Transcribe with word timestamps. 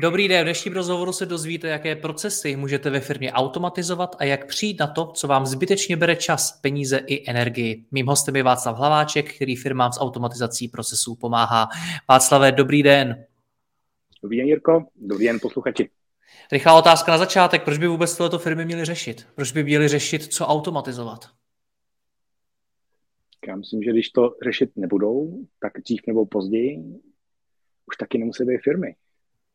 Dobrý 0.00 0.28
den, 0.28 0.40
v 0.40 0.44
dnešním 0.44 0.74
rozhovoru 0.74 1.12
se 1.12 1.26
dozvíte, 1.26 1.68
jaké 1.68 1.96
procesy 1.96 2.56
můžete 2.56 2.90
ve 2.90 3.00
firmě 3.00 3.32
automatizovat 3.32 4.16
a 4.18 4.24
jak 4.24 4.46
přijít 4.46 4.80
na 4.80 4.86
to, 4.86 5.06
co 5.06 5.28
vám 5.28 5.46
zbytečně 5.46 5.96
bere 5.96 6.16
čas, 6.16 6.60
peníze 6.60 6.98
i 7.06 7.30
energii. 7.30 7.84
Mým 7.90 8.06
hostem 8.06 8.36
je 8.36 8.42
Václav 8.42 8.76
Hlaváček, 8.76 9.34
který 9.34 9.56
firmám 9.56 9.92
s 9.92 10.00
automatizací 10.00 10.68
procesů 10.68 11.14
pomáhá. 11.14 11.68
Václavé, 12.08 12.52
dobrý 12.52 12.82
den. 12.82 13.24
Dobrý 14.22 14.36
den, 14.36 14.46
Jirko. 14.46 14.86
Dobrý 14.96 15.24
den, 15.24 15.38
posluchači. 15.42 15.90
Rychlá 16.52 16.78
otázka 16.78 17.12
na 17.12 17.18
začátek. 17.18 17.64
Proč 17.64 17.78
by 17.78 17.86
vůbec 17.86 18.16
tohleto 18.16 18.38
firmy 18.38 18.64
měly 18.64 18.84
řešit? 18.84 19.26
Proč 19.34 19.52
by 19.52 19.64
měly 19.64 19.88
řešit, 19.88 20.32
co 20.32 20.46
automatizovat? 20.46 21.20
Já 23.48 23.56
myslím, 23.56 23.82
že 23.82 23.90
když 23.90 24.10
to 24.10 24.34
řešit 24.44 24.70
nebudou, 24.76 25.46
tak 25.60 25.72
dřív 25.84 26.00
nebo 26.06 26.26
později 26.26 26.78
už 27.86 27.96
taky 27.96 28.18
nemusí 28.18 28.44
být 28.44 28.60
firmy. 28.64 28.94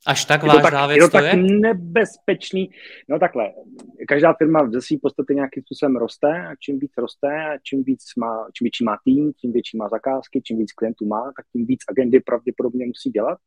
Až 0.08 0.26
tak 0.26 0.44
vážná 0.44 0.70
tak, 0.70 0.90
věc 0.90 0.98
je 0.98 1.02
to, 1.02 1.08
to 1.08 1.18
tak 1.18 1.26
je? 1.26 1.44
nebezpečný. 1.44 2.70
No 3.10 3.20
takhle, 3.20 3.54
každá 4.08 4.34
firma 4.34 4.70
ze 4.72 4.82
své 4.82 4.98
podstaty 5.02 5.36
nějakým 5.36 5.64
způsobem 5.64 5.96
roste 5.96 6.48
a 6.48 6.56
čím 6.56 6.80
víc 6.80 6.92
roste 6.98 7.28
a 7.28 7.58
čím 7.64 7.84
víc 7.84 8.04
má, 8.18 8.48
čím 8.54 8.66
větší 8.66 8.84
má 8.84 8.98
tým, 9.06 9.34
tím 9.34 9.52
větší 9.52 9.78
má 9.78 9.90
zakázky, 9.90 10.42
čím 10.42 10.58
víc 10.58 10.72
klientů 10.72 11.06
má, 11.06 11.32
tak 11.38 11.46
tím 11.54 11.66
víc 11.66 11.80
agendy 11.90 12.20
pravděpodobně 12.20 12.86
musí 12.86 13.10
dělat. 13.10 13.38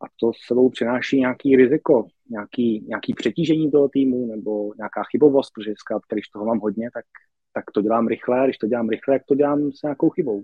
A 0.00 0.04
to 0.20 0.32
sebou 0.46 0.70
přináší 0.70 1.20
nějaký 1.20 1.56
riziko, 1.56 2.06
nějaký, 2.30 2.84
nějaký 2.88 3.14
přetížení 3.14 3.70
toho 3.70 3.88
týmu 3.88 4.26
nebo 4.26 4.74
nějaká 4.76 5.02
chybovost, 5.10 5.52
protože 5.54 5.72
zkrátka, 5.76 6.16
když 6.16 6.28
toho 6.28 6.44
mám 6.44 6.58
hodně, 6.58 6.90
tak, 6.94 7.04
tak 7.52 7.64
to 7.74 7.82
dělám 7.82 8.06
rychle, 8.08 8.44
když 8.44 8.58
to 8.58 8.66
dělám 8.66 8.88
rychle, 8.88 9.14
tak 9.18 9.26
to 9.28 9.34
dělám 9.34 9.72
s 9.72 9.82
nějakou 9.82 10.10
chybou. 10.10 10.42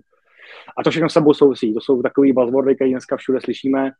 A 0.77 0.83
to 0.83 0.91
všechno 0.91 1.09
s 1.09 1.13
sebou 1.13 1.33
souvisí. 1.33 1.73
To 1.73 1.81
jsou 1.81 2.01
takové 2.01 2.33
buzzwordy, 2.33 2.75
které 2.75 2.89
dneska 2.89 3.17
všude 3.17 3.41
slyšíme, 3.41 3.91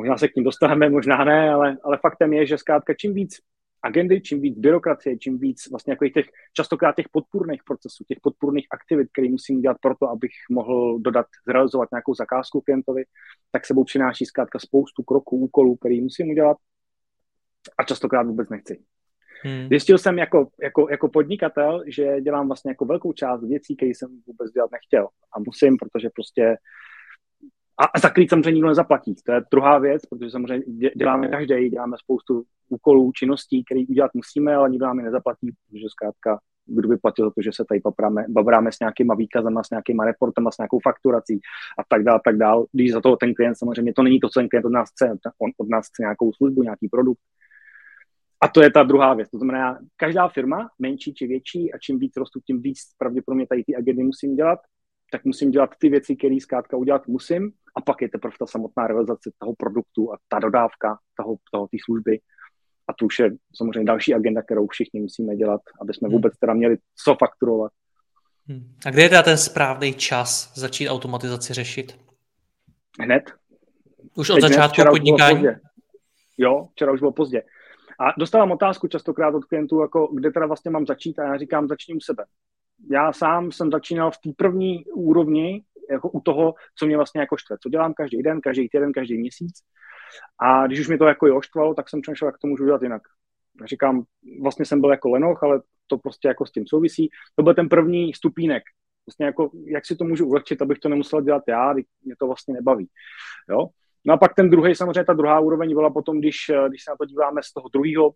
Možná 0.00 0.18
se 0.18 0.28
k 0.28 0.36
ním 0.36 0.44
dostaneme, 0.44 0.90
možná 0.90 1.24
ne, 1.24 1.50
ale, 1.50 1.76
ale 1.82 1.98
faktem 2.02 2.32
je, 2.32 2.46
že 2.46 2.58
zkrátka 2.58 2.94
čím 2.94 3.14
víc 3.14 3.36
agendy, 3.82 4.20
čím 4.20 4.40
víc 4.40 4.58
byrokracie, 4.58 5.18
čím 5.18 5.38
víc 5.38 5.70
vlastně 5.70 5.92
jako 5.92 6.08
těch 6.08 6.26
častokrát 6.52 6.96
těch 6.96 7.08
podpůrných 7.12 7.64
procesů, 7.64 8.04
těch 8.08 8.18
podpůrných 8.22 8.66
aktivit, 8.70 9.08
které 9.12 9.28
musím 9.28 9.60
dělat 9.60 9.76
proto, 9.82 10.08
abych 10.08 10.30
mohl 10.50 10.98
dodat, 10.98 11.26
zrealizovat 11.48 11.88
nějakou 11.92 12.14
zakázku 12.14 12.60
klientovi, 12.60 13.04
tak 13.52 13.66
sebou 13.66 13.84
přináší 13.84 14.24
zkrátka 14.26 14.58
spoustu 14.58 15.02
kroků, 15.02 15.36
úkolů, 15.36 15.76
který 15.76 16.00
musím 16.00 16.30
udělat 16.30 16.56
a 17.78 17.84
častokrát 17.84 18.26
vůbec 18.26 18.48
nechci. 18.48 18.82
Hmm. 19.42 19.68
Zjistil 19.68 19.98
jsem 19.98 20.18
jako, 20.18 20.48
jako, 20.62 20.86
jako 20.90 21.08
podnikatel, 21.08 21.82
že 21.86 22.20
dělám 22.20 22.46
vlastně 22.46 22.70
jako 22.70 22.84
velkou 22.84 23.12
část 23.12 23.40
věcí, 23.44 23.76
které 23.76 23.90
jsem 23.90 24.08
vůbec 24.26 24.52
dělat 24.52 24.70
nechtěl. 24.72 25.08
A 25.36 25.38
musím, 25.38 25.76
protože 25.76 26.08
prostě 26.14 26.56
a 27.80 27.98
zakrýt 27.98 28.30
samozřejmě 28.30 28.54
nikdo 28.54 28.68
nezaplatí. 28.68 29.14
To 29.26 29.32
je 29.32 29.40
druhá 29.50 29.78
věc, 29.78 30.06
protože 30.06 30.30
samozřejmě 30.30 30.90
děláme 30.96 31.28
každý, 31.28 31.68
děláme 31.68 31.96
spoustu 31.98 32.44
úkolů, 32.68 33.12
činností, 33.14 33.64
které 33.64 33.80
udělat 33.88 34.10
musíme, 34.14 34.54
ale 34.54 34.70
nikdo 34.70 34.86
nám 34.86 34.98
je 34.98 35.04
nezaplatí, 35.04 35.50
protože 35.70 35.84
zkrátka 35.88 36.38
kdo 36.70 36.88
by 36.88 36.96
platil 36.96 37.24
za 37.24 37.30
to, 37.30 37.42
že 37.42 37.50
se 37.54 37.64
tady 37.68 37.80
papráme, 37.80 38.24
babráme 38.28 38.72
s 38.72 38.80
nějakýma 38.80 39.14
výkazama, 39.14 39.62
s 39.62 39.70
nějakýma 39.70 40.04
reportama, 40.04 40.50
s 40.50 40.58
nějakou 40.58 40.78
fakturací 40.82 41.40
a 41.78 41.82
tak 41.88 42.04
dále, 42.04 42.20
tak 42.24 42.36
dále. 42.36 42.64
Když 42.72 42.92
za 42.92 43.00
to 43.00 43.16
ten 43.16 43.34
klient 43.34 43.54
samozřejmě, 43.54 43.92
to 43.92 44.02
není 44.02 44.20
to, 44.20 44.28
co 44.28 44.40
ten 44.40 44.48
klient 44.48 44.64
od 44.64 44.72
nás 44.72 44.88
chce, 44.90 45.18
on 45.38 45.50
od 45.56 45.68
nás 45.68 45.86
chce 45.86 46.02
nějakou 46.02 46.32
službu, 46.32 46.62
nějaký 46.62 46.88
produkt. 46.88 47.20
A 48.40 48.48
to 48.48 48.62
je 48.62 48.70
ta 48.70 48.82
druhá 48.82 49.14
věc. 49.14 49.30
To 49.30 49.38
znamená, 49.38 49.78
každá 49.96 50.28
firma, 50.28 50.70
menší 50.78 51.14
či 51.14 51.26
větší, 51.26 51.72
a 51.72 51.78
čím 51.78 51.98
víc 51.98 52.16
rostu, 52.16 52.40
tím 52.40 52.62
víc 52.62 52.78
pravděpodobně 52.98 53.46
tady 53.46 53.64
ty 53.64 53.76
agendy 53.76 54.02
musím 54.02 54.36
dělat, 54.36 54.58
tak 55.12 55.24
musím 55.24 55.50
dělat 55.50 55.70
ty 55.78 55.88
věci, 55.88 56.16
které 56.16 56.36
zkrátka 56.40 56.76
udělat 56.76 57.06
musím 57.06 57.52
a 57.76 57.80
pak 57.80 58.02
je 58.02 58.08
teprve 58.08 58.34
ta 58.38 58.46
samotná 58.46 58.86
realizace 58.86 59.30
toho 59.38 59.54
produktu 59.58 60.12
a 60.12 60.18
ta 60.28 60.38
dodávka 60.38 60.98
toho, 61.16 61.36
toho 61.52 61.66
té 61.66 61.76
služby. 61.84 62.20
A 62.88 62.92
to 62.92 63.06
už 63.06 63.18
je 63.18 63.30
samozřejmě 63.56 63.84
další 63.84 64.14
agenda, 64.14 64.42
kterou 64.42 64.66
všichni 64.66 65.00
musíme 65.00 65.36
dělat, 65.36 65.60
aby 65.80 65.94
jsme 65.94 66.08
hmm. 66.08 66.12
vůbec 66.12 66.38
teda 66.38 66.54
měli 66.54 66.76
co 67.04 67.14
fakturovat. 67.14 67.72
Hmm. 68.46 68.74
A 68.86 68.90
kde 68.90 69.02
je 69.02 69.08
teda 69.08 69.22
ten 69.22 69.38
správný 69.38 69.94
čas 69.94 70.52
začít 70.54 70.88
automatizaci 70.88 71.54
řešit? 71.54 71.98
Hned. 73.00 73.22
Už 74.14 74.30
od 74.30 74.34
Teď 74.34 74.42
začátku 74.42 74.82
podnikání? 74.90 75.44
Jo, 76.38 76.68
včera 76.72 76.92
už 76.92 77.00
bylo 77.00 77.12
pozdě. 77.12 77.42
A 78.00 78.04
dostávám 78.18 78.50
otázku 78.52 78.88
častokrát 78.88 79.34
od 79.34 79.44
klientů, 79.44 79.80
jako 79.80 80.06
kde 80.14 80.30
teda 80.30 80.46
vlastně 80.46 80.70
mám 80.70 80.86
začít 80.86 81.18
a 81.18 81.24
já 81.24 81.36
říkám, 81.36 81.68
začni 81.68 81.94
u 81.94 82.00
sebe 82.00 82.24
já 82.90 83.12
sám 83.12 83.52
jsem 83.52 83.70
začínal 83.70 84.10
v 84.10 84.18
té 84.24 84.30
první 84.36 84.84
úrovni, 84.84 85.64
jako 85.90 86.10
u 86.10 86.20
toho, 86.20 86.54
co 86.78 86.86
mě 86.86 86.96
vlastně 86.96 87.20
jako 87.20 87.36
štve. 87.36 87.56
Co 87.62 87.68
dělám 87.68 87.94
každý 87.94 88.22
den, 88.22 88.40
každý 88.40 88.68
týden, 88.68 88.92
každý 88.92 89.18
měsíc. 89.18 89.54
A 90.38 90.66
když 90.66 90.80
už 90.80 90.88
mi 90.88 90.98
to 90.98 91.04
jako 91.04 91.36
oštvalo, 91.36 91.74
tak 91.74 91.88
jsem 91.88 92.00
přemýšlel, 92.00 92.28
jak 92.28 92.38
to 92.38 92.46
můžu 92.46 92.64
dělat 92.64 92.82
jinak. 92.82 93.02
Říkám, 93.64 94.02
vlastně 94.42 94.64
jsem 94.64 94.80
byl 94.80 94.90
jako 94.90 95.10
lenoch, 95.10 95.42
ale 95.42 95.62
to 95.86 95.98
prostě 95.98 96.28
jako 96.28 96.46
s 96.46 96.52
tím 96.52 96.64
souvisí. 96.66 97.10
To 97.34 97.42
byl 97.42 97.54
ten 97.54 97.68
první 97.68 98.14
stupínek. 98.14 98.62
Vlastně 99.06 99.26
jako, 99.26 99.50
jak 99.64 99.86
si 99.86 99.96
to 99.96 100.04
můžu 100.04 100.26
ulehčit, 100.26 100.62
abych 100.62 100.78
to 100.78 100.88
nemusel 100.88 101.20
dělat 101.20 101.42
já, 101.48 101.72
mě 102.04 102.14
to 102.18 102.26
vlastně 102.26 102.54
nebaví. 102.54 102.88
Jo? 103.50 103.66
No 104.04 104.14
a 104.14 104.16
pak 104.16 104.34
ten 104.34 104.50
druhý, 104.50 104.74
samozřejmě 104.74 105.04
ta 105.04 105.12
druhá 105.12 105.40
úroveň 105.40 105.74
byla 105.74 105.90
potom, 105.90 106.18
když, 106.18 106.36
když 106.68 106.84
se 106.84 106.90
na 106.90 106.96
to 106.96 107.04
díváme 107.04 107.40
z 107.44 107.52
toho 107.52 107.68
druhého, 107.68 108.10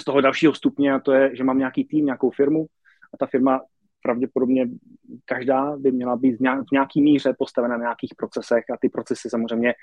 z 0.00 0.04
toho 0.04 0.20
dalšího 0.20 0.54
stupně, 0.54 0.92
a 0.92 0.98
to 1.00 1.12
je, 1.12 1.36
že 1.36 1.44
mám 1.44 1.58
nějaký 1.58 1.84
tým, 1.84 2.04
nějakou 2.04 2.30
firmu, 2.30 2.66
a 3.14 3.16
ta 3.18 3.26
firma 3.26 3.60
pravděpodobně 4.02 4.68
každá 5.24 5.76
by 5.76 5.92
měla 5.92 6.16
být 6.16 6.36
v 6.36 6.72
nějaký 6.72 7.02
míře 7.02 7.34
postavena 7.38 7.76
na 7.76 7.82
nějakých 7.82 8.14
procesech 8.16 8.64
a 8.74 8.76
ty 8.80 8.88
procesy 8.88 9.30
samozřejmě 9.30 9.74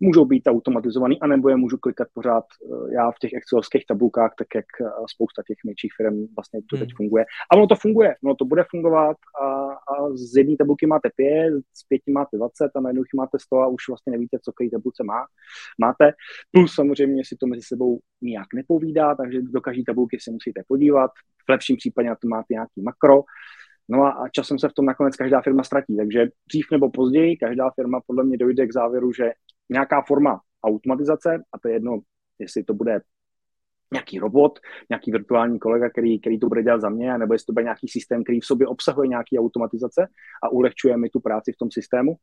můžou 0.00 0.24
být 0.24 0.42
automatizovaný, 0.46 1.20
anebo 1.20 1.48
je 1.48 1.56
můžu 1.56 1.78
klikat 1.78 2.08
pořád 2.14 2.44
eh, 2.44 2.94
já 2.94 3.10
v 3.10 3.18
těch 3.20 3.32
excelovských 3.32 3.86
tabulkách, 3.86 4.32
tak 4.38 4.46
jak 4.54 4.64
eh, 4.80 4.84
spousta 5.14 5.42
těch 5.46 5.56
menších 5.66 5.92
firm 5.96 6.26
vlastně 6.36 6.60
to 6.70 6.76
teď 6.76 6.88
hmm. 6.88 6.96
funguje. 6.96 7.24
A 7.52 7.56
ono 7.56 7.66
to 7.66 7.74
funguje, 7.74 8.14
ono 8.24 8.34
to 8.34 8.44
bude 8.44 8.64
fungovat 8.70 9.16
a, 9.42 9.46
a 9.92 10.10
z 10.14 10.36
jedné 10.36 10.56
tabulky 10.56 10.86
máte 10.86 11.10
pět, 11.16 11.54
z 11.74 11.82
pěti 11.88 12.10
máte 12.12 12.36
20 12.36 12.70
a 12.76 12.80
najednou 12.80 13.02
máte 13.16 13.38
100 13.38 13.56
a 13.56 13.66
už 13.66 13.88
vlastně 13.88 14.10
nevíte, 14.10 14.38
co 14.42 14.52
který 14.52 14.70
tabulce 14.70 15.04
má, 15.04 15.26
máte. 15.80 16.12
Plus 16.50 16.74
samozřejmě 16.74 17.22
si 17.24 17.36
to 17.36 17.46
mezi 17.46 17.62
sebou 17.62 18.00
nijak 18.22 18.46
nepovídá, 18.54 19.14
takže 19.14 19.42
do 19.42 19.60
každé 19.60 19.82
tabulky 19.86 20.16
se 20.20 20.30
musíte 20.30 20.62
podívat. 20.68 21.10
V 21.46 21.50
lepším 21.50 21.76
případě 21.76 22.08
na 22.08 22.14
to 22.14 22.28
máte 22.28 22.46
nějaký 22.50 22.82
makro, 22.82 23.22
No 23.88 24.04
a 24.04 24.28
časem 24.32 24.58
se 24.58 24.68
v 24.68 24.72
tom 24.72 24.84
nakonec 24.84 25.16
každá 25.16 25.40
firma 25.42 25.62
ztratí. 25.62 25.96
Takže 25.96 26.28
dřív 26.48 26.66
nebo 26.72 26.90
později 26.90 27.36
každá 27.36 27.70
firma 27.70 28.00
podle 28.06 28.24
mě 28.24 28.38
dojde 28.38 28.66
k 28.66 28.72
závěru, 28.72 29.12
že 29.12 29.30
nějaká 29.70 30.02
forma 30.02 30.40
automatizace, 30.64 31.42
a 31.52 31.58
to 31.58 31.68
je 31.68 31.74
jedno, 31.74 32.00
jestli 32.38 32.64
to 32.64 32.74
bude 32.74 33.00
nějaký 33.92 34.18
robot, 34.18 34.58
nějaký 34.90 35.12
virtuální 35.12 35.58
kolega, 35.58 35.90
který, 35.90 36.20
který 36.20 36.38
to 36.38 36.48
bude 36.48 36.62
dělat 36.62 36.80
za 36.80 36.88
mě, 36.88 37.18
nebo 37.18 37.34
jestli 37.34 37.46
to 37.46 37.52
bude 37.52 37.62
nějaký 37.62 37.88
systém, 37.88 38.24
který 38.24 38.40
v 38.40 38.44
sobě 38.44 38.66
obsahuje 38.66 39.08
nějaký 39.08 39.38
automatizace 39.38 40.08
a 40.42 40.48
ulehčuje 40.48 40.96
mi 40.96 41.08
tu 41.08 41.20
práci 41.20 41.52
v 41.52 41.56
tom 41.56 41.70
systému, 41.70 42.16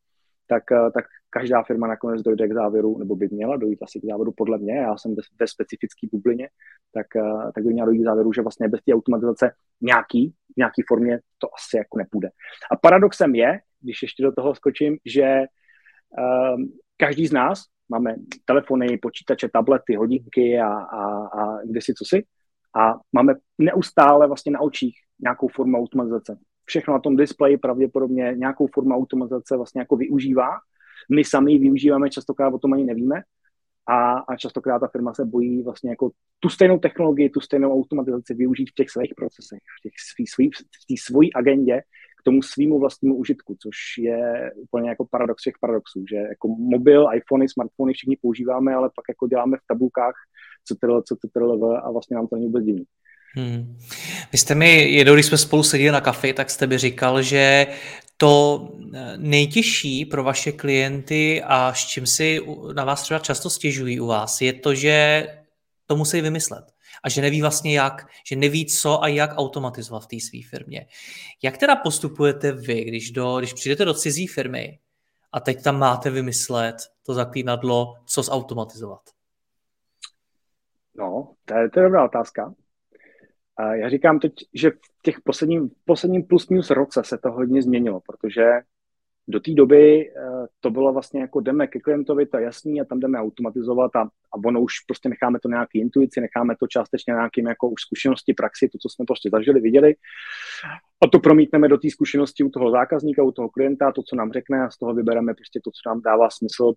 tak, 0.48 0.64
eh, 0.72 0.92
tak 0.94 1.06
každá 1.30 1.64
firma 1.64 1.88
nakonec 1.88 2.22
dojde 2.22 2.48
k 2.48 2.54
závěru, 2.54 2.98
nebo 2.98 3.16
by 3.16 3.28
měla 3.32 3.58
dojít 3.58 3.84
asi 3.84 4.00
k 4.00 4.06
závěru 4.06 4.32
podle 4.38 4.58
mě, 4.58 4.78
já 4.78 4.98
jsem 4.98 5.16
ve, 5.40 5.48
specifické 5.48 6.08
bublině, 6.12 6.50
tak, 6.94 7.16
eh, 7.16 7.52
tak 7.56 7.64
by 7.64 7.74
měla 7.74 7.86
dojít 7.86 8.02
k 8.02 8.06
závěru, 8.06 8.34
že 8.34 8.42
vlastně 8.42 8.68
bez 8.68 8.82
té 8.82 8.94
automatizace 8.94 9.52
nějaký, 9.82 10.34
v 10.54 10.58
nějaký 10.58 10.82
formě 10.88 11.20
to 11.38 11.48
asi 11.56 11.78
jako 11.78 11.98
nepůjde. 11.98 12.30
A 12.72 12.76
paradoxem 12.76 13.36
je, 13.36 13.60
když 13.82 14.02
ještě 14.02 14.24
do 14.24 14.32
toho 14.32 14.56
skočím, 14.56 14.98
že 15.06 15.42
um, 16.56 16.72
každý 16.98 17.28
z 17.28 17.32
nás 17.32 17.64
máme 17.90 18.16
telefony, 18.46 18.98
počítače, 18.98 19.50
tablety, 19.54 19.96
hodinky 19.96 20.60
a, 20.60 20.68
a, 20.68 21.26
a 21.26 21.62
kde 21.66 21.82
si 21.82 21.94
co 21.94 22.06
si 22.06 22.24
a 22.76 22.94
máme 23.14 23.34
neustále 23.58 24.28
vlastně 24.28 24.52
na 24.52 24.62
očích 24.62 24.96
nějakou 25.20 25.48
formu 25.48 25.78
automatizace. 25.78 26.38
Všechno 26.66 26.94
na 26.94 27.00
tom 27.00 27.16
displeji 27.16 27.58
pravděpodobně 27.58 28.34
nějakou 28.38 28.68
formu 28.68 28.96
automatizace 28.96 29.58
vlastně 29.58 29.82
jako 29.82 29.96
využívá. 29.96 30.50
My 31.12 31.24
sami 31.24 31.52
ji 31.52 31.60
využíváme, 31.60 32.10
častokrát 32.10 32.54
o 32.54 32.60
tom 32.60 32.74
ani 32.74 32.84
nevíme. 32.84 33.22
a, 33.88 34.14
a 34.14 34.36
častokrát 34.36 34.80
ta 34.80 34.88
firma 34.88 35.14
se 35.14 35.26
bojí 35.26 35.64
vlastně 35.64 35.90
jako 35.90 36.12
tu 36.40 36.50
stejnou 36.50 36.80
technologii, 36.80 37.30
tu 37.30 37.40
stejnou 37.40 37.74
automatizaci 37.74 38.34
využít 38.34 38.70
v 38.70 38.74
těch 38.74 38.90
svých 38.90 39.14
procesech, 39.18 39.60
v 39.60 39.82
těch 39.82 39.94
svý, 40.14 40.28
svý, 40.28 40.50
v 40.96 41.00
svojí 41.00 41.34
agendě 41.34 41.82
k 42.20 42.24
tomu 42.24 42.42
svýmu 42.42 42.80
vlastnímu 42.80 43.16
užitku, 43.16 43.56
což 43.60 43.76
je 43.98 44.52
úplně 44.56 44.90
jako 44.90 45.06
paradox 45.06 45.42
všech 45.42 45.54
paradoxů, 45.62 46.04
že 46.10 46.16
jako 46.16 46.48
mobil, 46.48 47.08
iPhony, 47.16 47.50
smartfony 47.50 47.94
všichni 47.94 48.18
používáme, 48.22 48.74
ale 48.74 48.90
pak 48.96 49.06
jako 49.10 49.28
děláme 49.28 49.58
v 49.58 49.68
tabulkách 49.68 50.14
CTRL, 50.66 51.02
CTRL 51.02 51.78
a 51.84 51.92
vlastně 51.92 52.16
nám 52.16 52.28
to 52.28 52.36
není 52.36 52.48
vůbec 52.48 52.66
divný. 52.66 52.86
Hmm. 53.36 53.78
Vy 54.32 54.38
jste 54.38 54.56
mi, 54.56 54.82
jednou, 54.82 55.14
když 55.14 55.26
jsme 55.26 55.38
spolu 55.38 55.64
seděli 55.64 55.92
na 55.92 56.02
kafi, 56.02 56.34
tak 56.34 56.50
jste 56.50 56.68
mi 56.68 56.78
říkal, 56.78 57.22
že 57.22 57.68
to 58.18 58.68
eh, 58.94 59.14
nejtěžší 59.18 60.06
pro 60.06 60.24
vaše 60.24 60.52
klienty 60.52 61.44
a 61.44 61.74
s 61.74 61.86
čím 61.86 62.08
si 62.08 62.42
na 62.76 62.86
vás 62.86 63.02
třeba 63.02 63.20
často 63.20 63.50
stěžují 63.50 64.00
u 64.00 64.08
vás, 64.08 64.42
je 64.42 64.54
to, 64.54 64.76
že 64.76 65.28
to 65.86 65.96
musí 65.96 66.22
vymyslet 66.22 66.66
a 67.04 67.10
že 67.10 67.22
neví 67.22 67.42
vlastně 67.42 67.78
jak, 67.78 68.08
že 68.28 68.36
neví 68.36 68.66
co 68.66 69.04
a 69.04 69.08
jak 69.08 69.32
automatizovat 69.38 70.04
v 70.04 70.08
té 70.08 70.16
své 70.20 70.40
firmě. 70.50 70.88
Jak 71.44 71.58
teda 71.58 71.76
postupujete 71.76 72.52
vy, 72.52 72.84
když, 72.84 73.12
do, 73.12 73.38
když 73.38 73.54
přijdete 73.54 73.86
do 73.86 73.94
cizí 73.94 74.28
firmy 74.28 74.80
a 75.32 75.40
teď 75.40 75.64
tam 75.64 75.80
máte 75.80 76.10
vymyslet 76.10 76.76
to 77.06 77.14
zaklínadlo, 77.14 77.94
co 78.06 78.24
zautomatizovat? 78.24 79.02
No, 80.96 81.34
to 81.46 81.54
je, 81.54 81.70
to 81.70 81.80
je 81.80 81.84
dobrá 81.84 82.06
otázka. 82.06 82.54
A 83.58 83.76
já 83.76 83.90
říkám 83.90 84.20
teď, 84.20 84.34
že 84.54 84.70
v 84.70 85.02
těch 85.02 85.22
posledním, 85.22 85.70
posledním 85.86 86.24
plus 86.24 86.50
minus 86.50 86.70
roce 86.70 87.02
se 87.04 87.18
to 87.18 87.32
hodně 87.32 87.62
změnilo, 87.62 88.02
protože 88.08 88.44
do 89.28 89.40
té 89.40 89.52
doby 89.52 90.12
uh, 90.12 90.46
to 90.60 90.70
bylo 90.70 90.94
vlastně 90.94 91.22
jako 91.22 91.40
jdeme 91.40 91.68
ke 91.68 91.80
klientovi, 91.80 92.26
to 92.26 92.38
je 92.38 92.44
jasný 92.44 92.82
a 92.82 92.86
tam 92.86 93.00
jdeme 93.00 93.20
automatizovat 93.20 93.96
a, 93.96 94.02
a 94.02 94.36
ono 94.46 94.62
už 94.62 94.74
prostě 94.88 95.10
necháme 95.10 95.40
to 95.40 95.50
nějaký 95.50 95.80
intuici, 95.80 96.22
necháme 96.22 96.56
to 96.60 96.68
částečně 96.68 97.12
nějakým 97.12 97.48
jako 97.48 97.70
už 97.70 97.82
zkušenosti, 97.82 98.34
praxi, 98.34 98.70
to, 98.70 98.78
co 98.78 98.90
jsme 98.90 99.06
prostě 99.06 99.30
zažili, 99.30 99.62
viděli. 99.62 99.96
A 101.04 101.08
to 101.08 101.20
promítneme 101.20 101.68
do 101.68 101.78
té 101.78 101.90
zkušenosti 101.90 102.44
u 102.44 102.50
toho 102.50 102.72
zákazníka, 102.72 103.24
u 103.24 103.32
toho 103.32 103.50
klienta, 103.50 103.92
to, 103.92 104.04
co 104.04 104.16
nám 104.16 104.32
řekne 104.32 104.66
a 104.66 104.70
z 104.70 104.78
toho 104.78 104.94
vybereme 104.94 105.34
prostě 105.34 105.60
to, 105.64 105.72
co 105.72 105.90
nám 105.90 106.02
dává 106.02 106.30
smysl 106.30 106.74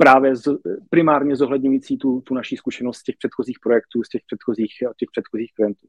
právě 0.00 0.36
z, 0.36 0.42
primárně 0.90 1.36
zohledňující 1.36 1.98
tu, 1.98 2.20
tu 2.20 2.34
naší 2.34 2.56
zkušenost 2.56 2.98
z 2.98 3.02
těch 3.02 3.16
předchozích 3.16 3.58
projektů, 3.62 4.02
z 4.02 4.08
těch 4.08 4.22
předchozích, 4.26 4.72
těch 4.96 5.08
předchozích 5.12 5.52
klientů. 5.56 5.86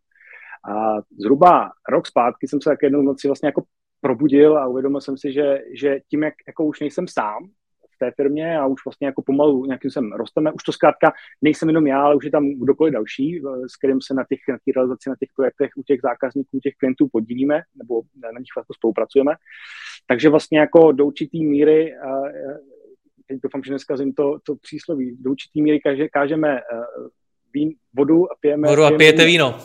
A 0.69 1.01
zhruba 1.19 1.71
rok 1.89 2.07
zpátky 2.07 2.47
jsem 2.47 2.61
se 2.61 2.69
tak 2.69 2.83
jednou 2.83 3.01
noci 3.01 3.27
vlastně 3.27 3.47
jako 3.47 3.63
probudil 4.01 4.57
a 4.57 4.67
uvědomil 4.67 5.01
jsem 5.01 5.17
si, 5.17 5.33
že, 5.33 5.59
že 5.73 5.99
tím, 6.09 6.23
jak 6.23 6.33
jako 6.47 6.65
už 6.65 6.79
nejsem 6.79 7.07
sám 7.07 7.49
v 7.95 7.97
té 7.99 8.11
firmě 8.11 8.59
a 8.59 8.65
už 8.65 8.85
vlastně 8.85 9.07
jako 9.07 9.21
pomalu 9.21 9.65
nějakým 9.65 9.91
sem 9.91 10.11
rosteme, 10.11 10.51
už 10.51 10.63
to 10.63 10.71
zkrátka 10.71 11.13
nejsem 11.41 11.69
jenom 11.69 11.87
já, 11.87 12.01
ale 12.01 12.15
už 12.15 12.25
je 12.25 12.31
tam 12.31 12.49
kdokoliv 12.49 12.93
další, 12.93 13.41
s 13.67 13.77
kterým 13.77 14.01
se 14.01 14.13
na 14.13 14.23
těch, 14.29 14.39
na 14.49 14.57
těch 14.65 14.75
realizaci, 14.75 15.09
na 15.09 15.15
těch 15.19 15.29
projektech 15.35 15.71
u 15.77 15.83
těch 15.83 15.99
zákazníků, 16.01 16.57
u 16.57 16.59
těch 16.59 16.73
klientů 16.79 17.07
podílíme 17.11 17.61
nebo 17.75 18.01
na 18.23 18.39
nich 18.39 18.53
vlastně 18.55 18.73
spolupracujeme. 18.73 19.31
Takže 20.07 20.29
vlastně 20.29 20.59
jako 20.59 20.91
do 20.91 21.05
určitý 21.05 21.45
míry 21.45 21.93
teď 23.31 23.41
doufám, 23.43 23.63
že 23.63 23.73
neskazím 23.73 24.13
to, 24.13 24.39
to 24.45 24.55
přísloví, 24.55 25.17
do 25.19 25.31
určitý 25.31 25.61
míry 25.61 25.79
káže, 25.79 26.07
kážeme 26.07 26.53
uh, 26.53 27.07
vín, 27.53 27.69
vodu 27.93 28.31
a 28.31 28.35
pijeme... 28.39 28.67
Vodu 28.67 28.83
a 28.83 28.91
pijete 28.91 29.25
víno. 29.25 29.59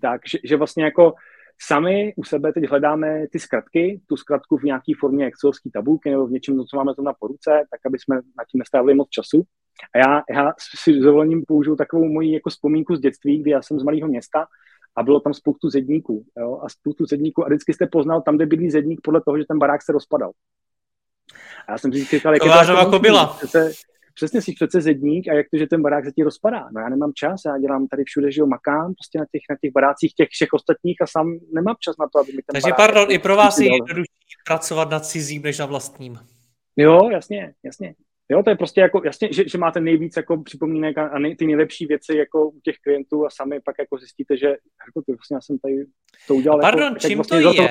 Tak, 0.00 0.20
že, 0.28 0.38
že 0.44 0.56
vlastně 0.56 0.84
jako 0.84 1.14
sami 1.62 2.14
u 2.16 2.24
sebe 2.24 2.52
teď 2.52 2.68
hledáme 2.68 3.26
ty 3.32 3.38
zkratky, 3.38 4.00
tu 4.06 4.16
zkratku 4.16 4.56
v 4.56 4.62
nějaké 4.62 4.92
formě 5.00 5.26
excelovské 5.26 5.70
tabulky 5.72 6.10
nebo 6.10 6.26
v 6.26 6.30
něčem, 6.30 6.64
co 6.64 6.76
máme 6.76 6.94
to 6.94 7.02
na 7.02 7.12
poruce, 7.12 7.50
tak 7.70 7.80
aby 7.86 7.98
jsme 7.98 8.16
na 8.16 8.44
tím 8.50 8.58
nestrávili 8.58 8.94
moc 8.94 9.08
času. 9.08 9.42
A 9.94 9.98
já, 9.98 10.22
já 10.30 10.52
si 10.82 10.92
s 10.92 11.02
dovolením 11.02 11.44
použiju 11.48 11.76
takovou 11.76 12.08
moji 12.08 12.32
jako 12.32 12.50
vzpomínku 12.50 12.96
z 12.96 13.00
dětství, 13.00 13.38
kdy 13.38 13.50
já 13.50 13.62
jsem 13.62 13.80
z 13.80 13.82
malého 13.82 14.08
města 14.08 14.46
a 14.96 15.02
bylo 15.02 15.20
tam 15.20 15.34
spoustu 15.34 15.70
zedníků. 15.70 16.24
Jo? 16.38 16.60
A 16.62 16.68
spoustu 16.68 17.06
zedníků 17.06 17.44
a 17.44 17.48
vždycky 17.48 17.72
jste 17.72 17.86
poznal 17.86 18.22
tam, 18.22 18.36
kde 18.36 18.46
bydlí 18.46 18.70
zedník 18.70 19.00
podle 19.02 19.20
toho, 19.20 19.38
že 19.38 19.44
ten 19.48 19.58
barák 19.58 19.82
se 19.82 19.92
rozpadal. 19.92 20.30
A 21.68 21.72
já 21.72 21.78
jsem 21.78 21.92
si 21.92 22.04
říkal, 22.04 22.32
jak 22.32 22.42
Kovářová 22.42 22.78
je 22.78 22.84
to 22.84 22.90
kobila. 22.90 23.26
Přece, 23.26 23.72
přesně 24.14 24.42
si 24.42 24.52
přece 24.52 24.80
zedník 24.80 25.28
a 25.28 25.34
jak 25.34 25.46
to, 25.50 25.58
že 25.58 25.66
ten 25.66 25.82
barák 25.82 26.04
se 26.04 26.12
ti 26.12 26.22
rozpadá. 26.22 26.68
No 26.74 26.80
já 26.80 26.88
nemám 26.88 27.12
čas, 27.14 27.40
já 27.46 27.58
dělám 27.58 27.86
tady 27.86 28.04
všude, 28.06 28.32
že 28.32 28.40
jo, 28.40 28.46
makám 28.46 28.94
prostě 28.94 29.18
na 29.18 29.24
těch, 29.32 29.42
na 29.50 29.56
těch 29.60 29.72
barácích 29.72 30.14
těch 30.14 30.28
všech 30.28 30.52
ostatních 30.52 30.96
a 31.02 31.06
sám 31.06 31.38
nemám 31.52 31.76
čas 31.80 31.96
na 32.00 32.06
to, 32.12 32.18
aby 32.18 32.32
mi 32.32 32.42
ten 32.42 32.52
Takže 32.52 32.74
pardon, 32.76 33.06
i 33.10 33.18
pro 33.18 33.36
vás 33.36 33.58
je 33.58 33.72
jednodušší 33.74 34.34
pracovat 34.46 34.90
na 34.90 35.00
cizím, 35.00 35.42
než 35.42 35.58
na 35.58 35.66
vlastním. 35.66 36.18
Jo, 36.76 37.10
jasně, 37.10 37.54
jasně. 37.64 37.94
Jo, 38.28 38.42
to 38.42 38.50
je 38.50 38.56
prostě 38.56 38.80
jako, 38.80 39.02
jasně, 39.04 39.28
že, 39.32 39.48
že 39.48 39.58
máte 39.58 39.80
nejvíc 39.80 40.16
jako 40.16 40.42
připomínek 40.42 40.98
a, 40.98 41.06
a 41.06 41.18
nej, 41.18 41.36
ty 41.36 41.46
nejlepší 41.46 41.86
věci 41.86 42.16
jako 42.16 42.48
u 42.48 42.60
těch 42.60 42.76
klientů 42.84 43.26
a 43.26 43.30
sami 43.30 43.60
pak 43.60 43.74
jako 43.78 43.98
zjistíte, 43.98 44.36
že 44.36 44.46
jako 44.46 45.02
ty 45.06 45.12
vlastně 45.12 45.34
já 45.34 45.40
jsem 45.40 45.58
tady 45.58 45.74
to 46.28 46.34
udělal. 46.34 46.60
Pardon, 46.60 46.92
jako, 46.92 46.98
čím 46.98 47.18
vlastně 47.18 47.40
to 47.42 47.48
je? 47.48 47.68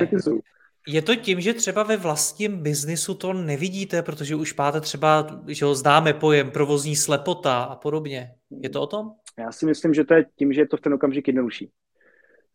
Je 0.87 1.01
to 1.01 1.15
tím, 1.15 1.41
že 1.41 1.53
třeba 1.53 1.83
ve 1.83 1.97
vlastním 1.97 2.63
biznisu 2.63 3.13
to 3.13 3.33
nevidíte, 3.33 4.01
protože 4.01 4.35
už 4.35 4.55
máte 4.55 4.81
třeba, 4.81 5.27
že 5.47 5.65
ho 5.65 5.75
známe 5.75 6.13
pojem 6.13 6.51
provozní 6.51 6.95
slepota 6.95 7.63
a 7.63 7.75
podobně. 7.75 8.35
Je 8.49 8.69
to 8.69 8.81
o 8.81 8.87
tom? 8.87 9.11
Já 9.37 9.51
si 9.51 9.65
myslím, 9.65 9.93
že 9.93 10.03
to 10.03 10.13
je 10.13 10.25
tím, 10.35 10.53
že 10.53 10.61
je 10.61 10.67
to 10.67 10.77
v 10.77 10.81
ten 10.81 10.93
okamžik 10.93 11.27
jednodušší. 11.27 11.71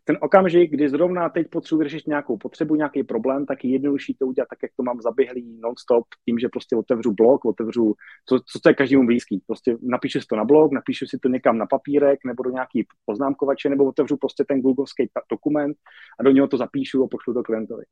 Ten 0.09 0.19
okamžik, 0.21 0.71
kdy 0.71 0.89
zrovna 0.89 1.29
teď 1.29 1.47
potřebuji 1.51 1.83
řešit 1.83 2.07
nějakou 2.07 2.37
potřebu, 2.37 2.75
nějaký 2.75 3.03
problém, 3.03 3.47
tak 3.47 3.65
je 3.65 3.71
jednodušší 3.71 4.15
to 4.15 4.27
udělat 4.27 4.49
tak, 4.51 4.59
jak 4.63 4.73
to 4.77 4.83
mám 4.83 5.01
zaběhlý 5.01 5.61
non-stop, 5.61 6.05
tím, 6.25 6.39
že 6.39 6.49
prostě 6.49 6.77
otevřu 6.77 7.13
blog, 7.13 7.45
otevřu, 7.45 7.95
co, 8.29 8.39
co 8.39 8.61
to 8.61 8.69
je 8.69 8.75
každému 8.75 9.07
blízký. 9.07 9.43
Prostě 9.47 9.77
napíšu 9.83 10.21
si 10.21 10.27
to 10.27 10.37
na 10.37 10.45
blog, 10.45 10.73
napíšu 10.73 11.07
si 11.07 11.19
to 11.19 11.29
někam 11.29 11.59
na 11.59 11.67
papírek 11.67 12.19
nebo 12.27 12.43
do 12.43 12.51
nějaký 12.51 12.87
poznámkovače, 13.05 13.69
nebo 13.69 13.85
otevřu 13.85 14.17
prostě 14.17 14.45
ten 14.45 14.61
googlovský 14.61 15.11
dokument 15.31 15.77
a 16.21 16.23
do 16.23 16.31
něho 16.31 16.49
to 16.49 16.57
zapíšu 16.57 17.05
a 17.05 17.09
pošlu 17.09 17.35
to 17.35 17.43
klientovi. 17.43 17.85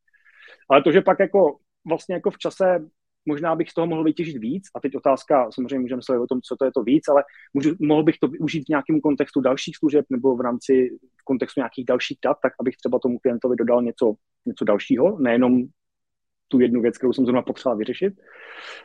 Ale 0.70 0.82
to, 0.82 0.92
že 0.92 1.00
pak 1.00 1.20
jako 1.20 1.56
vlastně 1.88 2.14
jako 2.14 2.30
v 2.30 2.38
čase 2.38 2.88
možná 3.26 3.56
bych 3.56 3.70
z 3.70 3.74
toho 3.74 3.86
mohl 3.86 4.04
vytěžit 4.04 4.36
víc, 4.36 4.64
a 4.74 4.80
teď 4.80 4.96
otázka, 4.96 5.50
samozřejmě 5.50 5.78
můžeme 5.78 6.02
se 6.02 6.18
o 6.18 6.26
tom, 6.26 6.40
co 6.40 6.56
to 6.56 6.64
je 6.64 6.70
to 6.72 6.82
víc, 6.82 7.08
ale 7.08 7.24
můžu, 7.54 7.74
mohl 7.80 8.02
bych 8.02 8.18
to 8.18 8.28
využít 8.28 8.64
v 8.64 8.68
nějakém 8.68 9.00
kontextu 9.00 9.40
dalších 9.40 9.76
služeb 9.76 10.04
nebo 10.10 10.36
v 10.36 10.40
rámci 10.40 10.98
v 11.20 11.24
kontextu 11.24 11.60
nějakých 11.60 11.84
dalších 11.84 12.18
dat, 12.24 12.36
tak 12.42 12.52
abych 12.60 12.76
třeba 12.76 12.98
tomu 12.98 13.18
klientovi 13.18 13.56
dodal 13.56 13.82
něco, 13.82 14.14
něco 14.46 14.64
dalšího, 14.64 15.18
nejenom 15.18 15.62
tu 16.48 16.60
jednu 16.60 16.82
věc, 16.82 16.98
kterou 16.98 17.12
jsem 17.12 17.24
zrovna 17.24 17.42
potřeboval 17.42 17.78
vyřešit, 17.78 18.14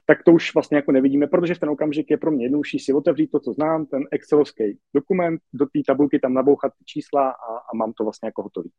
tak 0.05 0.23
to 0.23 0.31
už 0.31 0.53
vlastně 0.53 0.77
jako 0.77 0.91
nevidíme, 0.91 1.27
protože 1.27 1.55
v 1.55 1.59
ten 1.59 1.69
okamžik 1.69 2.11
je 2.11 2.17
pro 2.17 2.31
mě 2.31 2.45
jednodušší 2.45 2.79
si 2.79 2.93
otevřít 2.93 3.31
to, 3.31 3.39
co 3.39 3.53
znám, 3.53 3.85
ten 3.85 4.03
excelovský 4.11 4.79
dokument, 4.95 5.41
do 5.53 5.65
té 5.65 5.79
tabulky 5.87 6.19
tam 6.19 6.33
nabouchat 6.33 6.73
čísla 6.85 7.29
a, 7.29 7.57
a 7.57 7.75
mám 7.75 7.93
to 7.93 8.03
vlastně 8.03 8.27
jako 8.27 8.43
hotový. 8.43 8.71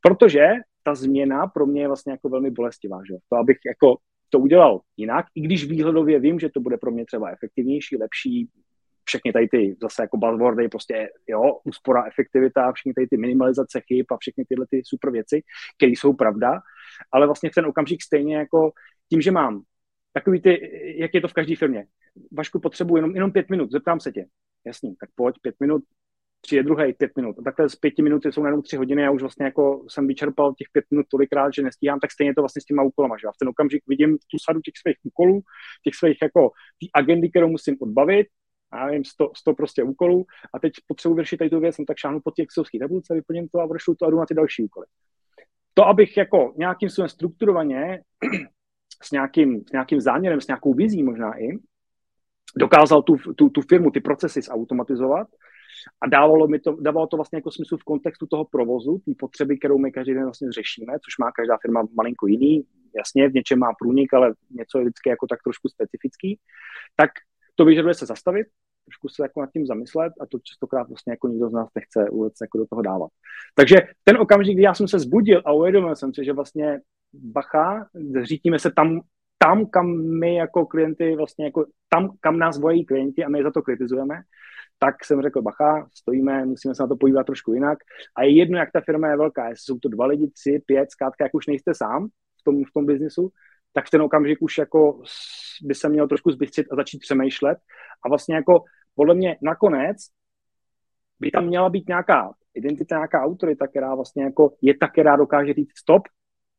Protože 0.00 0.46
ta 0.82 0.94
změna 0.94 1.46
pro 1.46 1.66
mě 1.66 1.82
je 1.82 1.86
vlastně 1.86 2.12
jako 2.12 2.28
velmi 2.28 2.50
bolestivá, 2.50 3.00
že? 3.10 3.14
To, 3.28 3.36
abych 3.36 3.56
jako 3.66 3.96
to 4.30 4.38
udělal 4.38 4.80
jinak, 4.96 5.26
i 5.34 5.40
když 5.40 5.64
výhledově 5.64 6.20
vím, 6.20 6.40
že 6.40 6.48
to 6.48 6.60
bude 6.60 6.76
pro 6.76 6.90
mě 6.90 7.06
třeba 7.06 7.30
efektivnější, 7.30 7.96
lepší, 7.96 8.48
všechny 9.04 9.32
tady 9.32 9.48
ty 9.48 9.76
zase 9.82 10.02
jako 10.02 10.16
buzzwordy, 10.16 10.68
prostě 10.68 11.08
jo, 11.28 11.58
úspora, 11.64 12.04
efektivita, 12.06 12.72
všechny 12.72 12.94
tady 12.94 13.06
ty 13.06 13.16
minimalizace 13.16 13.80
chyb 13.80 14.06
a 14.10 14.16
všechny 14.20 14.44
tyhle 14.48 14.66
ty 14.70 14.82
super 14.84 15.10
věci, 15.10 15.42
které 15.78 15.92
jsou 15.92 16.12
pravda, 16.12 16.60
ale 17.12 17.26
vlastně 17.26 17.50
v 17.50 17.54
ten 17.54 17.66
okamžik 17.66 18.02
stejně 18.02 18.36
jako 18.36 18.72
tím, 19.10 19.20
že 19.20 19.30
mám 19.30 19.62
takový 20.12 20.40
ty, 20.42 20.52
jak 21.00 21.14
je 21.14 21.20
to 21.20 21.28
v 21.28 21.32
každé 21.32 21.56
firmě. 21.56 21.86
Vašku, 22.32 22.60
potřebuji 22.60 22.96
jenom, 22.96 23.14
jenom 23.14 23.32
pět 23.32 23.50
minut, 23.50 23.70
zeptám 23.70 24.00
se 24.00 24.12
tě. 24.12 24.26
Jasný, 24.66 24.94
tak 25.00 25.10
pojď, 25.14 25.34
pět 25.42 25.54
minut, 25.60 25.82
přijde 26.40 26.62
druhý 26.62 26.92
pět 26.92 27.16
minut. 27.16 27.38
A 27.38 27.42
takhle 27.42 27.68
z 27.68 27.76
pěti 27.76 28.02
minut 28.02 28.22
jsou 28.24 28.42
najednou 28.42 28.62
tři 28.62 28.76
hodiny, 28.76 29.02
já 29.02 29.10
už 29.10 29.20
vlastně 29.22 29.44
jako 29.44 29.84
jsem 29.88 30.06
vyčerpal 30.06 30.54
těch 30.54 30.66
pět 30.72 30.84
minut 30.90 31.06
tolikrát, 31.10 31.54
že 31.54 31.62
nestíhám, 31.62 32.00
tak 32.00 32.12
stejně 32.12 32.34
to 32.34 32.42
vlastně 32.42 32.62
s 32.62 32.64
těma 32.64 32.82
úkolama, 32.82 33.16
že 33.16 33.26
já 33.26 33.32
v 33.32 33.38
ten 33.38 33.48
okamžik 33.48 33.82
vidím 33.86 34.18
tu 34.18 34.36
sadu 34.44 34.60
těch 34.60 34.74
svých 34.82 34.96
úkolů, 35.02 35.40
těch 35.84 35.94
svých 35.94 36.18
jako 36.22 36.50
ty 36.78 36.86
agendy, 36.94 37.30
kterou 37.30 37.48
musím 37.48 37.76
odbavit, 37.80 38.26
já 38.74 38.86
nevím, 38.86 39.04
100, 39.04 39.30
100 39.36 39.54
prostě 39.54 39.82
úkolů 39.82 40.24
a 40.54 40.58
teď 40.58 40.72
potřebuji 40.86 41.14
vyřešit 41.14 41.36
tady 41.36 41.50
tu 41.50 41.60
věc, 41.60 41.78
no 41.78 41.84
tak 41.84 41.96
šáhnu 41.96 42.20
po 42.24 42.30
těch 42.30 42.44
excelovské 42.44 42.78
tabulce, 42.78 43.14
vyplním 43.14 43.48
to 43.48 43.60
a 43.60 43.66
vršlu 43.66 43.94
to 43.94 44.06
a 44.06 44.10
jdu 44.10 44.16
na 44.16 44.26
ty 44.26 44.34
další 44.34 44.64
úkoly. 44.64 44.86
To, 45.74 45.86
abych 45.86 46.16
jako 46.16 46.54
nějakým 46.56 46.88
způsobem 46.88 47.08
strukturovaně 47.08 48.02
s 49.02 49.10
nějakým, 49.10 49.64
s 49.68 49.72
nějakým 49.72 50.00
záměrem, 50.00 50.40
s 50.40 50.46
nějakou 50.46 50.74
vizí 50.74 51.02
možná 51.02 51.40
i, 51.40 51.48
dokázal 52.56 53.02
tu, 53.02 53.16
tu, 53.36 53.48
tu 53.48 53.60
firmu, 53.62 53.90
ty 53.90 54.00
procesy 54.00 54.42
zautomatizovat, 54.42 55.28
a 56.00 56.08
dávalo, 56.08 56.48
mi 56.48 56.58
to, 56.58 56.76
dávalo 56.80 57.06
to 57.06 57.16
vlastně 57.16 57.36
jako 57.36 57.50
smysl 57.50 57.76
v 57.76 57.84
kontextu 57.84 58.26
toho 58.26 58.44
provozu, 58.44 58.98
té 58.98 59.12
potřeby, 59.18 59.58
kterou 59.58 59.78
my 59.78 59.92
každý 59.92 60.14
den 60.14 60.24
vlastně 60.24 60.52
řešíme, 60.52 60.92
což 60.92 61.18
má 61.18 61.32
každá 61.32 61.58
firma 61.62 61.82
malinko 61.96 62.26
jiný. 62.26 62.64
Jasně, 62.96 63.28
v 63.28 63.34
něčem 63.34 63.58
má 63.58 63.72
průnik, 63.78 64.14
ale 64.14 64.34
něco 64.50 64.78
je 64.78 64.84
vždycky 64.84 65.08
jako 65.08 65.26
tak 65.26 65.38
trošku 65.42 65.68
specifický. 65.68 66.38
Tak 66.96 67.10
to 67.54 67.64
vyžaduje 67.64 67.94
se 67.94 68.06
zastavit, 68.06 68.46
trošku 68.84 69.08
se 69.08 69.22
jako 69.22 69.40
nad 69.40 69.50
tím 69.52 69.66
zamyslet 69.66 70.12
a 70.20 70.26
to 70.26 70.38
častokrát 70.38 70.88
vlastně 70.88 71.12
jako 71.12 71.28
nikdo 71.28 71.48
z 71.48 71.52
nás 71.52 71.68
nechce 71.74 72.10
vůbec 72.10 72.34
jako 72.42 72.58
do 72.58 72.66
toho 72.66 72.82
dávat. 72.82 73.10
Takže 73.54 73.76
ten 74.04 74.16
okamžik, 74.16 74.54
kdy 74.54 74.62
já 74.62 74.74
jsem 74.74 74.88
se 74.88 74.98
zbudil 74.98 75.42
a 75.44 75.52
uvědomil 75.52 75.96
jsem 75.96 76.14
si, 76.14 76.24
že 76.24 76.32
vlastně 76.32 76.80
bacha, 77.14 77.86
řítíme 78.22 78.58
se 78.58 78.70
tam, 78.70 79.00
tam, 79.38 79.66
kam 79.66 79.86
my 80.20 80.34
jako 80.34 80.66
klienty 80.66 81.16
vlastně 81.16 81.44
jako 81.44 81.66
tam, 81.88 82.16
kam 82.20 82.38
nás 82.38 82.60
vojí 82.60 82.84
klienti 82.84 83.24
a 83.24 83.28
my 83.28 83.42
za 83.42 83.50
to 83.50 83.62
kritizujeme, 83.62 84.22
tak 84.82 85.04
jsem 85.04 85.22
řekl, 85.22 85.42
bacha, 85.42 85.88
stojíme, 85.94 86.46
musíme 86.46 86.74
se 86.74 86.82
na 86.82 86.86
to 86.86 86.96
podívat 86.96 87.24
trošku 87.24 87.52
jinak. 87.52 87.78
A 88.16 88.22
je 88.22 88.36
jedno, 88.36 88.58
jak 88.58 88.72
ta 88.72 88.80
firma 88.80 89.08
je 89.08 89.16
velká, 89.16 89.48
jestli 89.48 89.64
jsou 89.64 89.78
to 89.78 89.88
dva 89.88 90.06
lidi, 90.06 90.30
tři, 90.30 90.62
pět, 90.66 90.90
zkrátka, 90.90 91.24
jak 91.24 91.34
už 91.34 91.46
nejste 91.46 91.74
sám 91.74 92.08
v 92.40 92.44
tom, 92.44 92.64
v 92.64 92.72
tom 92.74 92.86
biznisu, 92.86 93.30
tak 93.72 93.86
v 93.86 93.90
ten 93.90 94.02
okamžik 94.02 94.38
už 94.42 94.58
jako 94.58 95.02
by 95.62 95.74
se 95.74 95.88
měl 95.88 96.08
trošku 96.08 96.30
zbystřit 96.30 96.66
a 96.72 96.76
začít 96.76 96.98
přemýšlet. 96.98 97.58
A 98.04 98.08
vlastně 98.08 98.34
jako 98.34 98.64
podle 98.94 99.14
mě 99.14 99.36
nakonec 99.42 99.96
by 101.20 101.30
tam 101.30 101.46
měla 101.46 101.68
být 101.68 101.88
nějaká 101.88 102.32
identita, 102.54 102.96
nějaká 102.96 103.22
autorita, 103.22 103.66
která 103.66 103.94
vlastně 103.94 104.24
jako 104.24 104.54
je 104.62 104.74
ta, 104.80 104.88
která 104.88 105.16
dokáže 105.16 105.52
říct 105.52 105.78
stop, 105.78 106.02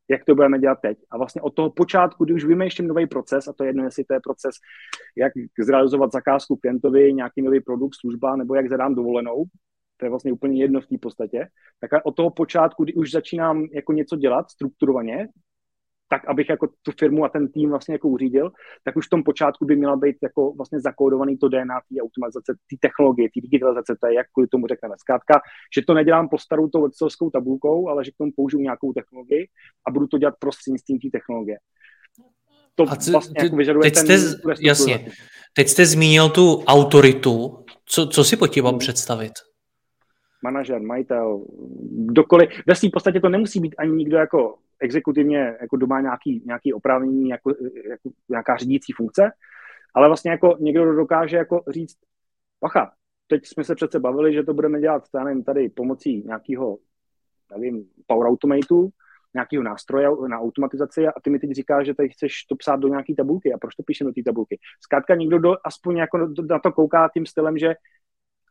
jak 0.10 0.26
to 0.26 0.36
budeme 0.36 0.60
dělat 0.60 0.80
teď. 0.82 0.98
A 1.12 1.18
vlastně 1.18 1.42
od 1.42 1.56
toho 1.56 1.70
počátku, 1.70 2.26
kdy 2.26 2.34
už 2.34 2.46
vymýšlím 2.46 2.88
nový 2.88 3.08
proces, 3.08 3.48
a 3.48 3.54
to 3.54 3.64
je 3.64 3.70
jedno, 3.70 3.84
jestli 3.84 4.04
to 4.04 4.14
je 4.14 4.20
proces, 4.24 4.56
jak 5.18 5.34
zrealizovat 5.60 6.12
zakázku 6.12 6.56
klientovi, 6.56 7.14
nějaký 7.14 7.42
nový 7.42 7.60
produkt, 7.62 7.96
služba, 8.00 8.36
nebo 8.36 8.56
jak 8.56 8.70
zadám 8.70 8.96
dovolenou, 8.96 9.44
to 9.98 10.06
je 10.06 10.10
vlastně 10.10 10.32
úplně 10.32 10.62
jedno 10.62 10.82
v 10.82 10.88
té 10.88 10.98
podstatě, 10.98 11.48
tak 11.80 11.92
od 12.04 12.16
toho 12.16 12.30
počátku, 12.30 12.84
kdy 12.84 12.94
už 12.94 13.12
začínám 13.12 13.68
jako 13.74 13.94
něco 13.94 14.16
dělat 14.16 14.52
strukturovaně, 14.52 15.28
tak 16.12 16.28
abych 16.28 16.50
jako 16.50 16.68
tu 16.82 16.92
firmu 17.00 17.26
a 17.26 17.30
ten 17.30 17.48
tým 17.48 17.70
vlastně 17.70 17.96
jako 17.96 18.08
uřídil, 18.08 18.52
tak 18.84 18.96
už 18.96 19.06
v 19.08 19.10
tom 19.10 19.24
počátku 19.24 19.66
by 19.66 19.76
měla 19.76 19.96
být 19.96 20.16
jako 20.24 20.54
vlastně 20.54 20.80
zakódovaný 20.80 21.38
to 21.38 21.50
DNA 21.50 21.80
té 21.80 21.96
automatizace, 22.02 22.54
té 22.70 22.76
technologie, 22.82 23.30
té 23.30 23.42
digitalizace, 23.42 23.96
to 24.02 24.08
je 24.08 24.14
jak 24.14 24.28
kvůli 24.34 24.48
tomu 24.48 24.68
řekneme. 24.68 24.96
Zkrátka, 24.98 25.34
že 25.76 25.82
to 25.88 25.94
nedělám 25.94 26.30
po 26.30 26.38
starou 26.38 26.68
tou 26.68 26.86
excelskou 26.86 27.30
tabulkou, 27.30 27.90
ale 27.90 28.06
že 28.06 28.12
k 28.12 28.18
tomu 28.18 28.32
použiju 28.36 28.62
nějakou 28.62 28.94
technologii 28.94 29.48
a 29.88 29.92
budu 29.92 30.08
to 30.08 30.18
dělat 30.18 30.36
prostřednictvím 30.40 31.00
té 31.00 31.08
technologie. 31.18 31.58
To 32.76 32.84
a 32.84 32.96
c- 32.96 33.12
vlastně 33.12 33.36
ty, 33.40 33.46
jako 33.46 33.56
vyžaduje 33.56 33.82
teď 33.82 33.94
ten 33.94 34.20
jste, 34.20 34.54
Jasně. 34.62 35.08
Teď 35.54 35.68
jste 35.68 35.86
zmínil 35.86 36.30
tu 36.30 36.64
autoritu. 36.68 37.66
Co, 37.86 38.08
co 38.08 38.24
si 38.24 38.38
pod 38.38 38.48
tím 38.48 38.66
hmm. 38.66 38.80
představit? 38.80 39.34
Manažer, 40.44 40.82
majitel, 40.82 41.46
kdokoliv. 41.92 42.50
Ve 42.68 42.76
v 42.76 42.92
podstatě 42.94 43.20
to 43.20 43.30
nemusí 43.30 43.60
být 43.60 43.76
ani 43.78 43.92
nikdo 43.92 44.18
jako 44.18 44.58
exekutivně 44.82 45.58
jako 45.62 45.78
doma 45.78 46.02
nějaký, 46.02 46.44
nějaký 46.46 46.74
oprávnění, 46.74 47.30
jako, 47.30 47.54
jako, 47.90 48.10
nějaká 48.30 48.58
řídící 48.58 48.94
funkce, 48.94 49.32
ale 49.94 50.08
vlastně 50.08 50.32
jako 50.32 50.58
někdo 50.60 50.94
dokáže 50.96 51.38
jako 51.38 51.64
říct, 51.70 51.98
pacha, 52.60 52.92
teď 53.28 53.48
jsme 53.48 53.64
se 53.64 53.76
přece 53.76 54.00
bavili, 54.00 54.34
že 54.34 54.44
to 54.44 54.54
budeme 54.54 54.82
dělat 54.82 55.04
nevím, 55.24 55.44
tady 55.44 55.70
pomocí 55.70 56.24
nějakého, 56.24 56.78
nevím, 57.52 57.86
Power 58.08 58.28
Automatu, 58.28 58.90
nějakého 59.34 59.64
nástroje 59.64 60.08
na 60.28 60.40
automatizaci 60.40 61.08
a 61.08 61.12
ty 61.24 61.30
mi 61.30 61.40
teď 61.40 61.52
říkáš, 61.52 61.86
že 61.86 61.94
tady 61.94 62.10
chceš 62.10 62.44
to 62.44 62.56
psát 62.56 62.80
do 62.80 62.88
nějaké 62.88 63.14
tabulky 63.16 63.54
a 63.54 63.58
proč 63.58 63.76
to 63.76 63.84
píšeme 63.84 64.10
do 64.10 64.14
té 64.14 64.22
tabulky. 64.26 64.60
Zkrátka 64.84 65.16
někdo 65.16 65.40
do, 65.40 65.56
aspoň 65.64 65.98
jako 65.98 66.18
na 66.50 66.60
to 66.60 66.72
kouká 66.72 67.10
tím 67.14 67.26
stylem, 67.26 67.58
že 67.58 67.76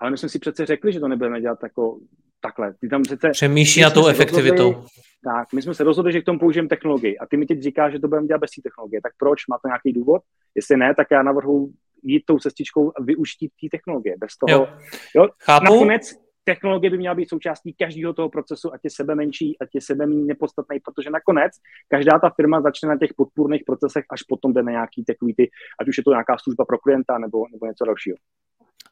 ale 0.01 0.11
my 0.11 0.19
jsme 0.19 0.29
si 0.29 0.39
přece 0.39 0.67
řekli, 0.67 0.93
že 0.93 1.01
to 1.01 1.09
nebudeme 1.09 1.41
dělat 1.41 1.59
jako 1.63 2.01
takhle. 2.41 2.75
Ty 2.81 2.89
tam 2.89 3.03
přece... 3.03 3.31
Přemýšlí 3.31 3.83
na 3.83 3.91
tou 3.91 4.07
efektivitou. 4.07 4.73
Rozhodli, 4.73 4.89
tak, 5.25 5.53
my 5.55 5.63
jsme 5.63 5.75
se 5.75 5.85
rozhodli, 5.85 6.13
že 6.13 6.21
k 6.21 6.25
tomu 6.25 6.39
použijeme 6.39 6.69
technologii. 6.69 7.19
A 7.19 7.27
ty 7.27 7.37
mi 7.37 7.47
teď 7.47 7.63
říkáš, 7.63 7.93
že 7.93 7.99
to 7.99 8.09
budeme 8.09 8.27
dělat 8.27 8.39
bez 8.39 8.51
té 8.51 8.63
technologie. 8.63 9.01
Tak 9.03 9.13
proč? 9.19 9.47
Má 9.47 9.59
to 9.63 9.69
nějaký 9.69 9.93
důvod? 9.93 10.23
Jestli 10.55 10.77
ne, 10.77 10.95
tak 10.95 11.07
já 11.11 11.23
navrhu 11.23 11.71
jít 12.03 12.23
tou 12.27 12.39
cestičkou 12.39 12.93
a 12.97 13.03
využít 13.03 13.51
té 13.61 13.69
technologie. 13.71 14.15
Bez 14.19 14.37
toho, 14.37 14.59
jo. 14.59 14.69
Jo, 15.17 15.29
Chápu. 15.43 15.65
Nakonec 15.65 16.13
technologie 16.45 16.91
by 16.91 16.99
měla 16.99 17.15
být 17.15 17.29
součástí 17.29 17.75
každého 17.79 18.13
toho 18.13 18.29
procesu, 18.29 18.75
ať 18.75 18.81
je 18.85 18.91
sebe 18.91 19.15
menší, 19.15 19.57
ať 19.61 19.69
je 19.75 19.81
sebe 19.81 20.07
méně 20.07 20.25
nepodstatný, 20.25 20.81
protože 20.81 21.11
nakonec 21.11 21.53
každá 21.89 22.19
ta 22.19 22.31
firma 22.31 22.61
začne 22.61 22.89
na 22.89 22.99
těch 22.99 23.11
podpůrných 23.17 23.63
procesech, 23.67 24.05
až 24.11 24.23
potom 24.23 24.53
jde 24.53 24.63
na 24.63 24.73
nějaký 24.73 25.05
takový 25.05 25.35
ty, 25.35 25.51
ať 25.81 25.89
už 25.89 25.99
je 25.99 26.05
to 26.05 26.11
nějaká 26.11 26.37
služba 26.39 26.65
pro 26.65 26.79
klienta 26.79 27.19
nebo, 27.19 27.39
nebo 27.53 27.67
něco 27.67 27.85
dalšího. 27.85 28.17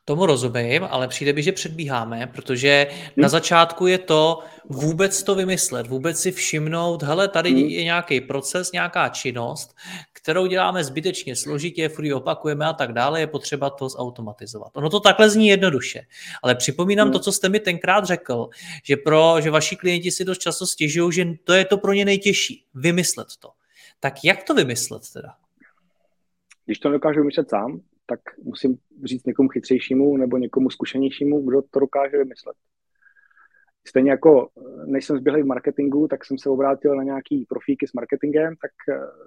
Tomu 0.08 0.26
rozumím, 0.26 0.86
ale 0.90 1.08
přijde 1.08 1.32
mi, 1.32 1.42
že 1.42 1.52
předbíháme, 1.52 2.26
protože 2.26 2.86
hmm. 2.90 3.12
na 3.16 3.28
začátku 3.28 3.86
je 3.86 3.98
to 3.98 4.42
vůbec 4.64 5.22
to 5.22 5.34
vymyslet, 5.34 5.86
vůbec 5.86 6.20
si 6.20 6.32
všimnout, 6.32 7.02
hele, 7.02 7.28
tady 7.28 7.50
hmm. 7.50 7.58
je 7.58 7.84
nějaký 7.84 8.20
proces, 8.20 8.72
nějaká 8.72 9.08
činnost, 9.08 9.76
kterou 10.12 10.46
děláme 10.46 10.84
zbytečně 10.84 11.36
složitě, 11.36 11.88
furt 11.88 12.12
opakujeme 12.12 12.66
a 12.66 12.72
tak 12.72 12.92
dále, 12.92 13.20
je 13.20 13.26
potřeba 13.26 13.70
to 13.70 13.88
zautomatizovat. 13.88 14.76
Ono 14.76 14.90
to 14.90 15.00
takhle 15.00 15.30
zní 15.30 15.48
jednoduše, 15.48 16.00
ale 16.42 16.54
připomínám 16.54 17.06
hmm. 17.06 17.12
to, 17.12 17.18
co 17.18 17.32
jste 17.32 17.48
mi 17.48 17.60
tenkrát 17.60 18.04
řekl, 18.04 18.48
že, 18.84 18.96
pro, 18.96 19.36
že 19.40 19.50
vaši 19.50 19.76
klienti 19.76 20.10
si 20.10 20.24
dost 20.24 20.38
často 20.38 20.66
stěžují, 20.66 21.12
že 21.12 21.24
to 21.44 21.52
je 21.52 21.64
to 21.64 21.78
pro 21.78 21.92
ně 21.92 22.04
nejtěžší, 22.04 22.64
vymyslet 22.74 23.28
to. 23.38 23.50
Tak 24.00 24.14
jak 24.24 24.42
to 24.42 24.54
vymyslet 24.54 25.02
teda? 25.12 25.34
Když 26.64 26.78
to 26.78 26.90
dokážu 26.90 27.20
vymyslet 27.20 27.50
sám, 27.50 27.80
tak 28.08 28.20
musím 28.44 28.76
říct 29.04 29.26
někomu 29.26 29.48
chytřejšímu 29.48 30.16
nebo 30.16 30.38
někomu 30.38 30.70
zkušenějšímu, 30.70 31.40
kdo 31.40 31.62
to 31.70 31.80
dokáže 31.80 32.18
vymyslet. 32.18 32.56
Stejně 33.88 34.10
jako, 34.10 34.48
než 34.86 35.04
jsem 35.04 35.16
zběhl 35.16 35.42
v 35.42 35.46
marketingu, 35.46 36.08
tak 36.08 36.24
jsem 36.24 36.38
se 36.38 36.50
obrátil 36.50 36.96
na 36.96 37.02
nějaký 37.02 37.46
profíky 37.48 37.86
s 37.86 37.92
marketingem, 37.92 38.54
tak, 38.62 38.70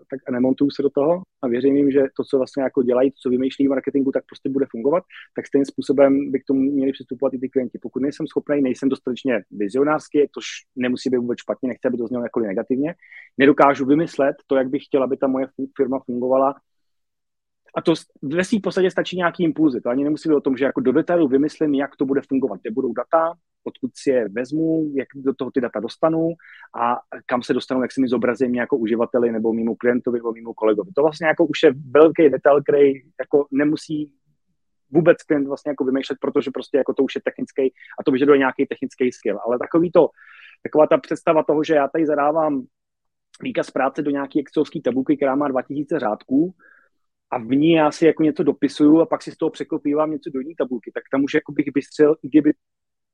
tak 0.10 0.20
nemontuju 0.32 0.72
se 0.72 0.82
do 0.82 0.90
toho 0.90 1.22
a 1.42 1.48
věřím 1.48 1.76
jim, 1.76 1.92
že 1.92 2.02
to, 2.18 2.24
co 2.24 2.38
vlastně 2.38 2.64
jako 2.64 2.84
dělají, 2.84 3.12
to, 3.12 3.16
co 3.22 3.30
vymýšlí 3.30 3.68
v 3.68 3.70
marketingu, 3.70 4.12
tak 4.12 4.24
prostě 4.26 4.50
bude 4.50 4.66
fungovat, 4.72 5.04
tak 5.36 5.48
stejným 5.48 5.66
způsobem 5.66 6.32
by 6.32 6.40
k 6.40 6.46
tomu 6.48 6.62
měli 6.62 6.92
přistupovat 6.92 7.34
i 7.34 7.40
ty 7.40 7.50
klienti. 7.50 7.80
Pokud 7.82 8.02
nejsem 8.02 8.28
schopný, 8.28 8.62
nejsem 8.62 8.90
dostatečně 8.90 9.42
vizionářský, 9.52 10.20
což 10.20 10.46
nemusí 10.76 11.10
být 11.10 11.18
vůbec 11.18 11.40
špatně, 11.40 11.70
nechci, 11.70 11.88
aby 11.88 11.98
to 11.98 12.08
znělo 12.08 12.24
jakkoliv 12.24 12.48
negativně, 12.48 12.96
nedokážu 13.38 13.86
vymyslet 13.86 14.36
to, 14.48 14.56
jak 14.56 14.70
bych 14.70 14.86
chtěl, 14.86 15.04
aby 15.04 15.18
ta 15.18 15.28
moje 15.28 15.48
firma 15.78 16.00
fungovala, 16.00 16.56
a 17.78 17.82
to 17.82 17.94
ve 18.22 18.44
svým 18.44 18.62
podstatě 18.62 18.92
stačí 18.92 19.18
nějaký 19.18 19.44
impulzy. 19.44 19.82
To 19.82 19.90
ani 19.90 20.04
nemusí 20.04 20.30
být 20.30 20.36
o 20.36 20.42
tom, 20.42 20.58
že 20.58 20.66
jako 20.66 20.82
do 20.82 20.92
detailu 20.92 21.28
vymyslím, 21.28 21.74
jak 21.74 21.96
to 21.96 22.06
bude 22.06 22.22
fungovat, 22.30 22.62
kde 22.62 22.72
budou 22.72 22.94
data, 22.94 23.34
odkud 23.64 23.92
si 23.96 24.10
je 24.10 24.30
vezmu, 24.30 24.92
jak 24.94 25.08
do 25.16 25.34
toho 25.34 25.52
ty 25.52 25.62
data 25.62 25.80
dostanu 25.80 26.30
a 26.82 27.00
kam 27.26 27.44
se 27.44 27.54
dostanou, 27.54 27.82
jak 27.82 27.92
se 27.92 28.02
mi 28.02 28.08
mě 28.48 28.60
jako 28.60 28.78
uživateli 28.78 29.32
nebo 29.32 29.54
mimo 29.54 29.76
klientovi 29.76 30.20
nebo 30.20 30.32
mimo 30.32 30.54
kolegovi. 30.54 30.92
To 30.96 31.02
vlastně 31.02 31.28
jako 31.28 31.46
už 31.46 31.64
je 31.64 31.74
velký 31.92 32.30
detail, 32.30 32.62
který 32.64 32.94
jako 33.20 33.48
nemusí 33.52 34.14
vůbec 34.92 35.24
klient 35.24 35.48
vlastně 35.48 35.70
jako 35.70 35.84
vymýšlet, 35.84 36.18
protože 36.22 36.52
prostě 36.52 36.78
jako 36.78 36.94
to 36.94 37.04
už 37.04 37.16
je 37.16 37.22
technický 37.22 37.74
a 38.00 38.04
to 38.06 38.12
vyžaduje 38.12 38.38
nějaký 38.38 38.66
technický 38.66 39.12
skill. 39.12 39.40
Ale 39.46 39.60
takový 39.60 39.92
to, 39.92 40.10
taková 40.64 40.88
ta 40.88 40.98
představa 40.98 41.44
toho, 41.44 41.64
že 41.64 41.76
já 41.76 41.88
tady 41.88 42.06
zadávám 42.06 42.64
výkaz 43.42 43.72
práce 43.72 44.02
do 44.02 44.12
nějaké 44.12 44.40
excelovské 44.40 44.82
tabulky, 44.82 45.18
která 45.18 45.36
má 45.36 45.48
2000 45.48 46.00
řádků, 46.00 46.54
a 47.32 47.38
v 47.38 47.50
ní 47.50 47.72
já 47.72 47.92
si 47.92 48.06
jako 48.06 48.24
něco 48.24 48.44
dopisuju 48.44 49.00
a 49.00 49.06
pak 49.06 49.22
si 49.22 49.32
z 49.32 49.38
toho 49.38 49.50
překopívám 49.50 50.12
něco 50.12 50.30
do 50.30 50.40
jiné 50.40 50.54
tabulky, 50.58 50.92
tak 50.94 51.04
tam 51.12 51.24
už 51.24 51.34
jako 51.34 51.52
bych 51.52 51.66
vystřel, 51.76 52.16
i 52.24 52.28
kdyby 52.30 52.54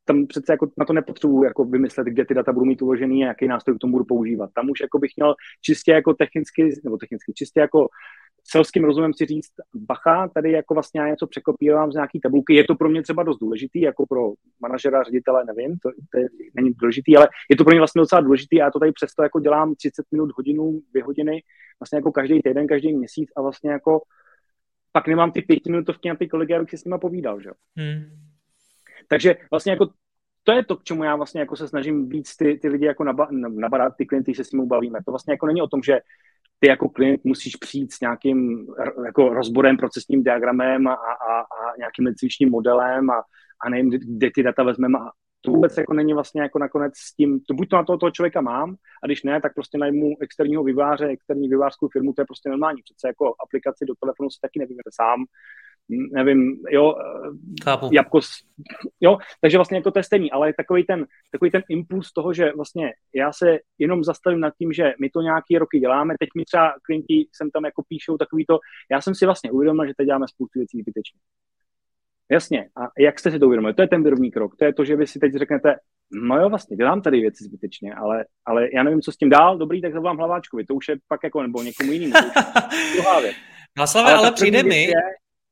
tam 0.05 0.27
přece 0.27 0.53
jako 0.53 0.67
na 0.77 0.86
to 0.86 0.93
nepotřebuji 0.93 1.43
jako 1.43 1.65
vymyslet, 1.65 2.07
kde 2.07 2.25
ty 2.25 2.33
data 2.33 2.53
budou 2.53 2.65
mít 2.65 2.81
uložený 2.81 3.25
a 3.25 3.27
jaký 3.27 3.47
nástroj 3.47 3.75
k 3.75 3.79
tomu 3.79 3.91
budu 3.91 4.05
používat. 4.05 4.50
Tam 4.53 4.69
už 4.69 4.79
jako 4.79 5.00
bych 5.00 5.12
měl 5.17 5.36
čistě 5.62 5.91
jako 5.91 6.13
technicky, 6.13 6.69
nebo 6.83 6.97
technicky, 6.97 7.33
čistě 7.33 7.59
jako 7.59 7.88
selským 8.50 8.83
rozumem 8.83 9.13
si 9.13 9.25
říct, 9.25 9.51
bacha, 9.75 10.27
tady 10.27 10.51
jako 10.51 10.74
vlastně 10.74 11.01
já 11.01 11.07
něco 11.07 11.27
překopírám 11.27 11.91
z 11.91 11.95
nějaký 11.95 12.19
tabulky, 12.19 12.55
je 12.55 12.63
to 12.63 12.75
pro 12.75 12.89
mě 12.89 13.03
třeba 13.03 13.24
dost 13.24 13.38
důležitý, 13.39 13.81
jako 13.81 14.05
pro 14.05 14.31
manažera, 14.62 15.03
ředitele, 15.03 15.45
nevím, 15.45 15.79
to, 15.79 15.89
to 16.12 16.19
je, 16.19 16.27
není 16.55 16.74
důležitý, 16.74 17.17
ale 17.17 17.27
je 17.50 17.55
to 17.55 17.63
pro 17.63 17.71
mě 17.71 17.79
vlastně 17.79 18.00
docela 18.00 18.21
důležitý 18.21 18.55
já 18.55 18.71
to 18.71 18.79
tady 18.79 18.91
přesto 18.91 19.24
jako 19.24 19.39
dělám 19.39 19.75
30 19.75 20.05
minut, 20.12 20.31
hodinu, 20.38 20.79
dvě 20.91 21.03
hodiny, 21.03 21.41
vlastně 21.79 21.98
jako 21.98 22.12
každý 22.12 22.41
týden, 22.41 22.67
každý 22.67 22.93
měsíc 22.93 23.29
a 23.38 23.41
vlastně 23.41 23.72
jako 23.72 24.01
pak 24.91 25.07
nemám 25.07 25.31
ty 25.31 25.41
pětiminutovky 25.41 26.10
na 26.10 26.15
ty 26.15 26.27
kolegy, 26.27 26.53
abych 26.53 26.69
si 26.69 26.77
s 26.77 26.86
nima 26.86 26.98
povídal, 26.98 27.41
že 27.41 27.50
hmm. 27.77 28.05
Takže 29.07 29.36
vlastně 29.51 29.72
jako 29.72 29.89
to 30.43 30.51
je 30.51 30.65
to, 30.65 30.77
k 30.77 30.84
čemu 30.84 31.03
já 31.03 31.15
vlastně 31.15 31.41
jako 31.41 31.55
se 31.55 31.67
snažím 31.67 32.10
víc 32.10 32.36
ty, 32.36 32.57
ty 32.62 32.69
lidi 32.69 32.86
jako 32.86 33.03
nabadat, 33.39 33.93
ty 33.98 34.05
klienty, 34.05 34.36
se 34.36 34.43
s 34.43 34.51
nimi 34.51 34.65
bavíme. 34.65 35.00
To 35.05 35.12
vlastně 35.12 35.34
jako 35.34 35.48
není 35.48 35.62
o 35.62 35.67
tom, 35.67 35.84
že 35.84 36.00
ty 36.60 36.67
jako 36.67 36.89
klient 36.89 37.22
musíš 37.24 37.55
přijít 37.55 37.93
s 37.93 38.00
nějakým 38.00 38.67
jako 39.05 39.29
rozborem, 39.29 39.77
procesním 39.77 40.24
diagramem 40.24 40.88
a, 40.88 40.93
a, 40.93 41.39
a 41.39 41.77
nějakým 41.77 42.15
cvičním 42.15 42.50
modelem 42.50 43.10
a, 43.10 43.24
a 43.65 43.69
nevím, 43.69 43.89
kde 43.89 44.29
ty 44.36 44.43
data 44.43 44.63
vezmeme 44.63 45.00
a 45.00 45.12
to 45.41 45.51
vůbec 45.51 45.77
jako 45.77 45.94
není 45.94 46.13
vlastně 46.13 46.41
jako 46.41 46.60
nakonec 46.60 46.94
s 46.98 47.13
tím, 47.13 47.39
to 47.39 47.53
buď 47.53 47.70
to 47.70 47.75
na 47.75 47.84
toho, 47.84 47.98
toho 47.98 48.12
člověka 48.12 48.41
mám, 48.41 48.75
a 49.03 49.08
když 49.08 49.24
ne, 49.24 49.41
tak 49.41 49.53
prostě 49.53 49.77
najmu 49.77 50.15
externího 50.22 50.63
vyváře, 50.63 51.08
externí 51.08 51.50
vyvářskou 51.50 51.88
firmu, 51.88 52.13
to 52.13 52.22
je 52.22 52.25
prostě 52.25 52.50
normální. 52.50 52.82
Přece 52.82 53.08
jako 53.08 53.34
aplikaci 53.44 53.86
do 53.86 53.94
telefonu 54.00 54.29
si 54.29 54.39
taky 54.41 54.60
nevíme 54.60 54.82
sám, 54.94 55.25
nevím, 55.89 56.63
jo, 56.70 56.96
Chápu. 57.63 57.89
jabko, 57.91 58.20
jo, 59.01 59.17
takže 59.41 59.58
vlastně 59.58 59.77
jako 59.77 59.91
to 59.91 60.00
je 60.00 60.03
stejný, 60.03 60.32
ale 60.32 60.53
takový 60.53 60.84
ten, 60.84 61.06
takový 61.32 61.51
ten 61.51 61.63
impuls 61.70 62.13
toho, 62.13 62.34
že 62.34 62.51
vlastně 62.56 62.94
já 63.15 63.34
se 63.34 63.60
jenom 63.77 64.03
zastavím 64.03 64.39
nad 64.39 64.53
tím, 64.58 64.74
že 64.74 64.94
my 65.01 65.10
to 65.10 65.22
nějaký 65.22 65.58
roky 65.58 65.79
děláme, 65.79 66.15
teď 66.20 66.29
mi 66.38 66.46
třeba 66.46 66.74
klienti 66.82 67.27
sem 67.34 67.51
tam 67.51 67.65
jako 67.65 67.84
píšou 67.88 68.17
takový 68.17 68.46
to, 68.46 68.60
já 68.91 69.01
jsem 69.01 69.15
si 69.15 69.25
vlastně 69.25 69.51
uvědomil, 69.51 69.88
že 69.88 69.94
teď 69.98 70.06
děláme 70.06 70.27
spoustu 70.27 70.60
věcí 70.60 70.82
zbytečně. 70.82 71.20
Jasně. 72.31 72.69
A 72.75 72.81
jak 73.00 73.19
jste 73.19 73.31
si 73.31 73.39
to 73.39 73.46
uvědomili? 73.46 73.74
To 73.74 73.81
je 73.81 73.88
ten 73.88 74.03
první 74.03 74.31
krok. 74.31 74.55
To 74.55 74.65
je 74.65 74.74
to, 74.74 74.86
že 74.86 74.96
vy 74.96 75.07
si 75.07 75.19
teď 75.19 75.34
řeknete, 75.34 75.75
no 76.12 76.39
jo, 76.39 76.50
vlastně, 76.50 76.77
dělám 76.77 77.01
tady 77.01 77.22
věci 77.22 77.43
zbytečně, 77.43 77.93
ale, 77.93 78.25
ale 78.46 78.67
já 78.74 78.84
nevím, 78.84 79.01
co 79.01 79.12
s 79.12 79.17
tím 79.17 79.29
dál. 79.29 79.57
Dobrý, 79.57 79.81
tak 79.81 79.93
zavolám 79.93 80.17
hlaváčkovi. 80.17 80.65
To 80.65 80.75
už 80.75 80.88
je 80.88 80.96
pak 81.07 81.19
jako, 81.24 81.41
nebo 81.41 81.63
někomu 81.63 81.91
jinému. 81.91 82.13
Václave, 83.77 84.12
ale, 84.12 84.17
ale 84.17 84.31
přijde 84.31 84.63
mi, 84.63 84.84
je, 84.84 84.93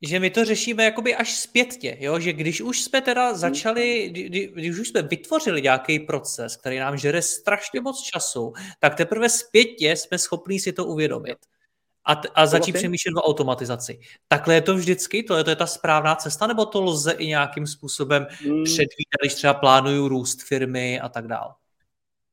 že 0.07 0.19
my 0.19 0.29
to 0.29 0.45
řešíme 0.45 0.83
jakoby 0.83 1.15
až 1.15 1.37
zpětně, 1.37 1.97
jo? 1.99 2.19
že 2.19 2.33
když 2.33 2.61
už 2.61 2.81
jsme 2.81 3.01
teda 3.01 3.27
hmm. 3.27 3.37
začali, 3.37 4.09
kdy, 4.09 4.51
když 4.55 4.79
už 4.79 4.89
jsme 4.89 5.01
vytvořili 5.01 5.61
nějaký 5.61 5.99
proces, 5.99 6.55
který 6.55 6.79
nám 6.79 6.97
žere 6.97 7.21
strašně 7.21 7.81
moc 7.81 8.01
času, 8.01 8.53
tak 8.79 8.95
teprve 8.95 9.29
zpětně 9.29 9.95
jsme 9.95 10.17
schopni 10.17 10.59
si 10.59 10.73
to 10.73 10.85
uvědomit 10.85 11.37
a, 12.07 12.21
a 12.35 12.45
začít 12.45 12.75
přemýšlet 12.75 13.13
o 13.17 13.21
automatizaci. 13.21 13.99
Takhle 14.27 14.53
je 14.53 14.61
to 14.61 14.75
vždycky? 14.75 15.23
To 15.23 15.37
je, 15.37 15.43
to 15.43 15.49
je 15.49 15.55
ta 15.55 15.65
správná 15.65 16.15
cesta, 16.15 16.47
nebo 16.47 16.65
to 16.65 16.81
lze 16.81 17.11
i 17.11 17.27
nějakým 17.27 17.67
způsobem 17.67 18.27
hmm. 18.29 18.63
předvídat, 18.63 19.19
když 19.21 19.33
třeba 19.33 19.53
plánuju 19.53 20.07
růst 20.07 20.43
firmy 20.47 20.99
a 20.99 21.09
tak 21.09 21.27
dále? 21.27 21.53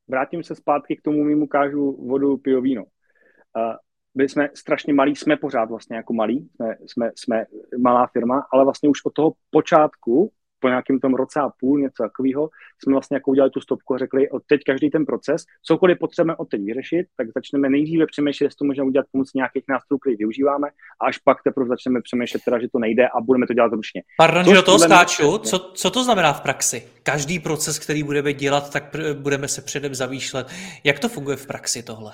Vrátím 0.09 0.45
se 0.45 0.55
zpátky 0.55 0.97
k 0.97 1.03
tomu 1.03 1.25
mimo 1.25 1.47
kážu 1.47 2.07
vodu, 2.07 2.37
pivo, 2.37 2.61
víno. 2.61 2.83
Uh, 2.83 3.77
byli 4.15 4.29
jsme 4.29 4.49
strašně 4.55 4.95
malí, 4.95 5.17
jsme 5.17 5.37
pořád 5.37 5.65
vlastně 5.65 5.97
jako 5.97 6.13
malí, 6.13 6.51
jsme, 6.59 6.77
jsme, 6.87 7.11
jsme 7.17 7.45
malá 7.79 8.07
firma, 8.07 8.47
ale 8.53 8.65
vlastně 8.65 8.89
už 8.89 9.05
od 9.05 9.13
toho 9.13 9.33
počátku, 9.51 10.33
po 10.63 10.69
nějakém 10.69 11.01
tom 11.01 11.15
roce 11.15 11.41
a 11.41 11.49
půl, 11.61 11.79
něco 11.79 12.03
takového, 12.03 12.51
jsme 12.83 12.93
vlastně 12.93 13.17
jako 13.17 13.31
udělali 13.31 13.51
tu 13.51 13.61
stopku 13.61 13.95
a 13.95 13.99
řekli, 13.99 14.31
od 14.31 14.43
teď 14.47 14.61
každý 14.67 14.91
ten 14.91 15.07
proces, 15.07 15.45
cokoliv 15.63 15.99
potřebujeme 15.99 16.37
od 16.37 16.49
teď 16.49 16.61
vyřešit, 16.65 17.07
tak 17.17 17.27
začneme 17.35 17.69
nejdříve 17.71 18.07
přemýšlet, 18.07 18.45
jestli 18.45 18.59
to 18.59 18.65
můžeme 18.65 18.89
udělat 18.89 19.07
pomocí 19.13 19.31
nějakých 19.35 19.65
nástrojů, 19.69 19.99
které 19.99 20.17
využíváme, 20.17 20.69
a 21.01 21.07
až 21.07 21.19
pak 21.19 21.43
teprve 21.43 21.69
začneme 21.69 22.01
přemýšlet, 22.03 22.43
teda, 22.45 22.59
že 22.61 22.69
to 22.73 22.79
nejde 22.79 23.09
a 23.09 23.21
budeme 23.21 23.47
to 23.47 23.55
dělat 23.55 23.73
ručně. 23.73 24.03
Pardon, 24.19 24.45
že 24.45 24.55
do 24.55 24.63
toho 24.63 24.79
skáču. 24.79 25.39
Co, 25.39 25.59
co 25.59 25.91
to 25.91 26.05
znamená 26.05 26.33
v 26.33 26.41
praxi? 26.41 26.89
Každý 27.03 27.39
proces, 27.39 27.79
který 27.79 28.03
budeme 28.03 28.33
dělat, 28.33 28.73
tak 28.73 28.95
pr- 28.95 29.15
budeme 29.15 29.49
se 29.49 29.63
předem 29.63 29.95
zavýšlet. 29.95 30.47
Jak 30.85 30.99
to 30.99 31.09
funguje 31.09 31.37
v 31.37 31.47
praxi 31.47 31.83
tohle? 31.83 32.13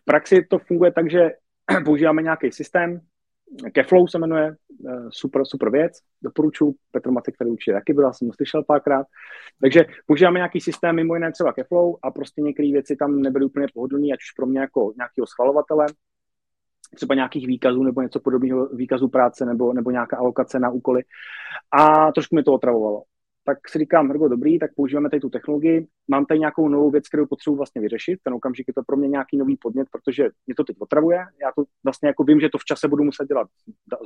V 0.00 0.04
praxi 0.04 0.46
to 0.50 0.58
funguje 0.58 0.92
tak, 0.92 1.10
že 1.10 1.30
používáme 1.84 2.22
nějaký 2.22 2.52
systém, 2.52 3.00
Keflow 3.72 4.06
se 4.08 4.18
jmenuje, 4.18 4.56
eh, 4.88 5.08
super, 5.10 5.42
super 5.44 5.70
věc, 5.70 5.92
doporučuji, 6.22 6.74
Petr 6.90 7.10
Macek 7.10 7.36
tady 7.36 7.50
určitě 7.50 7.72
taky 7.72 7.92
byl, 7.92 8.12
jsem 8.12 8.28
ho 8.28 8.34
slyšel 8.34 8.64
párkrát. 8.64 9.06
Takže 9.60 9.84
používáme 10.06 10.38
nějaký 10.38 10.60
systém, 10.60 10.96
mimo 10.96 11.14
jiné 11.14 11.32
třeba 11.32 11.52
Keflow 11.52 11.94
a 12.02 12.10
prostě 12.10 12.40
některé 12.42 12.72
věci 12.72 12.96
tam 12.96 13.20
nebyly 13.20 13.44
úplně 13.44 13.66
pohodlné, 13.74 14.06
ať 14.06 14.18
už 14.20 14.30
pro 14.36 14.46
mě 14.46 14.60
jako 14.60 14.92
nějakého 14.96 15.26
schvalovatele, 15.26 15.86
třeba 16.94 17.14
nějakých 17.14 17.46
výkazů 17.46 17.82
nebo 17.82 18.02
něco 18.02 18.20
podobného, 18.20 18.66
výkazů 18.66 19.08
práce 19.08 19.46
nebo, 19.46 19.72
nebo 19.72 19.90
nějaká 19.90 20.16
alokace 20.16 20.58
na 20.58 20.70
úkoly. 20.70 21.02
A 21.72 22.12
trošku 22.12 22.34
mi 22.34 22.42
to 22.42 22.52
otravovalo 22.52 23.02
tak 23.44 23.58
si 23.68 23.78
říkám, 23.78 24.08
Hrgo, 24.08 24.28
dobrý, 24.28 24.58
tak 24.58 24.70
používáme 24.76 25.10
tady 25.10 25.20
tu 25.20 25.30
technologii, 25.30 25.86
mám 26.08 26.26
tady 26.26 26.40
nějakou 26.40 26.68
novou 26.68 26.90
věc, 26.90 27.08
kterou 27.08 27.26
potřebuji 27.26 27.56
vlastně 27.56 27.80
vyřešit, 27.80 28.18
ten 28.22 28.34
okamžik 28.34 28.68
je 28.68 28.74
to 28.74 28.82
pro 28.86 28.96
mě 28.96 29.08
nějaký 29.08 29.36
nový 29.36 29.56
podnět, 29.56 29.88
protože 29.92 30.28
mě 30.46 30.54
to 30.54 30.64
teď 30.64 30.76
otravuje, 30.78 31.18
já 31.18 31.52
to 31.56 31.64
vlastně 31.84 32.06
jako 32.06 32.24
vím, 32.24 32.40
že 32.40 32.48
to 32.48 32.58
v 32.58 32.64
čase 32.64 32.88
budu 32.88 33.04
muset 33.04 33.28
dělat 33.28 33.48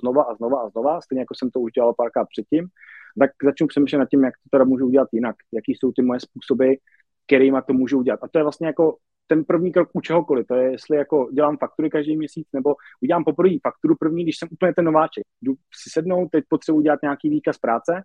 znova 0.00 0.22
a 0.22 0.34
znova 0.34 0.60
a 0.60 0.68
znova, 0.68 1.00
stejně 1.00 1.20
jako 1.20 1.34
jsem 1.34 1.50
to 1.50 1.60
už 1.60 1.72
dělal 1.72 1.94
párkrát 1.94 2.26
předtím, 2.32 2.68
tak 3.18 3.30
začnu 3.44 3.66
přemýšlet 3.66 3.98
nad 3.98 4.08
tím, 4.08 4.24
jak 4.24 4.34
to 4.34 4.48
teda 4.50 4.64
můžu 4.64 4.86
udělat 4.86 5.08
jinak, 5.12 5.36
jaký 5.52 5.72
jsou 5.74 5.92
ty 5.92 6.02
moje 6.02 6.20
způsoby, 6.20 6.72
kterými 7.26 7.58
to 7.66 7.72
můžu 7.72 7.98
udělat. 7.98 8.20
A 8.22 8.28
to 8.28 8.38
je 8.38 8.42
vlastně 8.42 8.66
jako 8.66 8.96
ten 9.26 9.44
první 9.44 9.72
krok 9.72 9.88
u 9.92 10.00
čehokoliv. 10.00 10.46
To 10.46 10.54
je, 10.54 10.70
jestli 10.70 10.96
jako 10.96 11.28
dělám 11.32 11.56
faktury 11.56 11.90
každý 11.90 12.16
měsíc, 12.16 12.48
nebo 12.52 12.74
udělám 13.02 13.24
poprvé 13.24 13.54
fakturu 13.62 13.94
první, 14.00 14.22
když 14.22 14.38
jsem 14.38 14.48
úplně 14.52 14.74
ten 14.74 14.84
nováček. 14.84 15.24
Jdu 15.42 15.54
si 15.54 15.90
sednout, 15.90 16.28
teď 16.28 16.44
potřebuji 16.48 16.78
udělat 16.78 17.02
nějaký 17.02 17.30
výkaz 17.30 17.58
práce, 17.58 18.02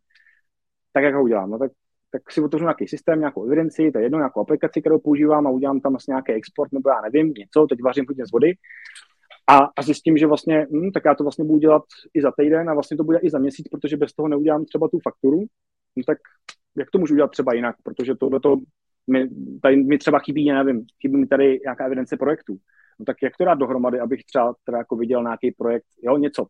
tak 0.94 1.04
jak 1.04 1.16
ho 1.16 1.24
udělám? 1.24 1.50
No 1.50 1.60
tak, 1.60 1.72
tak 2.12 2.32
si 2.32 2.42
otevřu 2.42 2.66
nějaký 2.66 2.88
systém, 2.88 3.20
nějakou 3.20 3.46
evidenci, 3.46 3.92
to 3.92 3.98
je 3.98 4.06
jedno, 4.06 4.18
nějakou 4.18 4.42
aplikaci, 4.42 4.82
kterou 4.82 5.00
používám 5.00 5.48
a 5.48 5.50
udělám 5.50 5.80
tam 5.80 5.94
vlastně 5.94 6.12
nějaký 6.12 6.32
export, 6.32 6.72
nebo 6.72 6.90
já 6.90 7.02
nevím, 7.02 7.34
něco, 7.34 7.68
teď 7.70 7.80
vařím 7.84 8.06
hodně 8.08 8.26
z 8.26 8.32
vody. 8.32 8.54
A, 9.50 9.58
a 9.58 9.82
zjistím, 9.82 10.18
že 10.18 10.28
vlastně, 10.28 10.68
hm, 10.72 10.92
tak 10.92 11.06
já 11.06 11.16
to 11.16 11.24
vlastně 11.24 11.46
budu 11.46 11.60
dělat 11.60 11.84
i 12.14 12.22
za 12.22 12.32
týden 12.40 12.70
a 12.70 12.74
vlastně 12.74 12.98
to 12.98 13.04
bude 13.04 13.20
i 13.20 13.30
za 13.30 13.40
měsíc, 13.40 13.68
protože 13.68 13.98
bez 13.98 14.14
toho 14.14 14.28
neudělám 14.28 14.66
třeba 14.66 14.88
tu 14.88 15.00
fakturu, 15.04 15.40
no 15.98 16.04
tak 16.08 16.18
jak 16.78 16.92
to 16.92 17.00
můžu 17.00 17.14
udělat 17.14 17.32
třeba 17.32 17.54
jinak, 17.54 17.76
protože 17.84 18.16
tohle 18.16 18.40
to 18.40 18.56
mi, 19.08 19.30
tady 19.62 19.76
mi 19.76 19.98
třeba 19.98 20.20
chybí, 20.20 20.46
já 20.46 20.64
nevím, 20.64 20.86
chybí 21.02 21.18
mi 21.18 21.28
tady 21.28 21.60
nějaká 21.64 21.86
evidence 21.86 22.18
projektů. 22.18 22.58
No 23.00 23.06
tak 23.06 23.18
jak 23.24 23.38
to 23.38 23.46
dát 23.46 23.56
dohromady, 23.56 24.00
abych 24.00 24.24
třeba 24.24 24.54
teda 24.66 24.78
jako 24.78 24.96
viděl 24.96 25.24
nějaký 25.24 25.52
projekt, 25.52 25.86
jo, 26.04 26.18
něco, 26.18 26.46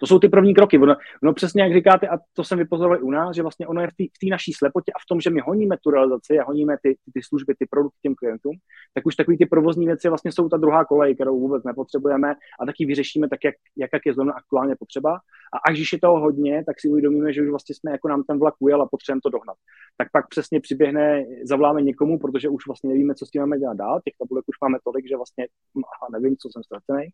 to 0.00 0.06
jsou 0.06 0.18
ty 0.18 0.28
první 0.28 0.54
kroky. 0.54 0.78
Ono, 0.78 0.96
ono 1.22 1.32
přesně 1.32 1.62
jak 1.62 1.72
říkáte, 1.72 2.08
a 2.08 2.18
to 2.32 2.44
jsem 2.44 2.58
vypozoroval 2.58 3.04
u 3.04 3.10
nás, 3.10 3.36
že 3.36 3.42
vlastně 3.42 3.66
ono 3.66 3.80
je 3.80 3.86
v 3.86 4.18
té 4.20 4.26
naší 4.30 4.52
slepotě 4.52 4.92
a 4.92 4.98
v 4.98 5.06
tom, 5.08 5.20
že 5.20 5.30
my 5.30 5.40
honíme 5.40 5.76
tu 5.82 5.90
realizaci 5.90 6.38
a 6.38 6.44
honíme 6.44 6.76
ty, 6.82 6.96
ty, 7.14 7.22
služby, 7.22 7.54
ty 7.58 7.66
produkty 7.70 7.98
těm 8.02 8.14
klientům, 8.14 8.56
tak 8.94 9.06
už 9.06 9.16
takový 9.16 9.38
ty 9.38 9.46
provozní 9.46 9.86
věci 9.86 10.08
vlastně 10.08 10.32
jsou 10.32 10.48
ta 10.48 10.56
druhá 10.56 10.84
kolej, 10.84 11.14
kterou 11.14 11.40
vůbec 11.40 11.64
nepotřebujeme 11.64 12.34
a 12.60 12.66
taky 12.66 12.86
vyřešíme 12.86 13.28
tak, 13.28 13.38
jak, 13.44 13.54
jak, 13.76 13.90
jak 13.92 14.02
je 14.06 14.14
zrovna 14.14 14.32
aktuálně 14.32 14.76
potřeba. 14.78 15.18
A 15.54 15.70
až 15.70 15.76
když 15.76 15.92
je 15.92 15.98
toho 16.00 16.20
hodně, 16.20 16.64
tak 16.66 16.80
si 16.80 16.88
uvědomíme, 16.88 17.32
že 17.32 17.42
už 17.42 17.48
vlastně 17.48 17.74
jsme 17.74 17.90
jako 17.90 18.08
nám 18.08 18.22
ten 18.22 18.38
vlak 18.38 18.54
ujel 18.58 18.82
a 18.82 18.88
potřebujeme 18.90 19.20
to 19.24 19.30
dohnat. 19.30 19.56
Tak 19.96 20.08
pak 20.12 20.28
přesně 20.28 20.60
přiběhne, 20.60 21.24
zavoláme 21.44 21.82
někomu, 21.82 22.18
protože 22.18 22.48
už 22.48 22.66
vlastně 22.66 22.90
nevíme, 22.90 23.14
co 23.14 23.26
s 23.26 23.30
tím 23.30 23.42
máme 23.42 23.58
dělat 23.58 23.76
dál. 23.76 24.00
Těch 24.04 24.14
tabulek 24.18 24.44
už 24.48 24.56
máme 24.62 24.78
tolik, 24.84 25.08
že 25.08 25.16
vlastně 25.16 25.46
aha, 25.76 26.08
nevím, 26.12 26.36
co 26.36 26.48
jsem 26.52 26.62
ztracený 26.62 27.08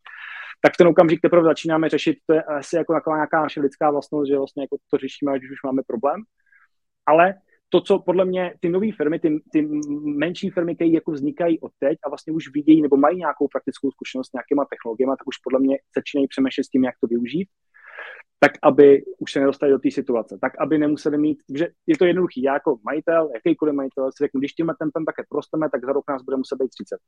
tak 0.62 0.76
ten 0.78 0.86
okamžik 0.86 1.20
teprve 1.20 1.42
začínáme 1.42 1.88
řešit, 1.88 2.18
to 2.26 2.34
je 2.34 2.42
asi 2.60 2.76
jako 2.76 2.92
taková 2.92 3.16
nějaká 3.16 3.42
naše 3.42 3.60
lidská 3.60 3.90
vlastnost, 3.90 4.28
že 4.28 4.36
vlastně 4.36 4.62
jako 4.62 4.76
to 4.90 4.96
řešíme, 4.98 5.38
když 5.38 5.50
už 5.50 5.62
máme 5.64 5.82
problém. 5.86 6.22
Ale 7.06 7.34
to, 7.68 7.80
co 7.80 7.98
podle 7.98 8.24
mě 8.24 8.54
ty 8.60 8.68
nové 8.68 8.92
firmy, 8.96 9.18
ty, 9.18 9.42
ty 9.52 9.68
menší 10.02 10.50
firmy, 10.50 10.74
které 10.74 10.90
jako 10.90 11.12
vznikají 11.12 11.60
od 11.60 11.72
teď 11.78 11.98
a 12.06 12.08
vlastně 12.08 12.32
už 12.32 12.44
vidějí 12.54 12.82
nebo 12.82 12.96
mají 12.96 13.18
nějakou 13.18 13.48
praktickou 13.48 13.90
zkušenost 13.90 14.28
s 14.28 14.32
nějakýma 14.32 14.64
technologiemi, 14.70 15.10
tak 15.18 15.26
už 15.26 15.36
podle 15.44 15.60
mě 15.60 15.76
začínají 15.96 16.28
přemýšlet 16.28 16.64
s 16.64 16.68
tím, 16.68 16.84
jak 16.84 16.94
to 17.00 17.06
využít, 17.06 17.48
tak 18.40 18.52
aby 18.62 19.02
už 19.18 19.32
se 19.32 19.40
nedostali 19.40 19.72
do 19.72 19.78
té 19.78 19.90
situace, 19.90 20.38
tak 20.40 20.52
aby 20.60 20.78
nemuseli 20.78 21.18
mít, 21.18 21.38
že 21.54 21.68
je 21.86 21.98
to 21.98 22.04
jednoduchý, 22.04 22.42
já 22.42 22.54
jako 22.54 22.78
majitel, 22.84 23.30
jakýkoliv 23.34 23.74
majitel, 23.74 24.10
si 24.12 24.24
řeknu, 24.24 24.40
když 24.40 24.52
tímhle 24.52 24.74
tempem 24.78 25.04
také 25.04 25.22
prosteme, 25.28 25.70
tak 25.70 25.84
za 25.84 25.92
rok 25.92 26.04
nás 26.08 26.22
bude 26.22 26.36
muset 26.36 26.56
být 26.56 26.68
30. 26.68 26.98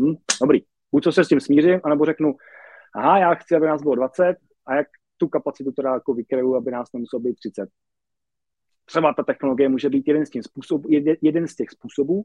Hm? 0.00 0.14
Dobrý, 0.40 0.60
buď 0.92 1.04
co 1.04 1.12
se 1.12 1.24
s 1.24 1.28
tím 1.28 1.40
smířím, 1.40 1.80
anebo 1.84 2.04
řeknu, 2.04 2.34
aha, 2.94 3.18
já 3.18 3.34
chci, 3.34 3.56
aby 3.56 3.66
nás 3.66 3.82
bylo 3.82 3.94
20 3.94 4.36
a 4.66 4.74
jak 4.74 4.86
tu 5.16 5.28
kapacitu 5.28 5.72
teda 5.72 5.94
jako 5.94 6.14
vykryju, 6.14 6.54
aby 6.54 6.70
nás 6.70 6.92
nemuselo 6.92 7.20
být 7.20 7.34
30. 7.34 7.68
Třeba 8.84 9.14
ta 9.14 9.22
technologie 9.22 9.68
může 9.68 9.88
být 9.88 10.08
jeden 10.08 10.26
z, 10.26 10.30
těch 10.30 10.42
způsobů, 10.42 10.88
jeden 11.22 11.48
z 11.48 11.56
těch 11.56 11.70
způsobů, 11.70 12.22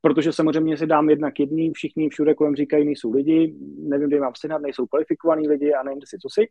protože 0.00 0.32
samozřejmě 0.32 0.76
si 0.76 0.86
dám 0.86 1.10
jednak 1.10 1.40
jedný, 1.40 1.72
všichni 1.74 2.08
všude 2.08 2.34
kolem 2.34 2.56
říkají, 2.56 2.84
nejsou 2.84 3.12
lidi, 3.12 3.56
nevím, 3.78 4.08
kde 4.08 4.20
mám 4.20 4.32
sehnat, 4.40 4.62
nejsou 4.62 4.86
kvalifikovaní 4.86 5.48
lidi 5.48 5.72
a 5.72 5.82
nevím, 5.82 6.00
si 6.04 6.18
co 6.18 6.28
si. 6.32 6.48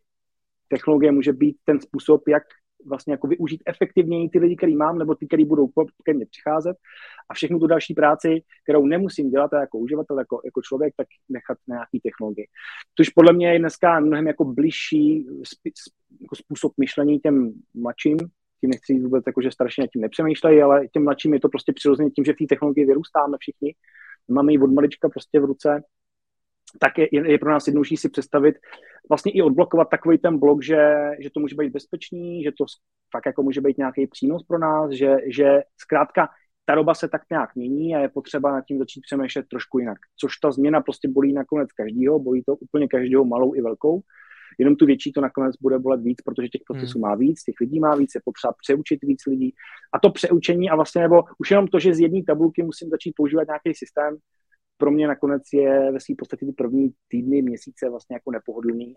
Technologie 0.68 1.12
může 1.12 1.32
být 1.32 1.56
ten 1.64 1.80
způsob, 1.80 2.28
jak 2.28 2.42
vlastně 2.86 3.12
jako 3.12 3.26
využít 3.26 3.62
efektivněji 3.66 4.28
ty 4.28 4.38
lidi, 4.38 4.56
který 4.56 4.76
mám, 4.76 4.98
nebo 4.98 5.14
ty, 5.14 5.26
který 5.26 5.44
budou 5.44 5.68
ke 6.04 6.14
mně 6.14 6.26
přicházet. 6.26 6.76
A 7.28 7.34
všechnu 7.34 7.58
tu 7.58 7.66
další 7.66 7.94
práci, 7.94 8.42
kterou 8.62 8.86
nemusím 8.86 9.30
dělat 9.30 9.50
jako 9.52 9.78
uživatel, 9.78 10.18
jako, 10.18 10.40
jako 10.44 10.62
člověk, 10.62 10.94
tak 10.96 11.06
nechat 11.28 11.58
na 11.68 11.74
nějaký 11.76 12.00
technologii. 12.00 12.46
Což 12.96 13.08
podle 13.08 13.32
mě 13.32 13.52
je 13.52 13.58
dneska 13.58 14.00
mnohem 14.00 14.26
jako 14.26 14.44
bližší 14.44 15.26
jako 16.20 16.36
způsob 16.36 16.72
myšlení 16.80 17.18
těm 17.18 17.52
mladším, 17.74 18.16
tím 18.60 18.70
nechci 18.70 18.98
vůbec, 18.98 19.24
jako, 19.26 19.42
že 19.42 19.48
nad 19.58 19.90
tím 19.92 20.02
nepřemýšlejí, 20.02 20.62
ale 20.62 20.88
těm 20.88 21.04
mladším 21.04 21.34
je 21.34 21.40
to 21.40 21.48
prostě 21.48 21.72
přirozeně 21.72 22.10
tím, 22.10 22.24
že 22.24 22.32
v 22.32 22.36
té 22.36 22.44
technologii 22.48 22.86
vyrůstáme 22.86 23.36
všichni, 23.40 23.74
máme 24.28 24.52
ji 24.52 24.58
od 24.58 24.72
malička 24.72 25.08
prostě 25.08 25.40
v 25.40 25.44
ruce 25.44 25.82
tak 26.78 26.98
je, 26.98 27.08
je 27.12 27.38
pro 27.38 27.50
nás 27.50 27.66
jednodušší 27.66 27.96
si 27.96 28.08
představit, 28.08 28.56
vlastně 29.08 29.32
i 29.32 29.42
odblokovat 29.42 29.88
takový 29.90 30.18
ten 30.18 30.38
blok, 30.38 30.62
že, 30.62 31.10
že 31.20 31.30
to 31.30 31.40
může 31.40 31.54
být 31.58 31.72
bezpečný, 31.72 32.42
že 32.42 32.52
to 32.58 32.64
fakt 33.10 33.26
jako 33.26 33.42
může 33.42 33.60
být 33.60 33.78
nějaký 33.78 34.06
přínos 34.06 34.42
pro 34.42 34.58
nás, 34.58 34.90
že, 34.90 35.16
že 35.26 35.60
zkrátka 35.80 36.28
ta 36.64 36.74
doba 36.74 36.94
se 36.94 37.08
tak 37.08 37.22
nějak 37.30 37.54
mění 37.54 37.96
a 37.96 37.98
je 37.98 38.08
potřeba 38.08 38.52
nad 38.52 38.64
tím 38.64 38.78
začít 38.78 39.00
přemýšlet 39.00 39.46
trošku 39.50 39.78
jinak. 39.78 39.98
Což 40.20 40.36
ta 40.36 40.50
změna 40.50 40.80
prostě 40.80 41.08
bolí 41.08 41.32
nakonec 41.32 41.72
každýho, 41.72 42.18
bolí 42.18 42.42
to 42.46 42.56
úplně 42.56 42.88
každého 42.88 43.24
malou 43.24 43.54
i 43.54 43.62
velkou. 43.62 44.00
Jenom 44.58 44.76
tu 44.76 44.86
větší 44.86 45.12
to 45.12 45.20
nakonec 45.20 45.56
bude 45.60 45.78
bolet 45.78 46.00
víc, 46.02 46.22
protože 46.24 46.48
těch 46.48 46.62
procesů 46.66 46.98
hmm. 46.98 47.02
má 47.02 47.14
víc, 47.14 47.42
těch 47.42 47.54
lidí 47.60 47.80
má 47.80 47.94
víc, 47.94 48.10
je 48.14 48.20
potřeba 48.24 48.52
přeučit 48.62 48.98
víc 49.02 49.26
lidí. 49.26 49.54
A 49.92 49.98
to 49.98 50.10
přeučení 50.10 50.70
a 50.70 50.76
vlastně 50.76 51.02
nebo 51.02 51.24
už 51.38 51.50
jenom 51.50 51.68
to, 51.68 51.78
že 51.78 51.94
z 51.94 52.00
jedné 52.00 52.20
tabulky 52.26 52.62
musím 52.62 52.88
začít 52.88 53.12
používat 53.16 53.46
nějaký 53.46 53.74
systém, 53.74 54.16
pro 54.82 54.90
mě 54.90 55.08
nakonec 55.08 55.42
je 55.52 55.92
ve 55.92 56.00
své 56.00 56.14
podstatě 56.18 56.46
ty 56.46 56.52
první 56.52 56.94
týdny, 57.08 57.42
měsíce 57.42 57.90
vlastně 57.90 58.16
jako 58.16 58.30
nepohodlný. 58.30 58.94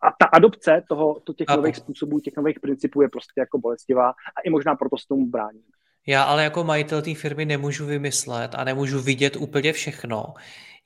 A 0.00 0.06
ta 0.20 0.26
adopce 0.32 0.82
toho, 0.88 1.20
to 1.20 1.32
těch 1.32 1.46
nových 1.56 1.76
způsobů, 1.76 2.20
těch 2.20 2.36
nových 2.36 2.60
principů 2.60 3.02
je 3.02 3.08
prostě 3.08 3.40
jako 3.40 3.58
bolestivá 3.58 4.10
a 4.10 4.40
i 4.44 4.50
možná 4.50 4.74
proto 4.74 4.96
se 4.98 5.04
tomu 5.08 5.26
brání. 5.26 5.64
Já 6.08 6.22
ale 6.22 6.44
jako 6.44 6.64
majitel 6.64 7.02
té 7.02 7.14
firmy 7.14 7.44
nemůžu 7.44 7.86
vymyslet 7.86 8.54
a 8.54 8.64
nemůžu 8.64 9.00
vidět 9.00 9.36
úplně 9.36 9.72
všechno. 9.72 10.34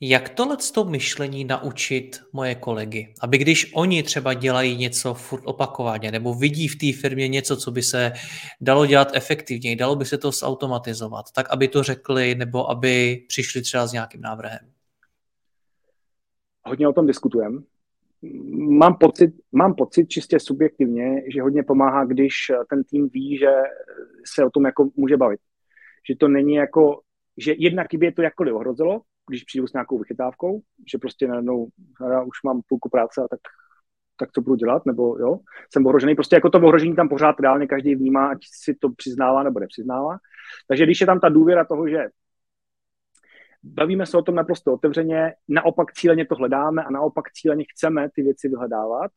Jak 0.01 0.29
tohle 0.29 0.57
to 0.75 0.85
myšlení 0.85 1.45
naučit 1.45 2.23
moje 2.33 2.55
kolegy? 2.55 3.15
Aby 3.21 3.39
když 3.39 3.73
oni 3.75 4.03
třeba 4.03 4.35
dělají 4.35 4.77
něco 4.77 5.15
furt 5.15 5.43
opakovaně 5.45 6.11
nebo 6.11 6.35
vidí 6.35 6.69
v 6.69 6.77
té 6.77 7.01
firmě 7.01 7.29
něco, 7.29 7.57
co 7.57 7.71
by 7.71 7.83
se 7.83 8.13
dalo 8.61 8.87
dělat 8.87 9.09
efektivněji, 9.15 9.77
dalo 9.77 9.97
by 9.97 10.05
se 10.05 10.19
to 10.19 10.31
zautomatizovat, 10.31 11.27
tak 11.35 11.51
aby 11.51 11.69
to 11.69 11.83
řekli 11.83 12.35
nebo 12.35 12.71
aby 12.71 13.25
přišli 13.29 13.63
třeba 13.63 13.87
s 13.87 13.93
nějakým 13.93 14.21
návrhem? 14.21 14.73
Hodně 16.65 16.89
o 16.89 16.93
tom 16.93 17.07
diskutujeme. 17.07 17.63
Mám 18.69 18.95
pocit, 18.95 19.31
mám 19.53 19.75
pocit 19.75 20.07
čistě 20.07 20.41
subjektivně, 20.41 21.23
že 21.35 21.43
hodně 21.43 21.63
pomáhá, 21.63 22.05
když 22.05 22.35
ten 22.71 22.85
tým 22.85 23.09
ví, 23.09 23.39
že 23.39 23.51
se 24.35 24.45
o 24.45 24.51
tom 24.51 24.65
jako 24.65 24.91
může 24.97 25.17
bavit. 25.17 25.41
Že 26.09 26.17
to 26.17 26.29
není 26.29 26.55
jako, 26.55 27.01
že 27.39 27.55
jednak 27.59 27.87
by 27.99 28.07
je 28.07 28.13
to 28.13 28.23
jakkoliv 28.23 28.55
ohrozilo, 28.55 29.01
když 29.29 29.45
přijdu 29.45 29.67
s 29.67 29.73
nějakou 29.73 29.99
vychytávkou, 29.99 30.61
že 30.93 30.99
prostě 30.99 31.29
najednou, 31.29 31.69
já 32.11 32.23
už 32.23 32.43
mám 32.45 32.61
půlku 32.69 32.89
práce 32.89 33.21
a 33.25 33.29
tak 33.29 33.41
tak 34.23 34.33
to 34.33 34.41
budu 34.41 34.57
dělat, 34.57 34.87
nebo 34.87 35.19
jo, 35.19 35.39
jsem 35.73 35.87
ohrožený. 35.87 36.15
Prostě 36.15 36.37
jako 36.37 36.51
to 36.51 36.59
ohrožení 36.59 36.97
tam 36.97 37.09
pořád 37.09 37.41
reálně 37.41 37.67
každý 37.67 37.95
vnímá, 37.95 38.29
ať 38.29 38.39
si 38.63 38.75
to 38.75 38.91
přiznává 38.97 39.43
nebo 39.43 39.61
nepřiznává. 39.61 40.17
Takže 40.69 40.85
když 40.85 41.01
je 41.01 41.07
tam 41.07 41.21
ta 41.21 41.29
důvěra 41.29 41.65
toho, 41.65 41.89
že 41.89 42.07
bavíme 43.65 44.07
se 44.07 44.17
o 44.19 44.23
tom 44.23 44.35
naprosto 44.35 44.73
otevřeně, 44.73 45.35
naopak 45.49 45.93
cíleně 45.93 46.27
to 46.27 46.35
hledáme 46.35 46.85
a 46.85 46.91
naopak 46.91 47.33
cíleně 47.33 47.65
chceme 47.71 48.09
ty 48.15 48.23
věci 48.23 48.49
vyhledávat, 48.49 49.11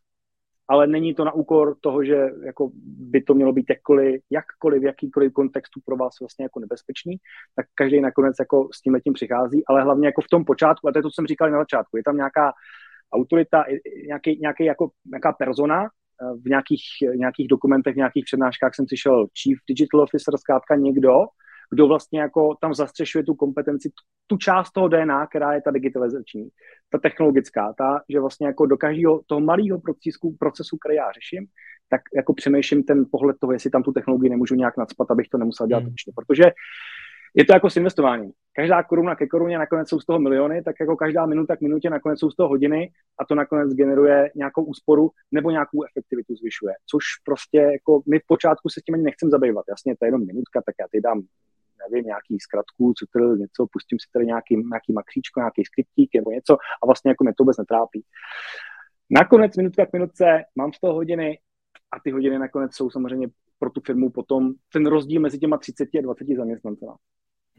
ale 0.67 0.87
není 0.87 1.13
to 1.13 1.25
na 1.25 1.31
úkor 1.31 1.75
toho, 1.81 2.03
že 2.03 2.29
jako 2.45 2.71
by 2.85 3.21
to 3.21 3.33
mělo 3.33 3.53
být 3.53 3.65
jakkoliv, 3.69 4.21
jakkoliv, 4.31 4.81
v 4.81 4.85
jakýkoliv 4.85 5.33
kontextu 5.33 5.79
pro 5.85 5.95
vás 5.95 6.13
vlastně 6.21 6.45
jako 6.45 6.59
nebezpečný, 6.59 7.17
tak 7.55 7.65
každý 7.75 8.01
nakonec 8.01 8.35
jako 8.39 8.69
s 8.73 8.81
tím 8.81 8.93
letím 8.93 9.13
přichází, 9.13 9.63
ale 9.67 9.83
hlavně 9.83 10.07
jako 10.07 10.21
v 10.21 10.29
tom 10.31 10.45
počátku, 10.45 10.87
a 10.87 10.91
to 10.91 10.99
je 10.99 11.03
to, 11.03 11.09
co 11.09 11.13
jsem 11.15 11.27
říkal 11.27 11.51
na 11.51 11.59
začátku, 11.59 11.97
je 11.97 12.03
tam 12.03 12.15
nějaká 12.15 12.53
autorita, 13.13 13.65
nějaký, 14.07 14.39
nějaký 14.41 14.65
jako, 14.65 14.89
nějaká 15.05 15.31
persona, 15.33 15.83
eh, 15.83 16.37
v 16.41 16.45
nějakých, 16.49 16.83
nějakých 17.15 17.47
dokumentech, 17.47 17.93
v 17.93 17.97
nějakých 17.97 18.25
přednáškách 18.25 18.75
jsem 18.75 18.87
slyšel 18.87 19.27
Chief 19.41 19.59
Digital 19.69 20.01
Officer, 20.01 20.37
zkrátka 20.37 20.75
někdo, 20.75 21.13
kdo 21.75 21.87
vlastně 21.87 22.19
jako 22.19 22.55
tam 22.61 22.73
zastřešuje 22.73 23.23
tu 23.23 23.35
kompetenci, 23.35 23.91
tu 24.27 24.37
část 24.37 24.71
toho 24.71 24.87
DNA, 24.87 25.27
která 25.27 25.53
je 25.53 25.61
ta 25.61 25.71
digitalizační, 25.71 26.47
ta 26.89 26.97
technologická, 26.97 27.73
ta, 27.77 28.01
že 28.09 28.19
vlastně 28.19 28.47
jako 28.47 28.65
do 28.65 28.77
každého 28.77 29.21
toho 29.25 29.41
malého 29.41 29.79
procesu, 29.79 30.35
procesu, 30.39 30.77
který 30.77 30.95
já 30.95 31.11
řeším, 31.11 31.47
tak 31.89 32.01
jako 32.15 32.33
přemýšlím 32.33 32.83
ten 32.83 33.05
pohled 33.11 33.35
toho, 33.39 33.53
jestli 33.53 33.69
tam 33.69 33.83
tu 33.83 33.91
technologii 33.91 34.29
nemůžu 34.29 34.55
nějak 34.55 34.77
nadspat, 34.77 35.11
abych 35.11 35.29
to 35.29 35.37
nemusel 35.37 35.67
dělat 35.67 35.83
hmm. 35.83 35.89
ručně. 35.89 36.13
Protože 36.15 36.43
je 37.37 37.45
to 37.45 37.53
jako 37.53 37.69
s 37.69 37.77
investováním. 37.77 38.31
Každá 38.53 38.83
koruna 38.83 39.15
ke 39.15 39.27
koruně 39.27 39.57
nakonec 39.57 39.89
jsou 39.89 39.99
z 39.99 40.05
toho 40.05 40.19
miliony, 40.19 40.63
tak 40.63 40.75
jako 40.79 40.95
každá 40.95 41.25
minuta 41.25 41.55
k 41.55 41.61
minutě 41.61 41.89
nakonec 41.89 42.19
jsou 42.19 42.29
z 42.31 42.35
toho 42.35 42.49
hodiny 42.49 42.89
a 43.19 43.25
to 43.25 43.35
nakonec 43.35 43.73
generuje 43.73 44.31
nějakou 44.35 44.63
úsporu 44.63 45.11
nebo 45.31 45.51
nějakou 45.51 45.83
efektivitu 45.83 46.35
zvyšuje. 46.35 46.73
Což 46.91 47.03
prostě 47.25 47.57
jako 47.57 48.01
my 48.09 48.19
v 48.19 48.27
počátku 48.27 48.69
se 48.69 48.81
tím 48.81 48.95
ani 48.95 49.03
nechcem 49.03 49.29
zabývat. 49.29 49.65
Jasně, 49.69 49.95
to 49.99 50.05
je 50.05 50.07
jenom 50.07 50.25
minutka, 50.25 50.61
tak 50.65 50.75
já 50.79 50.85
teď 50.91 51.01
dám 51.01 51.21
nevím, 51.91 52.05
nějaký 52.05 52.39
zkratku, 52.39 52.93
co 52.97 53.05
tady 53.13 53.39
něco, 53.39 53.67
pustím 53.71 53.99
si 53.99 54.07
tady 54.13 54.25
nějaký, 54.25 54.53
nějaký 54.55 54.93
makříčko, 54.93 55.39
nějaký 55.39 55.61
skriptík 55.65 56.09
nebo 56.15 56.31
něco 56.31 56.53
a 56.53 56.85
vlastně 56.85 57.09
jako 57.11 57.23
mě 57.23 57.33
to 57.33 57.43
vůbec 57.43 57.57
netrápí. 57.57 58.03
Nakonec 59.09 59.57
minutka 59.57 59.85
k 59.85 59.93
minutce 59.93 60.25
mám 60.55 60.73
z 60.73 60.79
toho 60.79 60.93
hodiny 60.93 61.39
a 61.91 61.99
ty 62.03 62.11
hodiny 62.11 62.39
nakonec 62.39 62.75
jsou 62.75 62.89
samozřejmě 62.89 63.27
pro 63.59 63.69
tu 63.69 63.81
firmu 63.85 64.09
potom 64.09 64.53
ten 64.73 64.85
rozdíl 64.85 65.21
mezi 65.21 65.39
těma 65.39 65.57
30 65.57 65.89
a 65.97 66.01
20 66.01 66.27
zaměstnancema. 66.37 66.95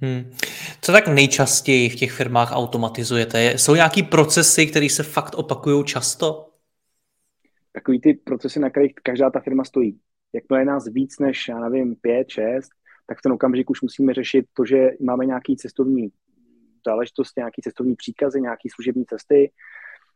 Hmm. 0.02 0.32
Co 0.80 0.92
tak 0.92 1.08
nejčastěji 1.08 1.88
v 1.88 1.94
těch 1.94 2.12
firmách 2.12 2.50
automatizujete? 2.52 3.58
Jsou 3.58 3.74
nějaký 3.74 4.02
procesy, 4.02 4.66
které 4.66 4.88
se 4.90 5.02
fakt 5.02 5.34
opakují 5.34 5.84
často? 5.84 6.50
Takový 7.72 8.00
ty 8.00 8.14
procesy, 8.14 8.60
na 8.60 8.70
kterých 8.70 8.94
každá 9.02 9.30
ta 9.30 9.40
firma 9.40 9.64
stojí. 9.64 10.00
Jakmile 10.32 10.60
je 10.60 10.64
nás 10.64 10.84
víc 10.86 11.18
než, 11.18 11.48
já 11.48 11.58
nevím, 11.58 11.96
pět, 11.96 12.28
šest, 12.28 12.70
tak 13.06 13.18
v 13.18 13.22
ten 13.22 13.32
okamžik 13.32 13.70
už 13.70 13.82
musíme 13.82 14.14
řešit 14.14 14.46
to, 14.52 14.64
že 14.64 14.90
máme 15.00 15.26
nějaký 15.26 15.56
cestovní 15.56 16.08
záležitosti, 16.86 17.40
nějaký 17.40 17.62
cestovní 17.62 17.96
příkazy, 17.96 18.40
nějaký 18.40 18.68
služební 18.70 19.04
cesty, 19.06 19.52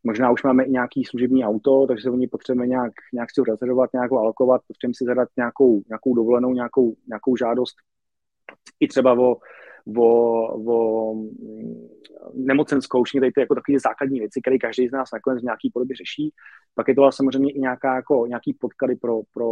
možná 0.05 0.31
už 0.31 0.43
máme 0.43 0.65
i 0.65 0.71
nějaký 0.71 1.05
služební 1.05 1.45
auto, 1.45 1.87
takže 1.87 2.03
se 2.03 2.11
o 2.11 2.17
ní 2.17 2.27
potřebujeme 2.27 2.67
nějak, 2.67 2.93
nějak 3.13 3.31
si 3.31 3.41
rezervovat, 3.49 3.93
nějakou 3.93 4.19
alokovat, 4.19 4.63
potřebujeme 4.67 4.95
si 4.95 5.05
zadat 5.05 5.29
nějakou, 5.37 5.83
nějakou 5.89 6.15
dovolenou, 6.15 6.53
nějakou, 6.53 6.95
nějakou 7.09 7.37
žádost. 7.37 7.77
I 8.81 8.89
třeba 8.89 9.13
o, 9.13 9.37
o, 9.97 10.03
o 10.67 11.15
mm, 11.15 11.89
nemocenskou, 12.35 13.03
všechny 13.03 13.21
tady 13.21 13.33
ty 13.33 13.41
jako 13.41 13.55
takové 13.55 13.79
základní 13.79 14.19
věci, 14.21 14.41
které 14.41 14.59
každý 14.59 14.89
z 14.89 14.93
nás 14.93 15.09
nakonec 15.13 15.41
v 15.41 15.45
nějaký 15.45 15.71
podobě 15.75 15.97
řeší. 15.97 16.33
Pak 16.75 16.89
je 16.89 16.95
to 16.95 17.13
samozřejmě 17.13 17.53
i 17.53 17.61
nějaká, 17.61 17.95
jako, 17.95 18.27
nějaký 18.27 18.55
podklady 18.61 18.97
pro, 18.97 19.21
pro, 19.35 19.51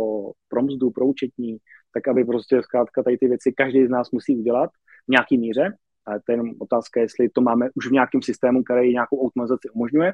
pro 0.49 0.63
mzdu, 0.63 0.91
pro 0.91 1.07
účetní, 1.07 1.57
tak 1.95 2.09
aby 2.09 2.25
prostě 2.25 2.63
zkrátka 2.63 3.03
tady 3.03 3.19
ty 3.19 3.29
věci 3.29 3.53
každý 3.57 3.87
z 3.87 3.91
nás 3.91 4.11
musí 4.11 4.37
udělat 4.37 4.71
v 5.09 5.11
nějaký 5.11 5.39
míře. 5.39 5.77
Ale 6.07 6.21
to 6.27 6.33
je 6.33 6.35
jenom 6.35 6.51
otázka, 6.59 7.01
jestli 7.01 7.29
to 7.29 7.41
máme 7.41 7.69
už 7.75 7.89
v 7.89 7.93
nějakém 7.93 8.23
systému, 8.23 8.63
který 8.63 8.93
nějakou 8.93 9.27
automatizaci 9.27 9.69
umožňuje. 9.71 10.13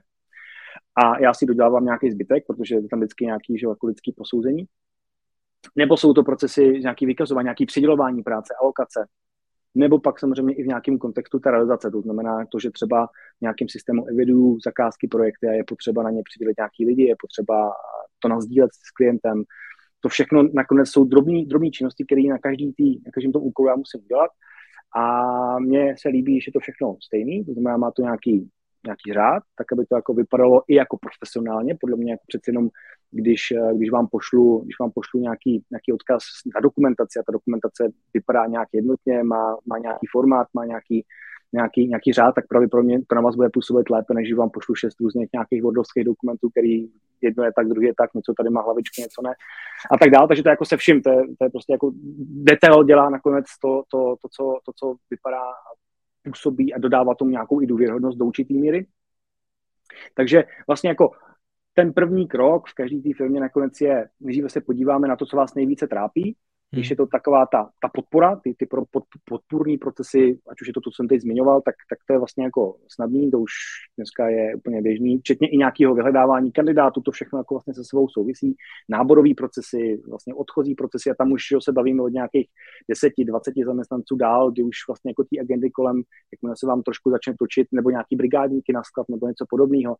A 1.05 1.18
já 1.18 1.35
si 1.35 1.46
dodělávám 1.46 1.85
nějaký 1.85 2.11
zbytek, 2.11 2.44
protože 2.46 2.74
je 2.74 2.88
tam 2.88 3.00
vždycky 3.00 3.24
nějaký 3.24 3.59
že, 3.59 3.66
jako 3.66 3.87
lidský 3.87 4.12
posouzení. 4.12 4.64
Nebo 5.77 5.96
jsou 5.96 6.12
to 6.12 6.22
procesy 6.22 6.81
nějaký 6.81 7.07
vykazování, 7.07 7.44
nějaký 7.44 7.66
přidělování 7.66 8.22
práce, 8.22 8.55
alokace, 8.61 9.07
nebo 9.74 9.98
pak 9.98 10.20
samozřejmě 10.20 10.54
i 10.54 10.62
v 10.62 10.66
nějakém 10.66 10.98
kontextu 10.98 11.38
ta 11.38 11.50
realizace. 11.50 11.90
To 11.90 12.00
znamená 12.00 12.46
to, 12.46 12.58
že 12.58 12.70
třeba 12.70 13.06
v 13.06 13.40
nějakém 13.40 13.68
systému 13.68 14.06
zakázky, 14.64 15.08
projekty 15.08 15.48
a 15.48 15.52
je 15.52 15.64
potřeba 15.64 16.02
na 16.02 16.10
ně 16.10 16.22
přidělit 16.24 16.56
nějaký 16.58 16.87
lidi, 16.87 17.04
je 17.04 17.16
potřeba 17.20 17.72
to 18.18 18.28
nazdílet 18.28 18.70
s 18.72 18.90
klientem. 18.90 19.42
To 20.00 20.08
všechno 20.08 20.42
nakonec 20.54 20.88
jsou 20.88 21.04
drobné 21.04 21.70
činnosti, 21.72 22.04
které 22.04 22.22
na 22.22 22.38
každý 22.38 22.72
tý, 22.72 22.90
na 23.06 23.10
každém 23.14 23.32
tom 23.32 23.42
úkolu 23.42 23.68
já 23.68 23.76
musím 23.76 24.00
udělat. 24.04 24.30
A 24.96 25.58
mně 25.58 25.94
se 25.98 26.08
líbí, 26.08 26.40
že 26.40 26.48
je 26.48 26.52
to 26.52 26.60
všechno 26.60 26.96
stejný, 27.06 27.44
to 27.44 27.52
znamená, 27.52 27.76
má 27.76 27.90
to 27.90 28.02
nějaký 28.02 28.50
nějaký 28.85 29.12
řád, 29.12 29.42
tak 29.59 29.73
aby 29.73 29.87
to 29.87 29.97
jako 29.97 30.14
vypadalo 30.14 30.62
i 30.68 30.75
jako 30.75 30.97
profesionálně. 30.97 31.77
Podle 31.81 31.97
mě 31.97 32.12
jako 32.12 32.25
přeci 32.27 32.51
jenom, 32.51 32.68
když, 33.11 33.51
eh, 33.51 33.75
když 33.77 33.90
vám 33.90 34.07
pošlu, 34.07 34.61
když 34.64 34.79
vám 34.81 34.90
pošlu 34.90 35.20
nějaký, 35.20 35.64
nějaký 35.70 35.92
odkaz 35.92 36.23
na 36.55 36.61
dokumentaci 36.61 37.18
a 37.18 37.23
ta 37.27 37.33
dokumentace 37.33 37.92
vypadá 38.14 38.47
nějak 38.47 38.68
jednotně, 38.73 39.23
má, 39.23 39.57
má 39.66 39.79
nějaký 39.79 40.07
formát, 40.12 40.47
má 40.55 40.64
nějaký, 40.64 41.05
nějaký, 41.53 41.88
nějaký 41.88 42.12
řád, 42.12 42.35
tak 42.35 42.49
právě 42.49 42.68
pro 42.68 42.83
mě 42.83 42.99
to 43.07 43.14
na 43.14 43.20
vás 43.20 43.37
bude 43.37 43.49
působit 43.53 43.90
lépe, 43.90 44.14
než 44.14 44.35
vám 44.35 44.51
pošlu 44.51 44.75
šest 44.75 45.01
různých 45.01 45.29
nějakých 45.33 45.62
wordovských 45.62 46.05
dokumentů, 46.05 46.51
který 46.51 46.88
jedno 47.23 47.44
je 47.44 47.53
tak, 47.57 47.68
druhý 47.68 47.87
je 47.87 47.94
tak, 47.97 48.14
něco 48.14 48.35
tady 48.37 48.51
má 48.51 48.62
hlavičky, 48.62 49.03
něco 49.03 49.23
ne 49.23 49.33
a 49.90 49.99
tak 49.99 50.11
dále. 50.11 50.29
Takže 50.29 50.42
to 50.42 50.49
jako 50.49 50.64
se 50.64 50.77
vším, 50.77 51.03
to 51.03 51.11
je, 51.11 51.23
to 51.38 51.44
je 51.44 51.51
prostě 51.51 51.73
jako 51.73 51.92
detail 52.51 52.85
dělá 52.85 53.11
nakonec 53.11 53.44
to, 53.62 53.83
to, 53.90 54.16
to, 54.23 54.29
co, 54.37 54.59
to, 54.64 54.73
co 54.79 54.94
vypadá 55.11 55.42
působí 56.24 56.74
a 56.74 56.78
dodává 56.78 57.14
tomu 57.14 57.30
nějakou 57.30 57.62
i 57.62 57.66
důvěrhodnost 57.66 58.18
do 58.18 58.24
určitý 58.24 58.58
míry. 58.58 58.87
Takže 60.14 60.44
vlastně 60.66 60.88
jako 60.88 61.10
ten 61.74 61.92
první 61.92 62.28
krok 62.28 62.68
v 62.68 62.74
každé 62.74 63.00
té 63.00 63.14
firmě 63.16 63.40
nakonec 63.40 63.80
je, 63.80 64.08
nejdříve 64.20 64.48
se 64.48 64.60
podíváme 64.60 65.08
na 65.08 65.16
to, 65.16 65.26
co 65.26 65.37
vás 65.37 65.54
nejvíce 65.54 65.87
trápí, 65.87 66.37
když 66.74 66.90
je 66.90 66.96
to 66.96 67.06
taková 67.06 67.46
ta, 67.46 67.70
ta 67.80 67.88
podpora, 67.88 68.37
ty, 68.37 68.54
ty 68.58 68.66
pod, 68.66 69.04
podpůrní 69.24 69.78
procesy, 69.78 70.38
ať 70.50 70.60
už 70.60 70.66
je 70.66 70.72
to 70.72 70.80
to, 70.80 70.90
co 70.90 70.96
jsem 70.96 71.08
teď 71.08 71.20
zmiňoval, 71.20 71.62
tak, 71.64 71.74
tak 71.90 71.98
to 72.06 72.12
je 72.12 72.18
vlastně 72.18 72.44
jako 72.44 72.76
snadný, 72.88 73.30
to 73.30 73.38
už 73.38 73.52
dneska 73.96 74.28
je 74.28 74.54
úplně 74.56 74.82
běžný, 74.82 75.18
včetně 75.18 75.48
i 75.48 75.56
nějakého 75.56 75.94
vyhledávání 75.94 76.52
kandidátů, 76.52 77.00
to 77.00 77.10
všechno 77.10 77.38
jako 77.38 77.54
vlastně 77.54 77.74
se 77.74 77.84
sebou 77.84 78.08
souvisí, 78.08 78.56
náborový 78.88 79.34
procesy, 79.34 80.02
vlastně 80.08 80.34
odchozí 80.34 80.74
procesy 80.74 81.10
a 81.10 81.14
tam 81.14 81.32
už 81.32 81.50
jo, 81.50 81.60
se 81.60 81.72
bavíme 81.72 82.02
od 82.02 82.08
nějakých 82.08 82.48
10-20 82.92 83.64
zaměstnanců 83.66 84.16
dál, 84.16 84.50
kdy 84.50 84.62
už 84.62 84.76
vlastně 84.88 85.10
jako 85.10 85.24
ty 85.30 85.40
agendy 85.40 85.70
kolem, 85.70 86.02
jakmile 86.32 86.56
se 86.58 86.66
vám 86.66 86.82
trošku 86.82 87.10
začne 87.10 87.34
točit, 87.38 87.68
nebo 87.72 87.90
nějaký 87.90 88.16
brigádníky 88.16 88.72
na 88.72 88.82
sklad 88.82 89.08
nebo 89.08 89.28
něco 89.28 89.46
podobného, 89.48 89.96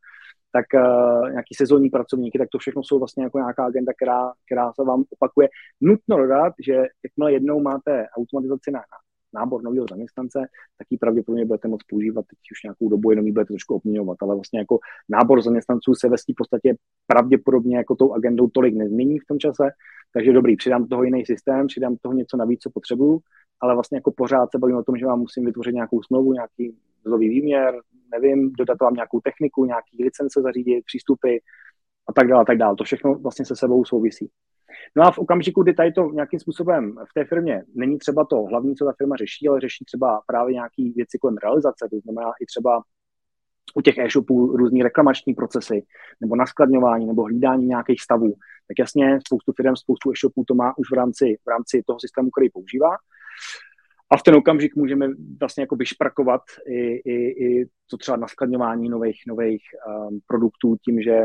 tak 0.53 0.67
uh, 0.75 1.31
nějaký 1.31 1.55
sezónní 1.57 1.91
pracovníky, 1.91 2.39
tak 2.39 2.49
to 2.53 2.59
všechno 2.59 2.83
jsou 2.85 2.99
vlastně 2.99 3.25
jako 3.25 3.39
nějaká 3.39 3.65
agenda, 3.65 3.93
která, 3.97 4.33
která 4.47 4.73
se 4.73 4.85
vám 4.85 5.05
opakuje. 5.11 5.49
Nutno 5.81 6.17
dodat, 6.17 6.53
že 6.65 6.75
jakmile 7.05 7.33
jednou 7.33 7.61
máte 7.61 8.07
automatizaci 8.17 8.71
na 8.71 8.81
nábor 9.35 9.63
nového 9.63 9.87
zaměstnance, 9.91 10.39
tak 10.79 10.87
ji 10.91 10.99
pravděpodobně 10.99 11.47
budete 11.47 11.69
moct 11.69 11.85
používat 11.89 12.27
teď 12.31 12.39
už 12.53 12.63
nějakou 12.63 12.89
dobu, 12.89 13.11
jenom 13.11 13.27
ji 13.27 13.33
budete 13.33 13.49
trošku 13.49 13.75
obměňovat, 13.75 14.17
ale 14.21 14.35
vlastně 14.35 14.59
jako 14.59 14.79
nábor 15.09 15.43
zaměstnanců 15.43 15.95
se 15.95 16.09
ve 16.09 16.17
v 16.17 16.37
podstatě 16.37 16.75
pravděpodobně 17.07 17.77
jako 17.77 17.97
tou 17.97 18.13
agendou 18.13 18.49
tolik 18.49 18.75
nezmění 18.75 19.19
v 19.19 19.27
tom 19.29 19.39
čase, 19.39 19.65
takže 20.13 20.33
dobrý, 20.33 20.57
přidám 20.57 20.87
toho 20.87 21.05
jiný 21.05 21.27
systém, 21.27 21.67
přidám 21.67 21.97
toho 21.97 22.13
něco 22.13 22.37
navíc, 22.37 22.61
co 22.61 22.71
potřebuju, 22.71 23.21
ale 23.61 23.75
vlastně 23.75 23.97
jako 23.97 24.13
pořád 24.13 24.51
se 24.51 24.59
bavím 24.59 24.77
o 24.77 24.83
tom, 24.83 24.97
že 24.97 25.07
vám 25.07 25.19
musím 25.19 25.45
vytvořit 25.45 25.75
nějakou 25.75 26.03
smlouvu, 26.03 26.33
nějaký 26.33 26.77
mzdový 27.05 27.29
výměr, 27.29 27.75
nevím, 28.13 28.53
dodat 28.59 28.81
vám 28.81 28.95
nějakou 28.95 29.21
techniku, 29.21 29.65
nějaký 29.65 30.05
licence 30.05 30.43
zařídit, 30.43 30.85
přístupy 30.85 31.37
a 32.09 32.13
tak 32.13 32.29
dále, 32.29 32.43
a 32.43 32.45
tak 32.45 32.59
dále. 32.59 32.77
To 32.77 32.85
všechno 32.85 33.15
vlastně 33.15 33.45
se 33.45 33.57
sebou 33.57 33.85
souvisí. 33.85 34.31
No 34.97 35.03
a 35.03 35.11
v 35.11 35.19
okamžiku, 35.19 35.63
kdy 35.63 35.75
tady 35.75 35.93
to 35.93 36.11
nějakým 36.13 36.41
způsobem 36.41 36.97
v 37.11 37.15
té 37.15 37.25
firmě 37.25 37.63
není 37.75 37.99
třeba 37.99 38.25
to 38.25 38.43
hlavní, 38.43 38.77
co 38.77 38.85
ta 38.85 38.93
firma 38.99 39.17
řeší, 39.17 39.49
ale 39.49 39.61
řeší 39.61 39.85
třeba 39.85 40.21
právě 40.27 40.55
nějaké 40.55 40.83
věci 40.97 41.19
kolem 41.19 41.37
realizace, 41.37 41.89
to 41.91 41.97
znamená 42.01 42.33
i 42.43 42.47
třeba 42.47 42.83
u 43.75 43.81
těch 43.81 43.99
e-shopů 43.99 44.57
různý 44.57 44.83
reklamační 44.83 45.35
procesy, 45.35 45.83
nebo 46.21 46.37
naskladňování, 46.37 47.07
nebo 47.07 47.23
hlídání 47.23 47.67
nějakých 47.67 48.01
stavů. 48.01 48.35
Tak 48.69 48.79
jasně, 48.79 49.19
spoustu 49.27 49.53
firm, 49.53 49.77
spoustu 49.77 50.11
e-shopů 50.11 50.45
to 50.45 50.55
má 50.55 50.79
už 50.79 50.91
v 50.91 50.95
rámci, 50.95 51.37
v 51.47 51.49
rámci 51.49 51.83
toho 51.87 52.01
systému, 52.01 52.31
který 52.31 52.51
používá. 52.51 52.91
A 54.11 54.17
v 54.17 54.23
ten 54.23 54.35
okamžik 54.35 54.77
můžeme 54.77 55.09
vlastně 55.41 55.63
jako 55.63 55.77
vyšprakovat 55.77 56.43
i, 56.67 56.81
i, 56.95 57.45
i 57.47 57.67
to 57.91 57.97
třeba 57.97 58.17
naskladňování 58.17 58.89
nových, 58.89 59.23
nových 59.29 59.63
um, 59.89 60.21
produktů 60.27 60.77
tím, 60.85 61.03
že 61.03 61.23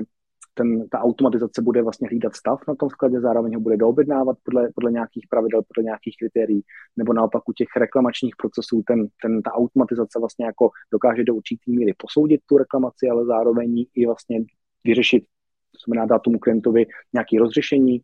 ten, 0.60 0.90
ta 0.90 1.00
automatizace 1.00 1.62
bude 1.62 1.82
vlastně 1.82 2.08
hlídat 2.08 2.36
stav 2.36 2.60
na 2.68 2.76
tom 2.76 2.90
skladě, 2.90 3.22
zároveň 3.22 3.56
ho 3.56 3.62
bude 3.62 3.78
doobjednávat 3.78 4.38
podle, 4.44 4.70
podle 4.76 4.92
nějakých 4.92 5.26
pravidel, 5.30 5.62
podle 5.68 5.84
nějakých 5.84 6.16
kritérií, 6.20 6.62
nebo 6.98 7.14
naopak 7.14 7.50
u 7.50 7.54
těch 7.54 7.68
reklamačních 7.78 8.36
procesů 8.36 8.84
ten, 8.88 9.08
ten, 9.22 9.42
ta 9.42 9.52
automatizace 9.52 10.20
vlastně 10.20 10.46
jako 10.46 10.70
dokáže 10.92 11.24
do 11.24 11.36
určitý 11.36 11.76
míry 11.76 11.94
posoudit 11.98 12.42
tu 12.46 12.58
reklamaci, 12.58 13.10
ale 13.12 13.26
zároveň 13.26 13.86
i 13.96 14.06
vlastně 14.06 14.40
vyřešit, 14.84 15.24
to 15.72 15.80
znamená 15.86 16.06
dát 16.06 16.22
tomu 16.22 16.40
klientovi 16.40 16.86
nějaké 17.14 17.40
rozřešení, 17.40 18.02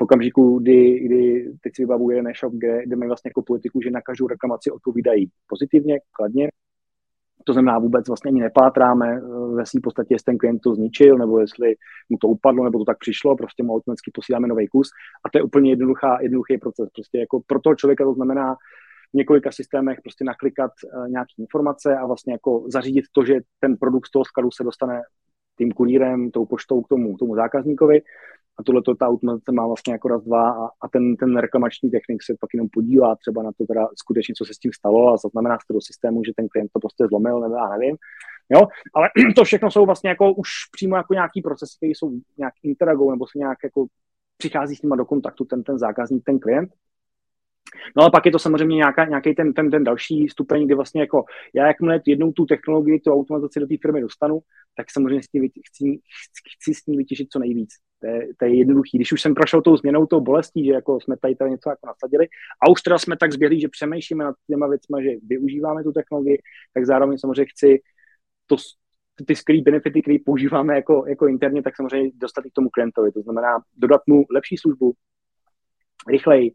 v 0.00 0.02
okamžiku, 0.02 0.58
kdy, 0.58 1.00
kdy 1.00 1.52
teď 1.62 1.72
si 1.76 1.82
vybavu 1.82 2.10
jeden 2.10 2.28
e-shop, 2.28 2.52
kde, 2.52 2.86
kde 2.86 2.96
mají 2.96 3.08
vlastně 3.08 3.28
jako 3.28 3.42
politiku, 3.42 3.80
že 3.80 3.90
na 3.90 4.00
každou 4.00 4.26
reklamaci 4.26 4.70
odpovídají 4.70 5.30
pozitivně, 5.46 5.98
kladně, 6.12 6.48
to 7.44 7.52
znamená, 7.52 7.78
vůbec 7.78 8.08
vlastně 8.08 8.28
ani 8.28 8.40
nepátráme 8.40 9.16
eh, 9.16 9.20
ve 9.54 9.66
svým 9.66 9.82
podstatě, 9.82 10.14
jestli 10.14 10.24
ten 10.24 10.38
klient 10.38 10.58
to 10.58 10.74
zničil, 10.74 11.18
nebo 11.18 11.40
jestli 11.40 11.74
mu 12.08 12.18
to 12.18 12.28
upadlo, 12.28 12.64
nebo 12.64 12.78
to 12.78 12.84
tak 12.84 12.98
přišlo, 12.98 13.36
prostě 13.36 13.62
mu 13.62 13.74
automaticky 13.74 14.10
posíláme 14.14 14.48
nový 14.48 14.68
kus. 14.68 14.88
A 15.24 15.30
to 15.30 15.38
je 15.38 15.42
úplně 15.42 15.70
jednoduchá, 15.70 16.18
jednoduchý 16.20 16.58
proces. 16.58 16.88
Prostě 16.94 17.18
jako 17.18 17.40
pro 17.46 17.60
toho 17.60 17.74
člověka 17.74 18.04
to 18.04 18.14
znamená 18.14 18.54
v 19.12 19.14
několika 19.14 19.52
systémech 19.52 19.98
prostě 20.02 20.24
naklikat 20.24 20.70
uh, 20.84 21.08
nějaké 21.08 21.32
informace 21.38 21.96
a 21.96 22.06
vlastně 22.06 22.32
jako 22.32 22.64
zařídit 22.68 23.04
to, 23.12 23.24
že 23.24 23.34
ten 23.60 23.76
produkt 23.76 24.06
z 24.06 24.10
toho 24.10 24.24
skladu 24.24 24.50
se 24.50 24.64
dostane 24.64 25.02
tím 25.58 25.72
kurýrem, 25.72 26.30
tou 26.30 26.46
poštou 26.46 26.82
k 26.82 26.88
tomu, 26.88 27.16
tomu 27.16 27.34
zákazníkovi 27.34 28.02
a 28.58 28.62
tohle 28.62 28.82
ta 28.98 29.06
automatizace 29.06 29.52
má 29.52 29.66
vlastně 29.66 29.92
jako 29.92 30.08
raz, 30.08 30.24
dva 30.24 30.50
a, 30.50 30.66
a 30.80 30.88
ten, 30.92 31.16
ten 31.16 31.36
reklamační 31.36 31.90
technik 31.90 32.22
se 32.22 32.34
pak 32.40 32.50
jenom 32.54 32.68
podívá 32.72 33.16
třeba 33.16 33.42
na 33.42 33.50
to 33.52 33.66
teda 33.66 33.88
skutečně, 33.96 34.34
co 34.34 34.44
se 34.44 34.54
s 34.54 34.58
tím 34.58 34.72
stalo 34.72 35.12
a 35.12 35.16
zaznamená 35.16 35.58
z 35.58 35.66
toho 35.66 35.80
systému, 35.80 36.24
že 36.24 36.32
ten 36.36 36.48
klient 36.48 36.70
to 36.72 36.80
prostě 36.80 37.06
zlomil, 37.06 37.40
nebo 37.40 37.54
já 37.54 37.68
nevím. 37.68 37.96
Jo, 38.50 38.68
ale 38.94 39.08
to 39.36 39.44
všechno 39.44 39.70
jsou 39.70 39.86
vlastně 39.86 40.10
jako 40.10 40.32
už 40.32 40.48
přímo 40.72 40.96
jako 40.96 41.14
nějaký 41.14 41.42
procesy, 41.42 41.76
které 41.76 41.90
jsou 41.90 42.10
nějak 42.38 42.54
interagují 42.62 43.10
nebo 43.10 43.26
se 43.26 43.38
nějak 43.38 43.58
jako 43.64 43.86
přichází 44.36 44.76
s 44.76 44.82
nimi 44.82 44.94
do 44.96 45.04
kontaktu 45.04 45.44
ten, 45.44 45.62
ten 45.62 45.78
zákazník, 45.78 46.24
ten 46.24 46.38
klient 46.38 46.70
No 47.96 48.04
a 48.04 48.10
pak 48.10 48.26
je 48.26 48.32
to 48.32 48.38
samozřejmě 48.38 48.76
nějaká, 48.76 49.04
nějaký 49.04 49.34
ten, 49.34 49.52
ten, 49.52 49.70
ten 49.70 49.84
další 49.84 50.28
stupeň, 50.28 50.66
kdy 50.66 50.74
vlastně 50.74 51.00
jako 51.00 51.24
já 51.54 51.66
jakmile 51.66 52.00
jednou 52.06 52.32
tu 52.32 52.46
technologii, 52.46 53.00
tu 53.00 53.12
automatizaci 53.12 53.60
do 53.60 53.66
té 53.66 53.74
firmy 53.82 54.00
dostanu, 54.00 54.40
tak 54.76 54.90
samozřejmě 54.90 55.22
s 55.22 55.28
tím 55.28 55.48
chci, 55.48 56.00
chci 56.56 56.74
s 56.74 56.86
ní 56.86 56.96
vytěžit 56.96 57.28
co 57.30 57.38
nejvíc. 57.38 57.70
To 58.00 58.06
je, 58.06 58.28
to 58.36 58.44
je 58.44 58.54
jednoduchý. 58.54 58.98
Když 58.98 59.12
už 59.12 59.22
jsem 59.22 59.34
prošel 59.34 59.62
tou 59.62 59.76
změnou, 59.76 60.06
tou 60.06 60.20
bolestí, 60.20 60.64
že 60.64 60.72
jako 60.72 61.00
jsme 61.00 61.16
tady, 61.16 61.34
tady 61.34 61.50
něco 61.50 61.70
jako 61.70 61.86
nasadili 61.86 62.26
a 62.62 62.70
už 62.70 62.82
teda 62.82 62.98
jsme 62.98 63.16
tak 63.16 63.32
zběhlí, 63.32 63.60
že 63.60 63.68
přemýšlíme 63.68 64.24
nad 64.24 64.34
těma 64.46 64.66
věcmi, 64.68 65.02
že 65.02 65.10
využíváme 65.26 65.82
tu 65.82 65.92
technologii, 65.92 66.38
tak 66.74 66.86
zároveň 66.86 67.18
samozřejmě 67.18 67.46
chci 67.50 67.80
to, 68.46 68.56
ty 69.26 69.36
skvělé 69.36 69.62
benefity, 69.62 70.02
které 70.02 70.16
používáme 70.24 70.74
jako, 70.74 71.04
jako 71.08 71.26
interně, 71.26 71.62
tak 71.62 71.76
samozřejmě 71.76 72.10
dostat 72.14 72.46
i 72.46 72.50
k 72.50 72.52
tomu 72.52 72.68
klientovi. 72.70 73.12
To 73.12 73.22
znamená 73.22 73.58
dodat 73.76 74.00
mu 74.06 74.24
lepší 74.30 74.56
službu, 74.56 74.92
rychleji, 76.08 76.52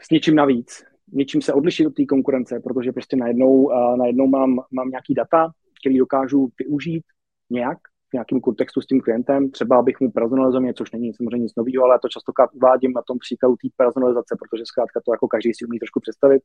s 0.00 0.10
něčím 0.10 0.34
navíc, 0.34 0.84
něčím 1.12 1.42
se 1.42 1.52
odlišit 1.52 1.86
od 1.86 1.94
té 1.94 2.04
konkurence, 2.04 2.60
protože 2.60 2.92
prostě 2.92 3.16
najednou, 3.16 3.52
uh, 3.52 3.96
najednou 3.96 4.26
mám, 4.26 4.60
mám 4.70 4.88
nějaký 4.88 5.14
data, 5.14 5.50
který 5.80 5.98
dokážu 5.98 6.48
využít 6.58 7.02
nějak 7.50 7.78
v 8.10 8.12
nějakém 8.12 8.40
kontextu 8.40 8.80
s 8.80 8.86
tím 8.86 9.00
klientem, 9.00 9.50
třeba 9.50 9.78
abych 9.78 10.00
mu 10.00 10.10
personalizoval 10.10 10.72
což 10.72 10.92
není 10.92 11.14
samozřejmě 11.14 11.42
nic 11.42 11.52
nového, 11.56 11.84
ale 11.84 11.98
to 12.02 12.08
častokrát 12.08 12.50
uvádím 12.52 12.92
na 12.92 13.02
tom 13.02 13.18
příkladu 13.18 13.56
té 13.56 13.68
personalizace, 13.76 14.36
protože 14.40 14.62
zkrátka 14.66 15.00
to 15.04 15.12
jako 15.12 15.28
každý 15.28 15.54
si 15.54 15.64
umí 15.64 15.78
trošku 15.78 16.00
představit, 16.00 16.42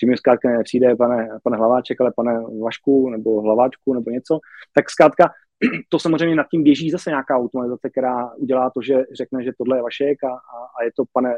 že 0.00 0.06
mi 0.06 0.16
zkrátka 0.16 0.48
nepřijde 0.58 0.96
pane, 0.96 1.28
pane 1.42 1.56
Hlaváček, 1.56 2.00
ale 2.00 2.12
pane 2.16 2.32
Vašku 2.62 3.10
nebo 3.10 3.40
Hlaváčku 3.40 3.94
nebo 3.94 4.10
něco, 4.10 4.38
tak 4.74 4.90
zkrátka 4.90 5.24
to 5.88 5.98
samozřejmě 5.98 6.36
nad 6.36 6.46
tím 6.50 6.62
běží 6.62 6.90
zase 6.90 7.10
nějaká 7.10 7.36
automatizace, 7.36 7.90
která 7.90 8.34
udělá 8.34 8.70
to, 8.70 8.82
že 8.82 9.04
řekne, 9.16 9.44
že 9.44 9.52
tohle 9.58 9.78
je 9.78 9.82
Vašek 9.82 10.24
a, 10.24 10.28
a, 10.28 10.58
a 10.76 10.84
je 10.84 10.90
to 10.96 11.04
pane 11.12 11.30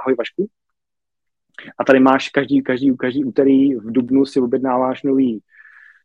ahoj 0.00 0.14
Vašku, 0.18 0.46
a 1.78 1.84
tady 1.84 2.00
máš 2.00 2.28
každý, 2.28 2.62
každý, 2.62 2.96
každý 2.96 3.24
úterý 3.24 3.74
v 3.74 3.92
Dubnu 3.92 4.24
si 4.26 4.40
objednáváš 4.40 5.02
nový, 5.02 5.42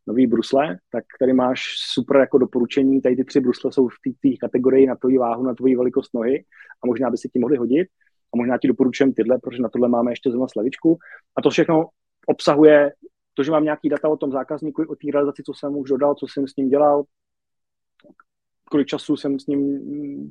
nový 0.08 0.28
brusle, 0.28 0.78
tak 0.92 1.04
tady 1.20 1.34
máš 1.34 1.62
super 1.94 2.18
jako 2.18 2.38
doporučení, 2.38 3.02
tady 3.02 3.16
ty 3.16 3.24
tři 3.24 3.40
brusle 3.40 3.72
jsou 3.72 3.88
v 3.88 3.94
té 4.22 4.30
kategorii 4.42 4.88
na 4.88 4.96
tvoji 4.96 5.18
váhu, 5.18 5.44
na 5.44 5.54
tvoji 5.54 5.76
velikost 5.76 6.14
nohy 6.14 6.46
a 6.84 6.88
možná 6.88 7.10
by 7.10 7.18
si 7.18 7.30
ti 7.30 7.40
mohli 7.40 7.58
hodit. 7.58 7.88
A 8.34 8.38
možná 8.38 8.58
ti 8.58 8.68
doporučujem 8.68 9.14
tyhle, 9.14 9.40
protože 9.44 9.62
na 9.62 9.70
tohle 9.70 9.90
máme 9.90 10.12
ještě 10.12 10.30
zrovna 10.30 10.48
slavičku. 10.48 10.98
A 11.38 11.42
to 11.42 11.50
všechno 11.50 11.86
obsahuje 12.28 12.92
to, 13.34 13.44
že 13.44 13.52
mám 13.52 13.64
nějaký 13.64 13.90
data 13.90 14.10
o 14.10 14.18
tom 14.18 14.32
zákazníku, 14.32 14.84
o 14.84 14.96
té 14.96 15.08
realizaci, 15.14 15.44
co 15.46 15.54
jsem 15.54 15.78
už 15.78 15.90
dodal, 15.90 16.16
co 16.16 16.28
jsem 16.28 16.48
s 16.48 16.56
ním 16.56 16.70
dělal, 16.70 17.04
kolik 18.72 18.88
času 18.88 19.18
jsem 19.18 19.40
s 19.40 19.48
ním 19.48 19.80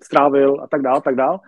strávil 0.02 0.60
a 0.62 0.66
tak 0.66 0.82
dál, 0.82 1.00
tak 1.00 1.14
dál. 1.14 1.40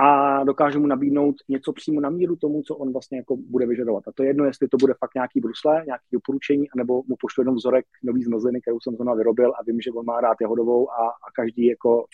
A 0.00 0.44
dokážu 0.44 0.80
mu 0.80 0.86
nabídnout 0.86 1.34
něco 1.48 1.72
přímo 1.72 2.00
na 2.00 2.10
míru 2.10 2.36
tomu, 2.36 2.62
co 2.62 2.76
on 2.76 2.92
vlastně 2.92 3.18
jako 3.18 3.36
bude 3.36 3.66
vyžadovat. 3.66 4.08
A 4.08 4.12
to 4.14 4.22
je 4.22 4.28
jedno, 4.28 4.44
jestli 4.44 4.68
to 4.68 4.76
bude 4.76 4.94
fakt 4.98 5.14
nějaký 5.14 5.40
brusle, 5.40 5.82
nějaký 5.86 6.06
doporučení, 6.12 6.70
anebo 6.70 7.02
mu 7.06 7.16
pošlu 7.20 7.40
jenom 7.40 7.54
vzorek 7.54 7.84
nový 8.02 8.22
zmrzliny, 8.22 8.60
kterou 8.60 8.80
jsem 8.80 8.94
zrovna 8.96 9.14
vyrobil 9.14 9.50
a 9.50 9.62
vím, 9.66 9.80
že 9.80 9.90
on 9.90 10.06
má 10.06 10.20
rád 10.20 10.36
jahodovou 10.40 10.90
a, 10.90 11.08
a 11.08 11.30
každý 11.34 11.66
jako 11.66 12.04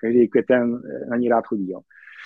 každý 0.00 0.28
květen 0.28 0.82
na 1.10 1.16
ní 1.16 1.28
rád 1.28 1.46
chodí. 1.46 1.70
Jo. 1.70 1.80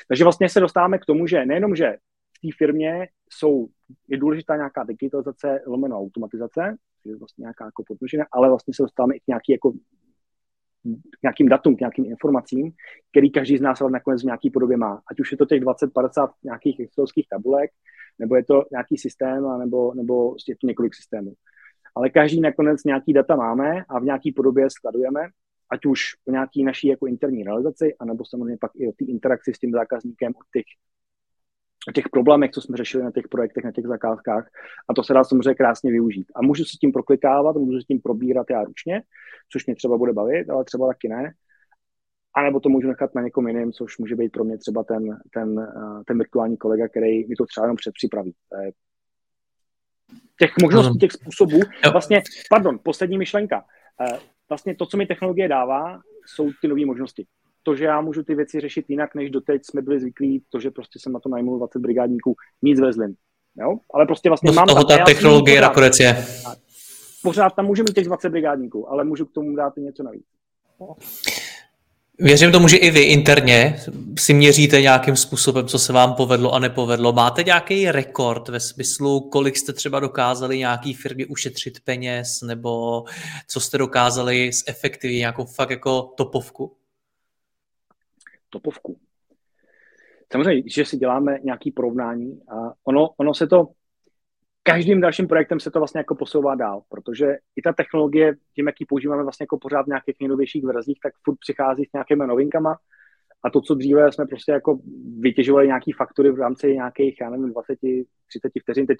Takže 0.08 0.24
vlastně 0.24 0.48
se 0.48 0.60
dostáváme 0.60 0.98
k 0.98 1.04
tomu, 1.04 1.26
že 1.26 1.46
nejenom, 1.46 1.76
že 1.76 1.96
v 2.38 2.40
té 2.40 2.56
firmě 2.58 3.08
jsou, 3.30 3.68
je 4.08 4.18
důležitá 4.18 4.56
nějaká 4.56 4.84
digitalizace, 4.84 5.60
lomeno 5.66 5.98
automatizace, 5.98 6.76
je 7.04 7.16
vlastně 7.16 7.42
nějaká 7.42 7.64
jako 7.64 7.82
podnožina, 7.86 8.24
ale 8.32 8.48
vlastně 8.48 8.74
se 8.74 8.82
dostáváme 8.82 9.14
i 9.14 9.20
k 9.20 9.26
nějaký 9.28 9.52
jako 9.52 9.72
k 11.18 11.22
nějakým 11.22 11.48
datům, 11.48 11.76
k 11.76 11.80
nějakým 11.80 12.04
informacím, 12.04 12.72
který 13.10 13.30
každý 13.30 13.58
z 13.58 13.60
nás 13.60 13.80
ale 13.80 13.90
nakonec 13.90 14.22
v 14.22 14.24
nějaký 14.24 14.50
podobě 14.50 14.76
má. 14.76 15.02
Ať 15.10 15.20
už 15.20 15.32
je 15.32 15.38
to 15.38 15.46
těch 15.46 15.62
20-50 15.62 16.30
nějakých 16.44 16.80
excelovských 16.80 17.28
tabulek, 17.28 17.70
nebo 18.18 18.36
je 18.36 18.44
to 18.44 18.64
nějaký 18.70 18.96
systém, 18.96 19.58
nebo, 19.58 19.94
nebo 19.94 20.34
je 20.48 20.56
to 20.56 20.66
několik 20.66 20.94
systémů. 20.94 21.32
Ale 21.94 22.10
každý 22.10 22.40
nakonec 22.40 22.84
nějaký 22.84 23.12
data 23.12 23.36
máme 23.36 23.84
a 23.88 24.00
v 24.00 24.04
nějaký 24.04 24.32
podobě 24.32 24.70
skladujeme, 24.70 25.20
ať 25.70 25.86
už 25.86 26.00
o 26.28 26.30
nějaký 26.30 26.64
naší 26.64 26.88
jako 26.88 27.06
interní 27.06 27.44
realizaci, 27.44 27.94
anebo 28.00 28.24
samozřejmě 28.24 28.56
pak 28.60 28.70
i 28.74 28.88
o 28.88 28.92
té 28.92 29.04
interakci 29.04 29.54
s 29.54 29.58
tím 29.58 29.72
zákazníkem, 29.72 30.32
o 30.32 30.44
těch 30.52 30.64
o 31.88 31.92
těch 31.92 32.08
problémech, 32.08 32.50
co 32.50 32.60
jsme 32.60 32.76
řešili 32.76 33.04
na 33.04 33.10
těch 33.10 33.28
projektech, 33.28 33.64
na 33.64 33.72
těch 33.72 33.86
zakázkách 33.86 34.50
a 34.88 34.94
to 34.94 35.02
se 35.02 35.14
dá 35.14 35.24
samozřejmě 35.24 35.54
krásně 35.54 35.90
využít. 35.90 36.26
A 36.34 36.42
můžu 36.42 36.64
se 36.64 36.76
tím 36.80 36.92
proklikávat, 36.92 37.56
můžu 37.56 37.78
se 37.80 37.84
tím 37.84 38.00
probírat 38.00 38.46
já 38.50 38.64
ručně, 38.64 39.02
což 39.52 39.66
mě 39.66 39.74
třeba 39.74 39.98
bude 39.98 40.12
bavit, 40.12 40.50
ale 40.50 40.64
třeba 40.64 40.86
taky 40.86 41.08
ne. 41.08 41.32
A 42.34 42.42
nebo 42.42 42.60
to 42.60 42.68
můžu 42.68 42.88
nechat 42.88 43.14
na 43.14 43.22
někom 43.22 43.48
jiném, 43.48 43.72
což 43.72 43.98
může 43.98 44.16
být 44.16 44.32
pro 44.32 44.44
mě 44.44 44.58
třeba 44.58 44.84
ten, 44.84 45.18
ten, 45.34 45.60
eh, 45.60 46.04
ten 46.06 46.18
virtuální 46.18 46.56
kolega, 46.56 46.88
který 46.88 47.28
mi 47.28 47.36
to 47.36 47.46
třeba 47.46 47.64
jenom 47.64 47.76
předpřipraví. 47.76 48.34
Těch 50.38 50.50
možností, 50.62 50.98
těch 50.98 51.12
způsobů, 51.12 51.60
vlastně, 51.92 52.22
pardon, 52.50 52.78
poslední 52.82 53.18
myšlenka. 53.18 53.64
Eh, 54.00 54.18
vlastně 54.48 54.74
to, 54.74 54.86
co 54.86 54.96
mi 54.96 55.06
technologie 55.06 55.48
dává, 55.48 56.00
jsou 56.26 56.50
ty 56.60 56.68
nové 56.68 56.86
možnosti 56.86 57.26
to, 57.62 57.76
že 57.76 57.84
já 57.84 58.00
můžu 58.00 58.22
ty 58.22 58.34
věci 58.34 58.60
řešit 58.60 58.84
jinak, 58.88 59.14
než 59.14 59.30
doteď 59.30 59.62
jsme 59.64 59.82
byli 59.82 60.00
zvyklí, 60.00 60.42
to, 60.48 60.60
že 60.60 60.70
prostě 60.70 60.98
jsem 60.98 61.12
na 61.12 61.20
to 61.20 61.28
najmul 61.28 61.58
20 61.58 61.78
brigádníků, 61.78 62.34
nic 62.62 62.80
vezlim. 62.80 63.14
Jo? 63.60 63.78
Ale 63.94 64.06
prostě 64.06 64.30
vlastně 64.30 64.50
no 64.50 64.52
mám 64.52 64.66
toho 64.66 64.84
ta 64.84 64.98
technologie 65.04 65.60
nakonec 65.60 66.00
je. 66.00 66.26
Pořád 67.22 67.50
tam 67.50 67.66
můžu 67.66 67.82
mít 67.82 67.94
těch 67.94 68.04
20 68.04 68.28
brigádníků, 68.28 68.90
ale 68.90 69.04
můžu 69.04 69.26
k 69.26 69.32
tomu 69.32 69.56
dát 69.56 69.78
i 69.78 69.80
něco 69.80 70.02
navíc. 70.02 70.24
No. 70.80 70.96
Věřím 72.18 72.52
tomu, 72.52 72.68
že 72.68 72.76
i 72.76 72.90
vy 72.90 73.00
interně 73.00 73.80
si 74.18 74.34
měříte 74.34 74.80
nějakým 74.80 75.16
způsobem, 75.16 75.66
co 75.66 75.78
se 75.78 75.92
vám 75.92 76.14
povedlo 76.14 76.54
a 76.54 76.58
nepovedlo. 76.58 77.12
Máte 77.12 77.42
nějaký 77.42 77.90
rekord 77.90 78.48
ve 78.48 78.60
smyslu, 78.60 79.20
kolik 79.20 79.56
jste 79.56 79.72
třeba 79.72 80.00
dokázali 80.00 80.58
nějaký 80.58 80.94
firmě 80.94 81.26
ušetřit 81.26 81.80
peněz, 81.84 82.42
nebo 82.42 83.04
co 83.48 83.60
jste 83.60 83.78
dokázali 83.78 84.50
zefektivnit 84.66 85.18
nějakou 85.18 85.44
fakt 85.44 85.70
jako 85.70 86.02
topovku? 86.02 86.76
Topovku. 88.50 88.98
Samozřejmě, 90.32 90.62
že 90.66 90.84
si 90.84 90.96
děláme 90.96 91.38
nějaký 91.42 91.70
porovnání 91.72 92.42
a 92.48 92.72
ono, 92.84 93.08
ono 93.16 93.34
se 93.34 93.46
to, 93.46 93.68
každým 94.62 95.00
dalším 95.00 95.28
projektem 95.28 95.60
se 95.60 95.70
to 95.70 95.78
vlastně 95.78 95.98
jako 95.98 96.14
posouvá 96.14 96.54
dál, 96.54 96.82
protože 96.88 97.36
i 97.56 97.62
ta 97.62 97.72
technologie, 97.72 98.34
tím, 98.54 98.66
jak 98.66 98.80
ji 98.80 98.86
používáme 98.86 99.22
vlastně 99.22 99.44
jako 99.44 99.58
pořád 99.58 99.82
v 99.82 99.86
nějakých 99.86 100.16
nejnovějších 100.20 100.64
verzích, 100.64 100.98
tak 101.02 101.12
furt 101.24 101.38
přichází 101.38 101.84
s 101.84 101.92
nějakými 101.92 102.26
novinkama 102.26 102.78
a 103.42 103.50
to, 103.50 103.60
co 103.60 103.74
dříve 103.74 104.12
jsme 104.12 104.26
prostě 104.26 104.52
jako 104.52 104.78
vytěžovali 105.18 105.66
nějaký 105.66 105.92
faktory 105.92 106.30
v 106.30 106.38
rámci 106.38 106.74
nějakých, 106.74 107.20
já 107.20 107.30
nevím, 107.30 107.52
20, 107.52 107.78
30 108.28 108.52
vteřin, 108.62 108.86
teď 108.86 108.98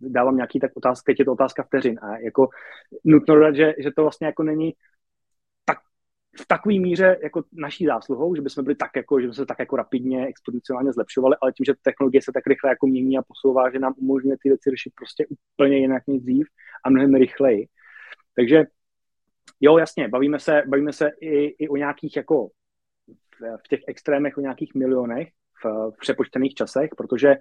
dávám 0.00 0.36
nějaký 0.36 0.60
tak 0.60 0.70
otázka, 0.76 1.02
teď 1.06 1.18
je 1.18 1.24
to 1.24 1.32
otázka 1.32 1.62
vteřin 1.62 1.98
a 2.02 2.18
jako 2.18 2.48
nutno 3.04 3.34
dodat, 3.34 3.54
že, 3.54 3.74
že 3.78 3.90
to 3.96 4.02
vlastně 4.02 4.26
jako 4.26 4.42
není 4.42 4.72
v 6.36 6.46
takové 6.46 6.74
míře 6.78 7.18
jako 7.22 7.42
naší 7.52 7.86
zásluhou, 7.86 8.34
že 8.34 8.42
bychom 8.42 8.64
byli 8.64 8.76
tak 8.76 8.90
jako, 8.96 9.20
že 9.20 9.32
se 9.32 9.46
tak 9.46 9.58
jako 9.58 9.76
rapidně, 9.76 10.26
exponenciálně 10.26 10.92
zlepšovali, 10.92 11.36
ale 11.42 11.52
tím, 11.52 11.64
že 11.64 11.74
technologie 11.82 12.22
se 12.22 12.32
tak 12.34 12.46
rychle 12.46 12.70
jako 12.70 12.86
mění 12.86 13.18
a 13.18 13.22
posouvá, 13.22 13.70
že 13.70 13.78
nám 13.78 13.94
umožňuje 13.96 14.36
ty 14.42 14.48
věci 14.48 14.70
řešit 14.70 14.92
prostě 14.94 15.26
úplně 15.26 15.78
jinak 15.78 16.02
než 16.06 16.22
dřív 16.22 16.46
a 16.84 16.90
mnohem 16.90 17.14
rychleji. 17.14 17.66
Takže 18.36 18.64
jo, 19.60 19.78
jasně, 19.78 20.08
bavíme 20.08 20.38
se, 20.38 20.62
bavíme 20.66 20.92
se 20.92 21.10
i, 21.20 21.46
i 21.64 21.68
o 21.68 21.76
nějakých 21.76 22.16
jako 22.16 22.48
v 23.64 23.68
těch 23.68 23.80
extrémech 23.88 24.38
o 24.38 24.40
nějakých 24.40 24.74
milionech 24.74 25.28
v, 25.64 25.90
v 25.90 25.98
přepočtených 26.00 26.54
časech, 26.54 26.90
protože 26.96 27.36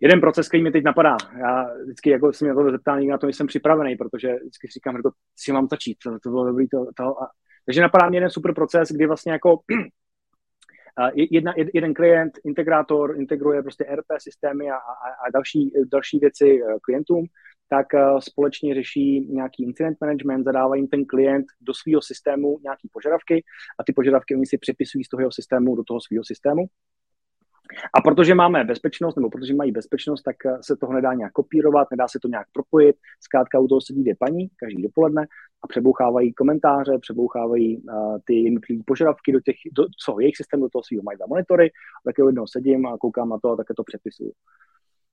jeden 0.00 0.20
proces, 0.20 0.48
který 0.48 0.62
mi 0.62 0.70
teď 0.70 0.84
napadá, 0.84 1.16
já 1.38 1.74
vždycky 1.84 2.10
jako 2.10 2.32
se 2.32 2.44
mě 2.44 2.54
to 2.54 2.70
zeptá, 2.70 2.96
na 2.96 3.18
to 3.18 3.26
nejsem 3.26 3.46
připravený, 3.46 3.96
protože 3.96 4.34
vždycky 4.34 4.68
říkám, 4.68 4.96
že 4.96 5.02
to 5.02 5.10
si 5.36 5.52
mám 5.52 5.68
začít, 5.68 5.98
to, 6.02 6.18
to 6.22 6.30
bylo 6.30 6.46
dobrý, 6.46 6.68
to, 6.68 6.86
to, 6.96 7.22
a, 7.22 7.28
takže 7.66 7.80
napadá 7.80 8.08
mě 8.08 8.16
jeden 8.16 8.30
super 8.30 8.54
proces, 8.54 8.88
kdy 8.92 9.06
vlastně 9.06 9.32
jako 9.32 9.60
jedna, 11.14 11.54
jeden 11.74 11.94
klient, 11.94 12.32
integrátor, 12.44 13.16
integruje 13.16 13.62
prostě 13.62 13.84
RP 13.84 14.06
systémy 14.18 14.70
a, 14.70 14.74
a, 14.74 15.08
a 15.26 15.30
další, 15.34 15.72
další 15.92 16.18
věci 16.18 16.60
eh, 16.62 16.74
klientům, 16.82 17.26
tak 17.68 17.94
eh, 17.94 18.00
společně 18.18 18.74
řeší 18.74 19.20
nějaký 19.20 19.64
incident 19.64 19.98
management, 20.00 20.44
zadávají 20.44 20.82
jim 20.82 20.88
ten 20.88 21.04
klient 21.04 21.46
do 21.60 21.74
svého 21.74 22.02
systému 22.02 22.58
nějaký 22.62 22.88
požadavky 22.92 23.44
a 23.78 23.84
ty 23.84 23.92
požadavky 23.92 24.34
oni 24.34 24.46
si 24.46 24.58
přepisují 24.58 25.04
z 25.04 25.08
toho 25.08 25.20
jeho 25.20 25.32
systému 25.32 25.76
do 25.76 25.84
toho 25.84 26.00
svého 26.00 26.24
systému. 26.24 26.66
A 27.94 28.00
protože 28.00 28.34
máme 28.34 28.64
bezpečnost, 28.64 29.16
nebo 29.16 29.30
protože 29.30 29.54
mají 29.54 29.72
bezpečnost, 29.72 30.22
tak 30.22 30.36
eh, 30.46 30.58
se 30.60 30.76
toho 30.76 30.92
nedá 30.92 31.14
nějak 31.14 31.32
kopírovat, 31.32 31.88
nedá 31.90 32.08
se 32.08 32.18
to 32.22 32.28
nějak 32.28 32.46
propojit. 32.52 32.96
Zkrátka 33.20 33.58
u 33.58 33.68
toho 33.68 33.80
sedí 33.80 34.02
dvě 34.02 34.14
paní 34.18 34.48
každý 34.56 34.82
dopoledne 34.82 35.26
a 35.62 35.66
přebouchávají 35.66 36.32
komentáře, 36.32 36.98
přebouchávají 37.00 37.76
uh, 37.76 38.18
ty 38.24 38.34
jednotlivé 38.34 38.82
požadavky 38.86 39.32
do 39.32 39.40
těch, 39.40 39.56
do, 39.72 39.84
co 40.04 40.20
jejich 40.20 40.36
systém 40.36 40.60
do 40.60 40.68
toho 40.68 40.82
svého 40.82 41.02
mají 41.02 41.18
za 41.18 41.26
monitory, 41.26 41.70
tak 42.04 42.14
jednou 42.18 42.46
sedím 42.46 42.86
a 42.86 42.98
koukám 42.98 43.28
na 43.28 43.38
to 43.38 43.50
a 43.50 43.56
také 43.56 43.74
to 43.74 43.84
přepisuju. 43.84 44.32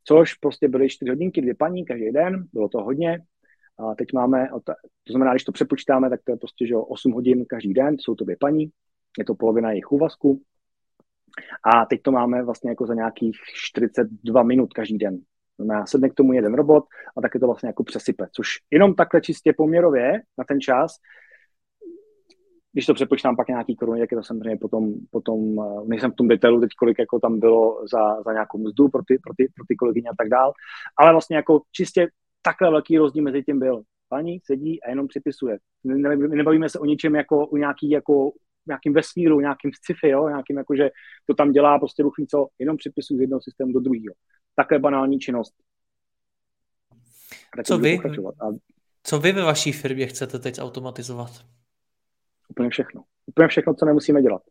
Což 0.03 0.33
prostě 0.33 0.67
byly 0.67 0.89
čtyři 0.89 1.09
hodinky, 1.09 1.41
dvě 1.41 1.55
paní 1.55 1.85
každý 1.85 2.11
den, 2.11 2.47
bylo 2.53 2.69
to 2.69 2.83
hodně. 2.83 3.19
A 3.79 3.95
teď 3.95 4.13
máme, 4.13 4.49
to 5.03 5.13
znamená, 5.13 5.31
když 5.31 5.43
to 5.43 5.51
přepočítáme, 5.51 6.09
tak 6.09 6.19
to 6.23 6.31
je 6.31 6.37
prostě 6.37 6.67
že 6.67 6.75
8 6.75 7.11
hodin 7.11 7.45
každý 7.45 7.73
den, 7.73 7.95
jsou 7.99 8.15
to 8.15 8.23
dvě 8.23 8.37
paní, 8.39 8.69
je 9.19 9.25
to 9.25 9.35
polovina 9.35 9.69
jejich 9.69 9.91
úvazku. 9.91 10.41
A 11.63 11.85
teď 11.85 12.01
to 12.01 12.11
máme 12.11 12.43
vlastně 12.43 12.69
jako 12.69 12.85
za 12.85 12.93
nějakých 12.93 13.35
42 13.53 14.43
minut 14.43 14.73
každý 14.73 14.97
den. 14.97 15.19
Znamená, 15.57 15.85
sedne 15.85 16.09
k 16.09 16.13
tomu 16.13 16.33
jeden 16.33 16.53
robot 16.53 16.83
a 17.17 17.21
tak 17.21 17.33
je 17.33 17.39
to 17.39 17.45
vlastně 17.45 17.69
jako 17.69 17.83
přesype, 17.83 18.27
což 18.31 18.47
jenom 18.71 18.95
takhle 18.95 19.21
čistě 19.21 19.53
poměrově 19.53 20.21
na 20.37 20.43
ten 20.43 20.61
čas 20.61 20.95
když 22.73 22.85
to 22.85 22.93
přepočítám 22.93 23.35
pak 23.35 23.47
nějaký 23.47 23.75
koruny, 23.75 23.99
tak 23.99 24.11
je 24.11 24.17
to 24.17 24.23
samozřejmě 24.23 24.57
potom, 24.57 24.93
potom 25.11 25.59
eh, 25.59 25.85
nejsem 25.85 26.11
v 26.11 26.15
tom 26.15 26.27
detailu 26.27 26.61
teď, 26.61 26.69
kolik 26.79 26.99
jako 26.99 27.19
tam 27.19 27.39
bylo 27.39 27.87
za, 27.91 28.21
za 28.21 28.33
nějakou 28.33 28.57
mzdu 28.57 28.89
pro 28.89 29.01
ty, 29.07 29.19
pro, 29.23 29.33
ty, 29.37 29.51
pro 29.55 29.65
ty 29.67 29.75
kolegyně 29.75 30.09
a 30.09 30.15
tak 30.17 30.29
dál, 30.29 30.51
ale 30.97 31.11
vlastně 31.11 31.35
jako 31.35 31.61
čistě 31.71 32.07
takhle 32.41 32.71
velký 32.71 32.97
rozdíl 32.97 33.23
mezi 33.23 33.43
tím 33.43 33.59
byl. 33.59 33.81
Paní 34.09 34.39
sedí 34.43 34.83
a 34.83 34.89
jenom 34.89 35.07
připisuje. 35.07 35.57
Nebavíme 36.29 36.69
se 36.69 36.79
o 36.79 36.85
ničem 36.85 37.15
jako 37.15 37.47
o 37.47 37.57
nějaký 37.57 37.89
jako 37.89 38.31
nějakým 38.67 38.93
vesmíru, 38.93 39.39
nějakým 39.39 39.71
sci-fi, 39.73 40.09
jo? 40.09 40.27
nějakým 40.29 40.57
jako, 40.57 40.75
že 40.75 40.89
to 41.25 41.33
tam 41.33 41.51
dělá 41.51 41.79
prostě 41.79 42.03
ruch 42.03 42.13
co, 42.29 42.47
jenom 42.59 42.77
připisuje 42.77 43.17
z 43.17 43.21
jednoho 43.21 43.41
systému 43.41 43.73
do 43.73 43.79
druhého. 43.79 44.15
Takhle 44.55 44.79
banální 44.79 45.19
činnost. 45.19 45.53
Co 47.63 47.77
vy, 47.77 47.99
a... 48.41 48.47
co 49.03 49.19
vy 49.19 49.31
ve 49.31 49.41
vaší 49.41 49.71
firmě 49.71 50.07
chcete 50.07 50.39
teď 50.39 50.59
automatizovat? 50.59 51.31
Úplně 52.49 52.69
všechno. 52.69 53.03
Úplně 53.25 53.47
všechno, 53.47 53.73
co 53.73 53.85
nemusíme 53.85 54.21
dělat. 54.21 54.41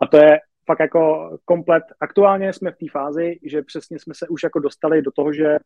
A 0.00 0.06
to 0.06 0.16
je 0.16 0.40
fakt 0.66 0.80
jako 0.80 1.30
komplet. 1.44 1.84
Aktuálně 2.00 2.52
jsme 2.52 2.70
v 2.70 2.76
té 2.76 2.86
fázi, 2.92 3.38
že 3.44 3.62
přesně 3.62 3.98
jsme 3.98 4.14
se 4.14 4.28
už 4.28 4.42
jako 4.42 4.58
dostali 4.58 5.02
do 5.02 5.10
toho, 5.10 5.32
že 5.32 5.58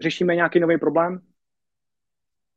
řešíme 0.00 0.34
nějaký 0.34 0.60
nový 0.60 0.78
problém, 0.78 1.20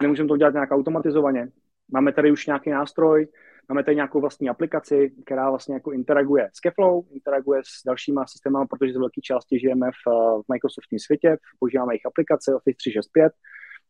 nemůžeme 0.01 0.29
to 0.29 0.37
dělat 0.37 0.53
nějak 0.53 0.71
automatizovaně. 0.71 1.47
Máme 1.91 2.13
tady 2.13 2.31
už 2.31 2.47
nějaký 2.47 2.69
nástroj, 2.69 3.27
máme 3.69 3.83
tady 3.83 3.95
nějakou 3.95 4.21
vlastní 4.21 4.49
aplikaci, 4.49 5.11
která 5.25 5.49
vlastně 5.49 5.75
jako 5.75 5.91
interaguje 5.91 6.49
s 6.53 6.59
Keflow, 6.59 7.05
interaguje 7.13 7.61
s 7.65 7.85
dalšíma 7.85 8.25
systémy, 8.27 8.57
protože 8.69 8.93
z 8.93 8.97
velké 8.97 9.21
části 9.21 9.59
žijeme 9.59 9.91
v, 9.91 10.11
v 10.41 10.53
Microsoftním 10.53 10.99
světě, 10.99 11.37
používáme 11.59 11.93
jejich 11.93 12.05
aplikace 12.05 12.55
Office 12.55 12.77
365, 12.77 13.33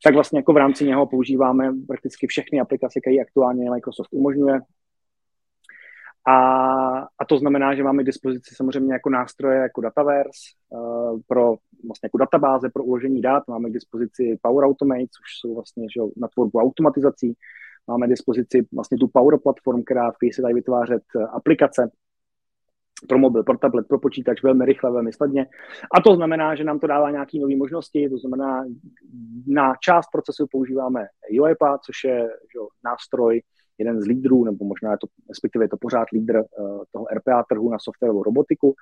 tak 0.03 0.13
vlastně 0.13 0.39
jako 0.39 0.53
v 0.53 0.57
rámci 0.57 0.85
něho 0.85 1.07
používáme 1.07 1.71
prakticky 1.87 2.27
všechny 2.27 2.59
aplikace, 2.59 2.99
které 3.01 3.15
aktuálně 3.21 3.71
Microsoft 3.71 4.09
umožňuje. 4.11 4.59
A, 6.27 6.35
a 7.19 7.25
to 7.29 7.37
znamená, 7.37 7.75
že 7.75 7.83
máme 7.83 8.03
k 8.03 8.05
dispozici 8.05 8.55
samozřejmě 8.55 8.93
jako 8.93 9.09
nástroje 9.09 9.59
jako 9.59 9.81
Dataverse 9.81 10.39
uh, 10.69 11.19
pro 11.27 11.55
vlastně 11.87 12.05
jako 12.05 12.17
databáze 12.17 12.69
pro 12.69 12.83
uložení 12.83 13.21
dat, 13.21 13.43
máme 13.47 13.69
k 13.69 13.73
dispozici 13.73 14.39
Power 14.41 14.65
Automate, 14.65 15.01
což 15.01 15.39
jsou 15.39 15.55
vlastně 15.55 15.87
že, 15.95 16.01
na 16.17 16.27
tvorbu 16.27 16.59
automatizací, 16.59 17.33
máme 17.87 18.07
dispozici 18.07 18.67
vlastně 18.73 18.97
tu 18.97 19.07
Power 19.07 19.39
Platform, 19.39 19.83
která 19.83 20.11
v 20.11 20.33
se 20.33 20.41
dají 20.41 20.55
vytvářet 20.55 21.03
eh, 21.15 21.23
aplikace 21.23 21.91
pro 23.07 23.17
mobil, 23.17 23.43
pro 23.43 23.57
tablet, 23.57 23.87
pro 23.87 23.99
počítač 23.99 24.43
velmi 24.43 24.65
rychle, 24.65 24.91
velmi 24.91 25.13
snadně. 25.13 25.45
A 25.97 26.01
to 26.01 26.15
znamená, 26.15 26.55
že 26.55 26.63
nám 26.63 26.79
to 26.79 26.87
dává 26.87 27.11
nějaké 27.11 27.39
nové 27.39 27.55
možnosti, 27.55 28.09
to 28.09 28.17
znamená, 28.17 28.65
na 29.47 29.73
část 29.79 30.07
procesu 30.11 30.45
používáme 30.51 31.07
UiPath, 31.41 31.81
což 31.81 32.03
je 32.03 32.19
že, 32.21 32.59
nástroj, 32.85 33.41
jeden 33.77 34.01
z 34.01 34.05
lídrů, 34.05 34.43
nebo 34.43 34.65
možná 34.65 34.91
je 34.91 34.97
to, 34.97 35.07
respektive 35.29 35.65
je 35.65 35.69
to 35.69 35.77
pořád 35.77 36.07
lídr 36.13 36.35
uh, 36.35 36.83
toho 36.91 37.05
RPA 37.15 37.43
trhu 37.49 37.69
na 37.69 37.77
softwarovou 37.79 38.23
robotiku, 38.23 38.75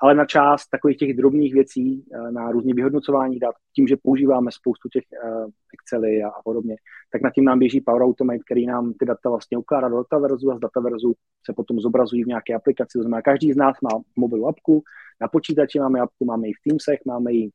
ale 0.00 0.14
na 0.14 0.24
část 0.24 0.68
takových 0.68 0.96
těch 0.96 1.16
drobných 1.16 1.54
věcí, 1.54 2.04
uh, 2.06 2.30
na 2.30 2.50
různě 2.50 2.74
vyhodnocování 2.74 3.38
dat, 3.38 3.54
tím, 3.72 3.86
že 3.86 3.96
používáme 4.02 4.52
spoustu 4.52 4.88
těch 4.88 5.04
uh, 5.24 5.50
Excely 5.74 6.22
a, 6.22 6.30
podobně, 6.44 6.76
tak 7.12 7.22
na 7.22 7.30
tím 7.30 7.44
nám 7.44 7.58
běží 7.58 7.80
Power 7.80 8.02
Automate, 8.02 8.38
který 8.38 8.66
nám 8.66 8.92
ty 8.92 9.06
data 9.06 9.30
vlastně 9.30 9.58
ukládá 9.58 9.88
do 9.88 9.96
dataverzu 9.96 10.52
a 10.52 10.56
z 10.56 10.60
dataverzu 10.60 11.14
se 11.44 11.52
potom 11.52 11.80
zobrazují 11.80 12.24
v 12.24 12.26
nějaké 12.26 12.54
aplikaci. 12.54 12.98
To 12.98 13.02
znamená, 13.02 13.22
každý 13.22 13.52
z 13.52 13.56
nás 13.56 13.76
má 13.82 14.00
mobilu 14.16 14.48
apku, 14.48 14.82
na 15.20 15.28
počítači 15.28 15.78
máme 15.78 16.00
apku, 16.00 16.24
máme 16.24 16.46
ji 16.46 16.52
v 16.52 16.68
Teamsech, 16.68 17.00
máme 17.06 17.32
ji 17.32 17.50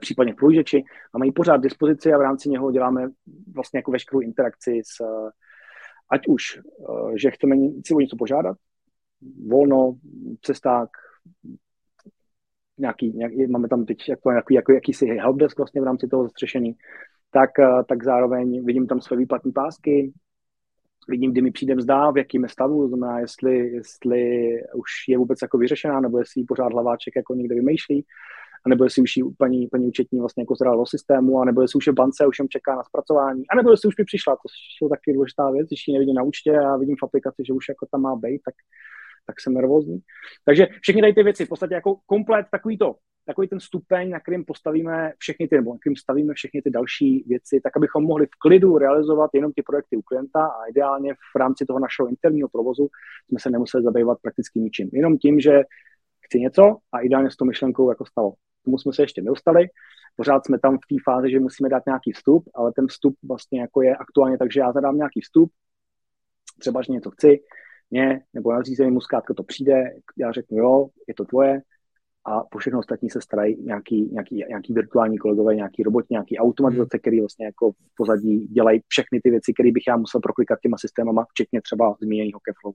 případně 0.00 0.32
v 0.32 0.36
prohlížeči, 0.36 0.84
máme 1.12 1.26
ji 1.26 1.32
pořád 1.32 1.56
dispozici 1.56 2.12
a 2.12 2.18
v 2.18 2.20
rámci 2.20 2.48
něho 2.48 2.70
děláme 2.70 3.08
vlastně 3.54 3.78
jako 3.78 3.90
veškerou 3.90 4.20
interakci 4.20 4.82
s, 4.84 5.04
ať 6.12 6.28
už, 6.28 6.58
eh, 6.58 7.18
že 7.18 7.30
chceme 7.30 7.56
si 7.86 7.94
o 7.94 8.00
něco 8.00 8.16
požádat, 8.16 8.56
volno, 9.48 9.94
cesták, 10.42 10.88
nějaký, 12.78 13.12
nějaký 13.12 13.46
máme 13.46 13.68
tam 13.68 13.84
teď 13.84 14.08
jako, 14.08 14.30
jako, 14.30 14.54
jako 14.54 14.72
jakýsi 14.72 15.06
helpdesk 15.06 15.58
vlastně 15.58 15.80
v 15.80 15.84
rámci 15.84 16.08
toho 16.08 16.22
zastřešení, 16.22 16.76
tak, 17.30 17.58
eh, 17.58 17.84
tak 17.88 18.04
zároveň 18.04 18.64
vidím 18.64 18.86
tam 18.86 19.00
své 19.00 19.16
výplatní 19.16 19.52
pásky, 19.52 20.12
vidím, 21.08 21.32
kdy 21.32 21.42
mi 21.42 21.50
přijde 21.50 21.74
mzda, 21.74 22.10
v 22.10 22.18
jakém 22.18 22.48
stavu, 22.48 22.88
znamená, 22.88 23.18
jestli, 23.18 23.68
jestli 23.68 24.50
už 24.74 24.90
je 25.08 25.18
vůbec 25.18 25.38
jako 25.42 25.58
vyřešená, 25.58 26.00
nebo 26.00 26.18
jestli 26.18 26.44
pořád 26.44 26.72
hlaváček 26.72 27.16
jako 27.16 27.34
někde 27.34 27.54
vymýšlí 27.54 28.06
anebo 28.66 28.84
jestli 28.84 29.02
už 29.02 29.16
jí 29.16 29.22
paní, 29.38 29.66
paní 29.66 29.86
účetní 29.86 30.20
vlastně 30.20 30.42
jako 30.42 30.54
zrala 30.54 30.76
do 30.76 30.86
systému, 30.86 31.40
anebo 31.40 31.62
jestli 31.62 31.76
už 31.76 31.86
je 31.86 31.92
bance, 31.92 32.26
už 32.26 32.38
jen 32.38 32.48
čeká 32.48 32.76
na 32.76 32.84
zpracování, 32.84 33.42
anebo 33.48 33.70
jestli 33.70 33.88
už 33.88 33.96
mi 33.98 34.04
přišla, 34.04 34.32
to 34.32 34.48
jsou 34.78 34.88
taky 34.88 35.12
důležitá 35.12 35.50
věc, 35.50 35.68
když 35.68 35.88
ji 35.88 35.94
nevidím 35.94 36.14
na 36.14 36.22
účtě 36.22 36.58
a 36.58 36.76
vidím 36.76 36.96
v 36.96 37.04
aplikaci, 37.04 37.42
že 37.46 37.52
už 37.52 37.68
jako 37.68 37.86
tam 37.90 38.00
má 38.00 38.16
být, 38.16 38.40
tak, 38.44 38.54
tak 39.26 39.40
jsem 39.40 39.54
nervózní. 39.54 40.00
Takže 40.44 40.66
všechny 40.80 41.02
tady 41.02 41.12
ty 41.12 41.22
věci, 41.22 41.46
v 41.46 41.48
podstatě 41.48 41.74
jako 41.74 41.96
komplet 42.06 42.46
takový 42.50 42.78
to, 42.78 42.96
takový 43.26 43.48
ten 43.48 43.60
stupeň, 43.60 44.10
na 44.10 44.20
kterým 44.20 44.44
postavíme 44.44 45.12
všechny 45.18 45.48
ty, 45.48 45.56
nebo 45.56 45.72
na 45.72 45.78
kterým 45.78 45.96
stavíme 45.96 46.34
všechny 46.34 46.62
ty 46.62 46.70
další 46.70 47.24
věci, 47.26 47.60
tak 47.62 47.76
abychom 47.76 48.04
mohli 48.04 48.26
v 48.26 48.38
klidu 48.38 48.78
realizovat 48.78 49.30
jenom 49.34 49.52
ty 49.52 49.62
projekty 49.62 49.96
u 49.96 50.02
klienta 50.02 50.46
a 50.46 50.66
ideálně 50.66 51.14
v 51.14 51.38
rámci 51.38 51.66
toho 51.66 51.78
našeho 51.78 52.08
interního 52.08 52.48
provozu 52.48 52.88
jsme 53.28 53.38
se 53.38 53.50
nemuseli 53.50 53.84
zabývat 53.84 54.18
prakticky 54.22 54.60
ničím. 54.60 54.90
Jenom 54.92 55.18
tím, 55.18 55.40
že 55.40 55.62
chci 56.26 56.40
něco 56.40 56.76
a 56.92 57.00
ideálně 57.00 57.30
s 57.30 57.36
tou 57.36 57.44
myšlenkou 57.44 57.90
jako 57.90 58.06
stalo 58.06 58.34
tomu 58.64 58.78
jsme 58.78 58.92
se 58.92 59.02
ještě 59.02 59.22
nedostali. 59.22 59.66
Pořád 60.16 60.46
jsme 60.46 60.58
tam 60.58 60.78
v 60.78 60.86
té 60.88 60.94
fázi, 61.04 61.30
že 61.30 61.40
musíme 61.40 61.68
dát 61.68 61.82
nějaký 61.86 62.12
vstup, 62.12 62.44
ale 62.54 62.72
ten 62.76 62.86
vstup 62.86 63.16
vlastně 63.28 63.60
jako 63.60 63.82
je 63.82 63.96
aktuálně 63.96 64.38
tak, 64.38 64.52
že 64.52 64.60
já 64.60 64.72
zadám 64.72 64.96
nějaký 64.96 65.20
vstup, 65.20 65.50
třeba, 66.58 66.82
že 66.82 66.92
něco 66.92 67.10
chci, 67.10 67.40
mě, 67.92 68.20
nebo 68.34 68.52
nařízený 68.52 68.90
mu 68.90 69.00
zkrátka 69.00 69.34
to 69.34 69.42
přijde, 69.42 69.94
já 70.18 70.32
řeknu 70.32 70.58
jo, 70.58 70.88
je 71.08 71.14
to 71.14 71.24
tvoje, 71.24 71.62
a 72.24 72.40
po 72.50 72.58
všechno 72.58 72.78
ostatní 72.78 73.10
se 73.10 73.20
starají 73.20 73.56
nějaký, 73.62 74.08
nějaký, 74.12 74.44
nějaký 74.48 74.72
virtuální 74.72 75.18
kolegové, 75.18 75.54
nějaký 75.54 75.82
robot, 75.82 76.04
nějaký 76.10 76.38
automatizace, 76.38 76.98
který 76.98 77.20
vlastně 77.20 77.46
jako 77.46 77.72
v 77.72 77.94
pozadí 77.96 78.46
dělají 78.46 78.80
všechny 78.88 79.20
ty 79.20 79.30
věci, 79.30 79.52
které 79.52 79.72
bych 79.72 79.82
já 79.88 79.96
musel 79.96 80.20
proklikat 80.20 80.58
těma 80.62 80.76
systémama, 80.78 81.26
včetně 81.30 81.62
třeba 81.62 81.96
zmíněného 82.00 82.40
Keflow. 82.40 82.74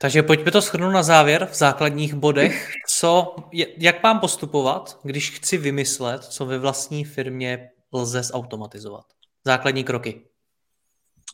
Takže 0.00 0.22
pojďme 0.22 0.50
to 0.50 0.60
shrnout 0.60 0.92
na 0.92 1.02
závěr 1.02 1.46
v 1.46 1.54
základních 1.54 2.14
bodech. 2.14 2.68
Co, 2.88 3.36
jak 3.78 4.02
mám 4.02 4.20
postupovat, 4.20 5.00
když 5.04 5.36
chci 5.36 5.58
vymyslet, 5.58 6.22
co 6.22 6.46
ve 6.46 6.58
vlastní 6.58 7.04
firmě 7.04 7.70
lze 7.92 8.22
zautomatizovat? 8.22 9.04
Základní 9.44 9.84
kroky. 9.84 10.20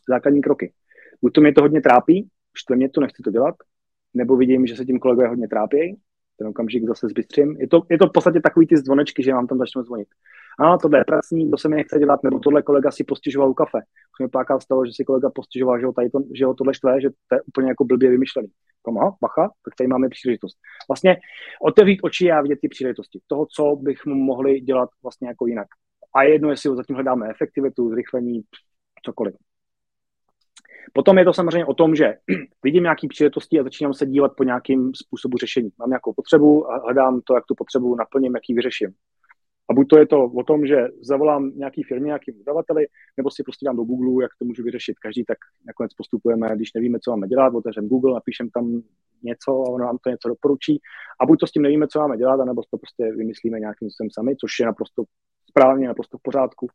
Základní 0.09 0.41
kroky. 0.41 0.73
Buď 1.21 1.33
to 1.33 1.41
mě 1.41 1.53
to 1.53 1.61
hodně 1.61 1.81
trápí, 1.81 2.29
štve 2.57 2.75
mě 2.75 2.89
to, 2.89 3.01
nechci 3.01 3.23
to 3.23 3.31
dělat, 3.31 3.55
nebo 4.13 4.37
vidím, 4.37 4.67
že 4.67 4.75
se 4.75 4.85
tím 4.85 4.99
kolegové 4.99 5.27
hodně 5.27 5.47
trápí, 5.47 5.97
ten 6.37 6.47
okamžik 6.47 6.87
zase 6.87 7.07
zbystřím. 7.07 7.57
Je 7.59 7.67
to, 7.67 7.81
je 7.89 7.97
to 7.97 8.07
v 8.07 8.11
podstatě 8.11 8.41
takový 8.41 8.67
ty 8.67 8.77
zvonečky, 8.77 9.23
že 9.23 9.33
vám 9.33 9.47
tam 9.47 9.57
začnou 9.57 9.83
zvonit. 9.83 10.07
a 10.59 10.77
tohle 10.77 10.99
je 10.99 11.03
pracní, 11.05 11.51
to 11.51 11.57
se 11.57 11.69
mi 11.69 11.75
nechce 11.75 11.99
dělat, 11.99 12.23
nebo 12.23 12.39
tohle 12.39 12.61
kolega 12.61 12.91
si 12.91 13.03
postižoval 13.03 13.49
u 13.49 13.53
kafe. 13.53 13.77
Už 13.77 14.25
mi 14.25 14.29
párkrát 14.29 14.59
stalo, 14.59 14.85
že 14.85 14.91
si 14.95 15.03
kolega 15.03 15.29
postižoval, 15.35 15.79
že 15.79 15.85
ho, 15.85 15.93
tady 15.93 16.09
to, 16.09 16.19
že 16.33 16.45
ho 16.45 16.53
tohle 16.53 16.73
štve, 16.73 17.01
že 17.01 17.09
to 17.09 17.35
je 17.35 17.41
úplně 17.41 17.67
jako 17.67 17.85
blbě 17.85 18.09
vymyšlený. 18.09 18.47
Kom, 18.81 18.97
aha, 18.97 19.15
bacha, 19.21 19.51
tak 19.65 19.75
tady 19.77 19.87
máme 19.87 20.09
příležitost. 20.09 20.57
Vlastně 20.89 21.17
otevřít 21.61 21.99
oči 22.03 22.31
a 22.31 22.41
vidět 22.41 22.59
ty 22.61 22.67
příležitosti. 22.67 23.19
Toho, 23.27 23.47
co 23.55 23.75
bychom 23.75 24.13
mohli 24.13 24.61
dělat 24.61 24.89
vlastně 25.03 25.27
jako 25.27 25.47
jinak. 25.47 25.67
A 26.15 26.23
jedno, 26.23 26.49
jestli 26.49 26.69
ho 26.69 26.75
zatím 26.75 26.95
hledáme 26.95 27.29
efektivitu, 27.29 27.89
zrychlení, 27.89 28.41
cokoliv. 29.05 29.35
Potom 30.93 31.17
je 31.17 31.25
to 31.25 31.33
samozřejmě 31.33 31.65
o 31.65 31.73
tom, 31.73 31.95
že 31.95 32.13
vidím 32.63 32.83
nějaké 32.83 33.07
příležitosti 33.07 33.59
a 33.59 33.63
začínám 33.63 33.93
se 33.93 34.05
dívat 34.05 34.31
po 34.37 34.43
nějakým 34.43 34.91
způsobu 34.95 35.37
řešení. 35.37 35.69
Mám 35.79 35.89
nějakou 35.89 36.13
potřebu 36.13 36.71
a 36.71 36.77
hledám 36.77 37.21
to, 37.21 37.35
jak 37.35 37.45
tu 37.45 37.55
potřebu 37.55 37.95
naplním, 37.95 38.35
jak 38.35 38.43
ji 38.49 38.55
vyřeším. 38.55 38.93
A 39.69 39.73
buď 39.73 39.87
to 39.87 39.97
je 39.97 40.07
to 40.07 40.23
o 40.23 40.43
tom, 40.43 40.65
že 40.65 40.87
zavolám 41.01 41.51
nějaký 41.55 41.83
firmě, 41.83 42.05
nějakým 42.05 42.37
dodavateli, 42.37 42.87
nebo 43.17 43.31
si 43.31 43.43
prostě 43.43 43.65
dám 43.65 43.75
do 43.75 43.83
Google, 43.83 44.23
jak 44.23 44.31
to 44.39 44.45
můžu 44.45 44.63
vyřešit. 44.63 44.99
Každý 44.99 45.25
tak 45.25 45.37
nakonec 45.65 45.93
postupujeme, 45.93 46.55
když 46.55 46.73
nevíme, 46.73 46.99
co 46.99 47.11
máme 47.11 47.27
dělat, 47.27 47.53
otevřeme 47.53 47.87
Google, 47.87 48.13
napíšem 48.13 48.49
tam 48.49 48.81
něco 49.23 49.51
a 49.51 49.69
ono 49.69 49.85
nám 49.85 49.97
to 50.03 50.09
něco 50.09 50.29
doporučí. 50.29 50.79
A 51.21 51.25
buď 51.25 51.39
to 51.39 51.47
s 51.47 51.51
tím 51.51 51.61
nevíme, 51.61 51.87
co 51.87 51.99
máme 51.99 52.17
dělat, 52.17 52.39
anebo 52.39 52.61
to 52.71 52.77
prostě 52.77 53.11
vymyslíme 53.15 53.59
nějakým 53.59 53.89
způsobem 53.89 54.09
sami, 54.11 54.35
což 54.35 54.51
je 54.59 54.65
naprosto 54.65 55.03
správně, 55.49 55.87
naprosto 55.87 56.17
v 56.17 56.21
pořádku. 56.21 56.67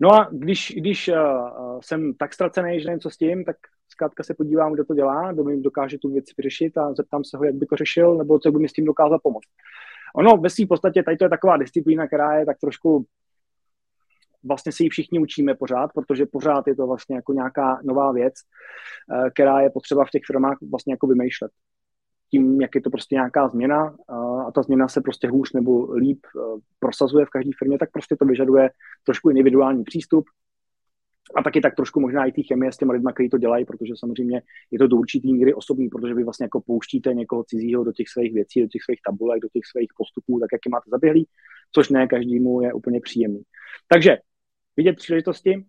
No 0.00 0.12
a 0.12 0.28
když, 0.32 0.72
když 0.76 1.08
uh, 1.08 1.80
jsem 1.80 2.14
tak 2.14 2.34
ztracený, 2.34 2.80
že 2.80 2.86
nevím, 2.86 3.00
co 3.00 3.10
s 3.10 3.16
tím, 3.16 3.44
tak 3.44 3.56
zkrátka 3.88 4.22
se 4.22 4.34
podívám, 4.34 4.72
kdo 4.72 4.84
to 4.84 4.94
dělá, 4.94 5.32
kdo 5.32 5.44
mi 5.44 5.60
dokáže 5.60 5.98
tu 5.98 6.12
věc 6.12 6.24
vyřešit 6.38 6.78
a 6.78 6.94
zeptám 6.94 7.24
se 7.24 7.36
ho, 7.36 7.44
jak 7.44 7.54
by 7.54 7.66
to 7.66 7.76
řešil, 7.76 8.16
nebo 8.16 8.38
co 8.38 8.52
by 8.52 8.58
mi 8.58 8.68
s 8.68 8.72
tím 8.72 8.84
dokázal 8.84 9.18
pomoct. 9.22 9.48
Ono 10.16 10.36
ve 10.36 10.50
své 10.50 10.66
podstatě 10.66 11.02
tady 11.02 11.16
to 11.16 11.24
je 11.24 11.28
taková 11.28 11.56
disciplína, 11.56 12.06
která 12.06 12.38
je 12.38 12.46
tak 12.46 12.58
trošku 12.60 13.06
vlastně 14.44 14.72
si 14.72 14.82
ji 14.82 14.88
všichni 14.88 15.18
učíme 15.18 15.54
pořád, 15.54 15.90
protože 15.94 16.26
pořád 16.26 16.66
je 16.66 16.76
to 16.76 16.86
vlastně 16.86 17.16
jako 17.16 17.32
nějaká 17.32 17.80
nová 17.84 18.12
věc, 18.12 18.34
eh, 18.34 19.30
která 19.30 19.60
je 19.60 19.70
potřeba 19.70 20.04
v 20.04 20.10
těch 20.10 20.22
firmách 20.26 20.58
vlastně 20.70 20.92
jako 20.92 21.06
vymýšlet 21.06 21.50
tím, 22.34 22.60
jak 22.60 22.74
je 22.74 22.80
to 22.80 22.90
prostě 22.90 23.14
nějaká 23.14 23.48
změna 23.48 23.96
a 24.46 24.50
ta 24.52 24.62
změna 24.62 24.88
se 24.88 25.00
prostě 25.00 25.28
hůř 25.28 25.52
nebo 25.52 25.92
líp 25.92 26.26
e, 26.26 26.60
prosazuje 26.78 27.26
v 27.26 27.30
každé 27.30 27.50
firmě, 27.58 27.78
tak 27.78 27.90
prostě 27.92 28.16
to 28.16 28.24
vyžaduje 28.24 28.70
trošku 29.04 29.30
individuální 29.30 29.84
přístup 29.84 30.24
a 31.36 31.42
taky 31.42 31.60
tak 31.60 31.74
trošku 31.74 32.00
možná 32.00 32.24
i 32.24 32.32
té 32.32 32.42
chemie 32.42 32.72
s 32.72 32.76
těma 32.76 32.92
lidmi, 32.92 33.10
kteří 33.14 33.28
to 33.30 33.38
dělají, 33.38 33.64
protože 33.64 33.92
samozřejmě 33.96 34.42
je 34.70 34.78
to 34.78 34.86
do 34.86 34.96
určitý 34.96 35.32
míry 35.32 35.54
osobní, 35.54 35.88
protože 35.88 36.14
vy 36.14 36.24
vlastně 36.24 36.44
jako 36.44 36.60
pouštíte 36.60 37.14
někoho 37.14 37.44
cizího 37.44 37.84
do 37.84 37.92
těch 37.92 38.08
svých 38.08 38.34
věcí, 38.34 38.60
do 38.62 38.68
těch 38.68 38.82
svých 38.82 39.00
tabulek, 39.06 39.42
do 39.42 39.48
těch 39.52 39.62
svých 39.70 39.92
postupů, 39.96 40.40
tak 40.40 40.48
jak 40.52 40.60
je 40.66 40.70
máte 40.70 40.90
zaběhlý, 40.90 41.26
což 41.72 41.88
ne 41.88 42.06
každému 42.06 42.60
je 42.60 42.72
úplně 42.72 43.00
příjemný. 43.00 43.42
Takže 43.88 44.18
vidět 44.76 44.96
příležitosti, 44.96 45.64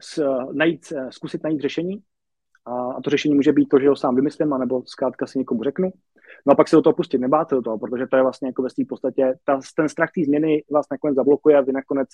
s, 0.00 0.24
najít, 0.52 0.92
zkusit 1.10 1.44
najít 1.44 1.60
řešení, 1.60 2.02
a 2.70 3.02
to 3.02 3.10
řešení 3.10 3.34
může 3.34 3.52
být 3.52 3.68
to, 3.68 3.78
že 3.78 3.88
ho 3.88 3.96
sám 3.96 4.16
vymyslím, 4.16 4.52
anebo 4.52 4.82
zkrátka 4.86 5.26
si 5.26 5.38
někomu 5.38 5.62
řeknu. 5.62 5.90
No 6.46 6.52
a 6.52 6.56
pak 6.56 6.68
se 6.68 6.76
do 6.76 6.82
toho 6.82 6.94
pustit, 6.94 7.18
nebáte 7.18 7.54
do 7.54 7.62
toho, 7.62 7.78
protože 7.78 8.06
to 8.06 8.16
je 8.16 8.22
vlastně 8.22 8.48
jako 8.48 8.62
ve 8.62 8.70
své 8.70 8.84
podstatě, 8.88 9.34
ta, 9.44 9.60
ten 9.76 9.88
strach 9.88 10.10
té 10.14 10.24
změny 10.24 10.64
vás 10.70 10.86
nakonec 10.90 11.16
zablokuje 11.16 11.56
a 11.56 11.60
vy 11.60 11.72
nakonec 11.72 12.08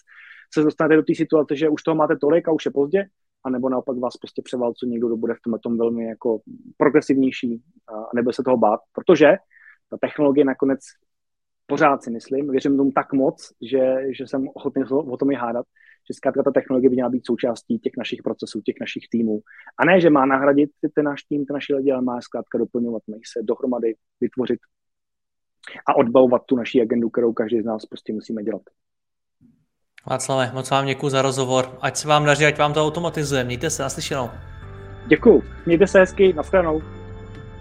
se 0.55 0.63
dostanete 0.63 0.97
do 0.97 1.03
té 1.03 1.15
situace, 1.15 1.57
že 1.57 1.69
už 1.69 1.83
toho 1.83 1.95
máte 1.95 2.17
tolik 2.17 2.49
a 2.49 2.53
už 2.53 2.65
je 2.65 2.71
pozdě, 2.71 3.05
a 3.45 3.51
nebo 3.51 3.69
naopak 3.69 3.99
vás 3.99 4.17
prostě 4.17 4.43
převalcuje 4.43 4.91
někdo, 4.91 5.07
kdo 5.07 5.17
bude 5.17 5.35
v 5.35 5.41
tomhle 5.45 5.59
tom 5.59 5.79
velmi 5.79 6.05
jako 6.05 6.41
progresivnější 6.77 7.63
a 7.89 8.09
nebude 8.15 8.33
se 8.33 8.43
toho 8.43 8.57
bát, 8.57 8.81
protože 8.93 9.27
ta 9.91 9.97
technologie 10.01 10.45
nakonec 10.45 10.81
pořád 11.67 12.03
si 12.03 12.11
myslím, 12.11 12.51
věřím 12.51 12.77
tomu 12.77 12.93
tak 12.93 13.13
moc, 13.13 13.53
že, 13.71 13.97
že 14.19 14.27
jsem 14.27 14.49
ochotný 14.55 14.83
o 14.91 15.17
tom 15.17 15.31
i 15.31 15.35
hádat, 15.35 15.67
že 16.09 16.15
zkrátka 16.15 16.43
ta 16.43 16.51
technologie 16.51 16.91
by 16.91 16.97
měla 16.97 17.11
být 17.11 17.27
součástí 17.27 17.79
těch 17.79 17.93
našich 17.99 18.23
procesů, 18.23 18.61
těch 18.61 18.75
našich 18.81 19.05
týmů. 19.11 19.41
A 19.79 19.85
ne, 19.85 20.01
že 20.01 20.11
má 20.11 20.27
nahradit 20.27 20.71
ten 20.95 21.05
náš 21.05 21.23
tým, 21.23 21.47
ten 21.47 21.55
naši 21.55 21.75
lidi, 21.75 21.93
ale 21.93 22.03
má 22.03 22.21
zkrátka 22.21 22.59
doplňovat, 22.59 23.03
mají 23.09 23.23
se 23.33 23.43
dohromady 23.43 23.95
vytvořit 24.21 24.61
a 25.89 25.97
odbavovat 25.97 26.43
tu 26.47 26.57
naší 26.57 26.83
agendu, 26.83 27.11
kterou 27.11 27.33
každý 27.33 27.61
z 27.61 27.65
nás 27.65 27.87
prostě 27.87 28.13
musíme 28.13 28.43
dělat. 28.43 28.63
Václave, 30.11 30.51
moc 30.55 30.71
vám 30.71 30.87
děkuji 30.87 31.09
za 31.09 31.23
rozhovor. 31.23 31.79
Ať 31.81 31.97
se 31.97 32.09
vám 32.09 32.25
daří, 32.25 32.47
ať 32.47 32.59
vám 32.59 32.73
to 32.73 32.87
automatizuje. 32.87 33.45
Mějte 33.45 33.71
se, 33.71 33.83
naslyšenou. 33.83 34.31
Děkuji. 35.07 35.43
Mějte 35.67 35.87
se 35.87 35.99
hezky, 35.99 36.33
nashledanou. 36.33 36.96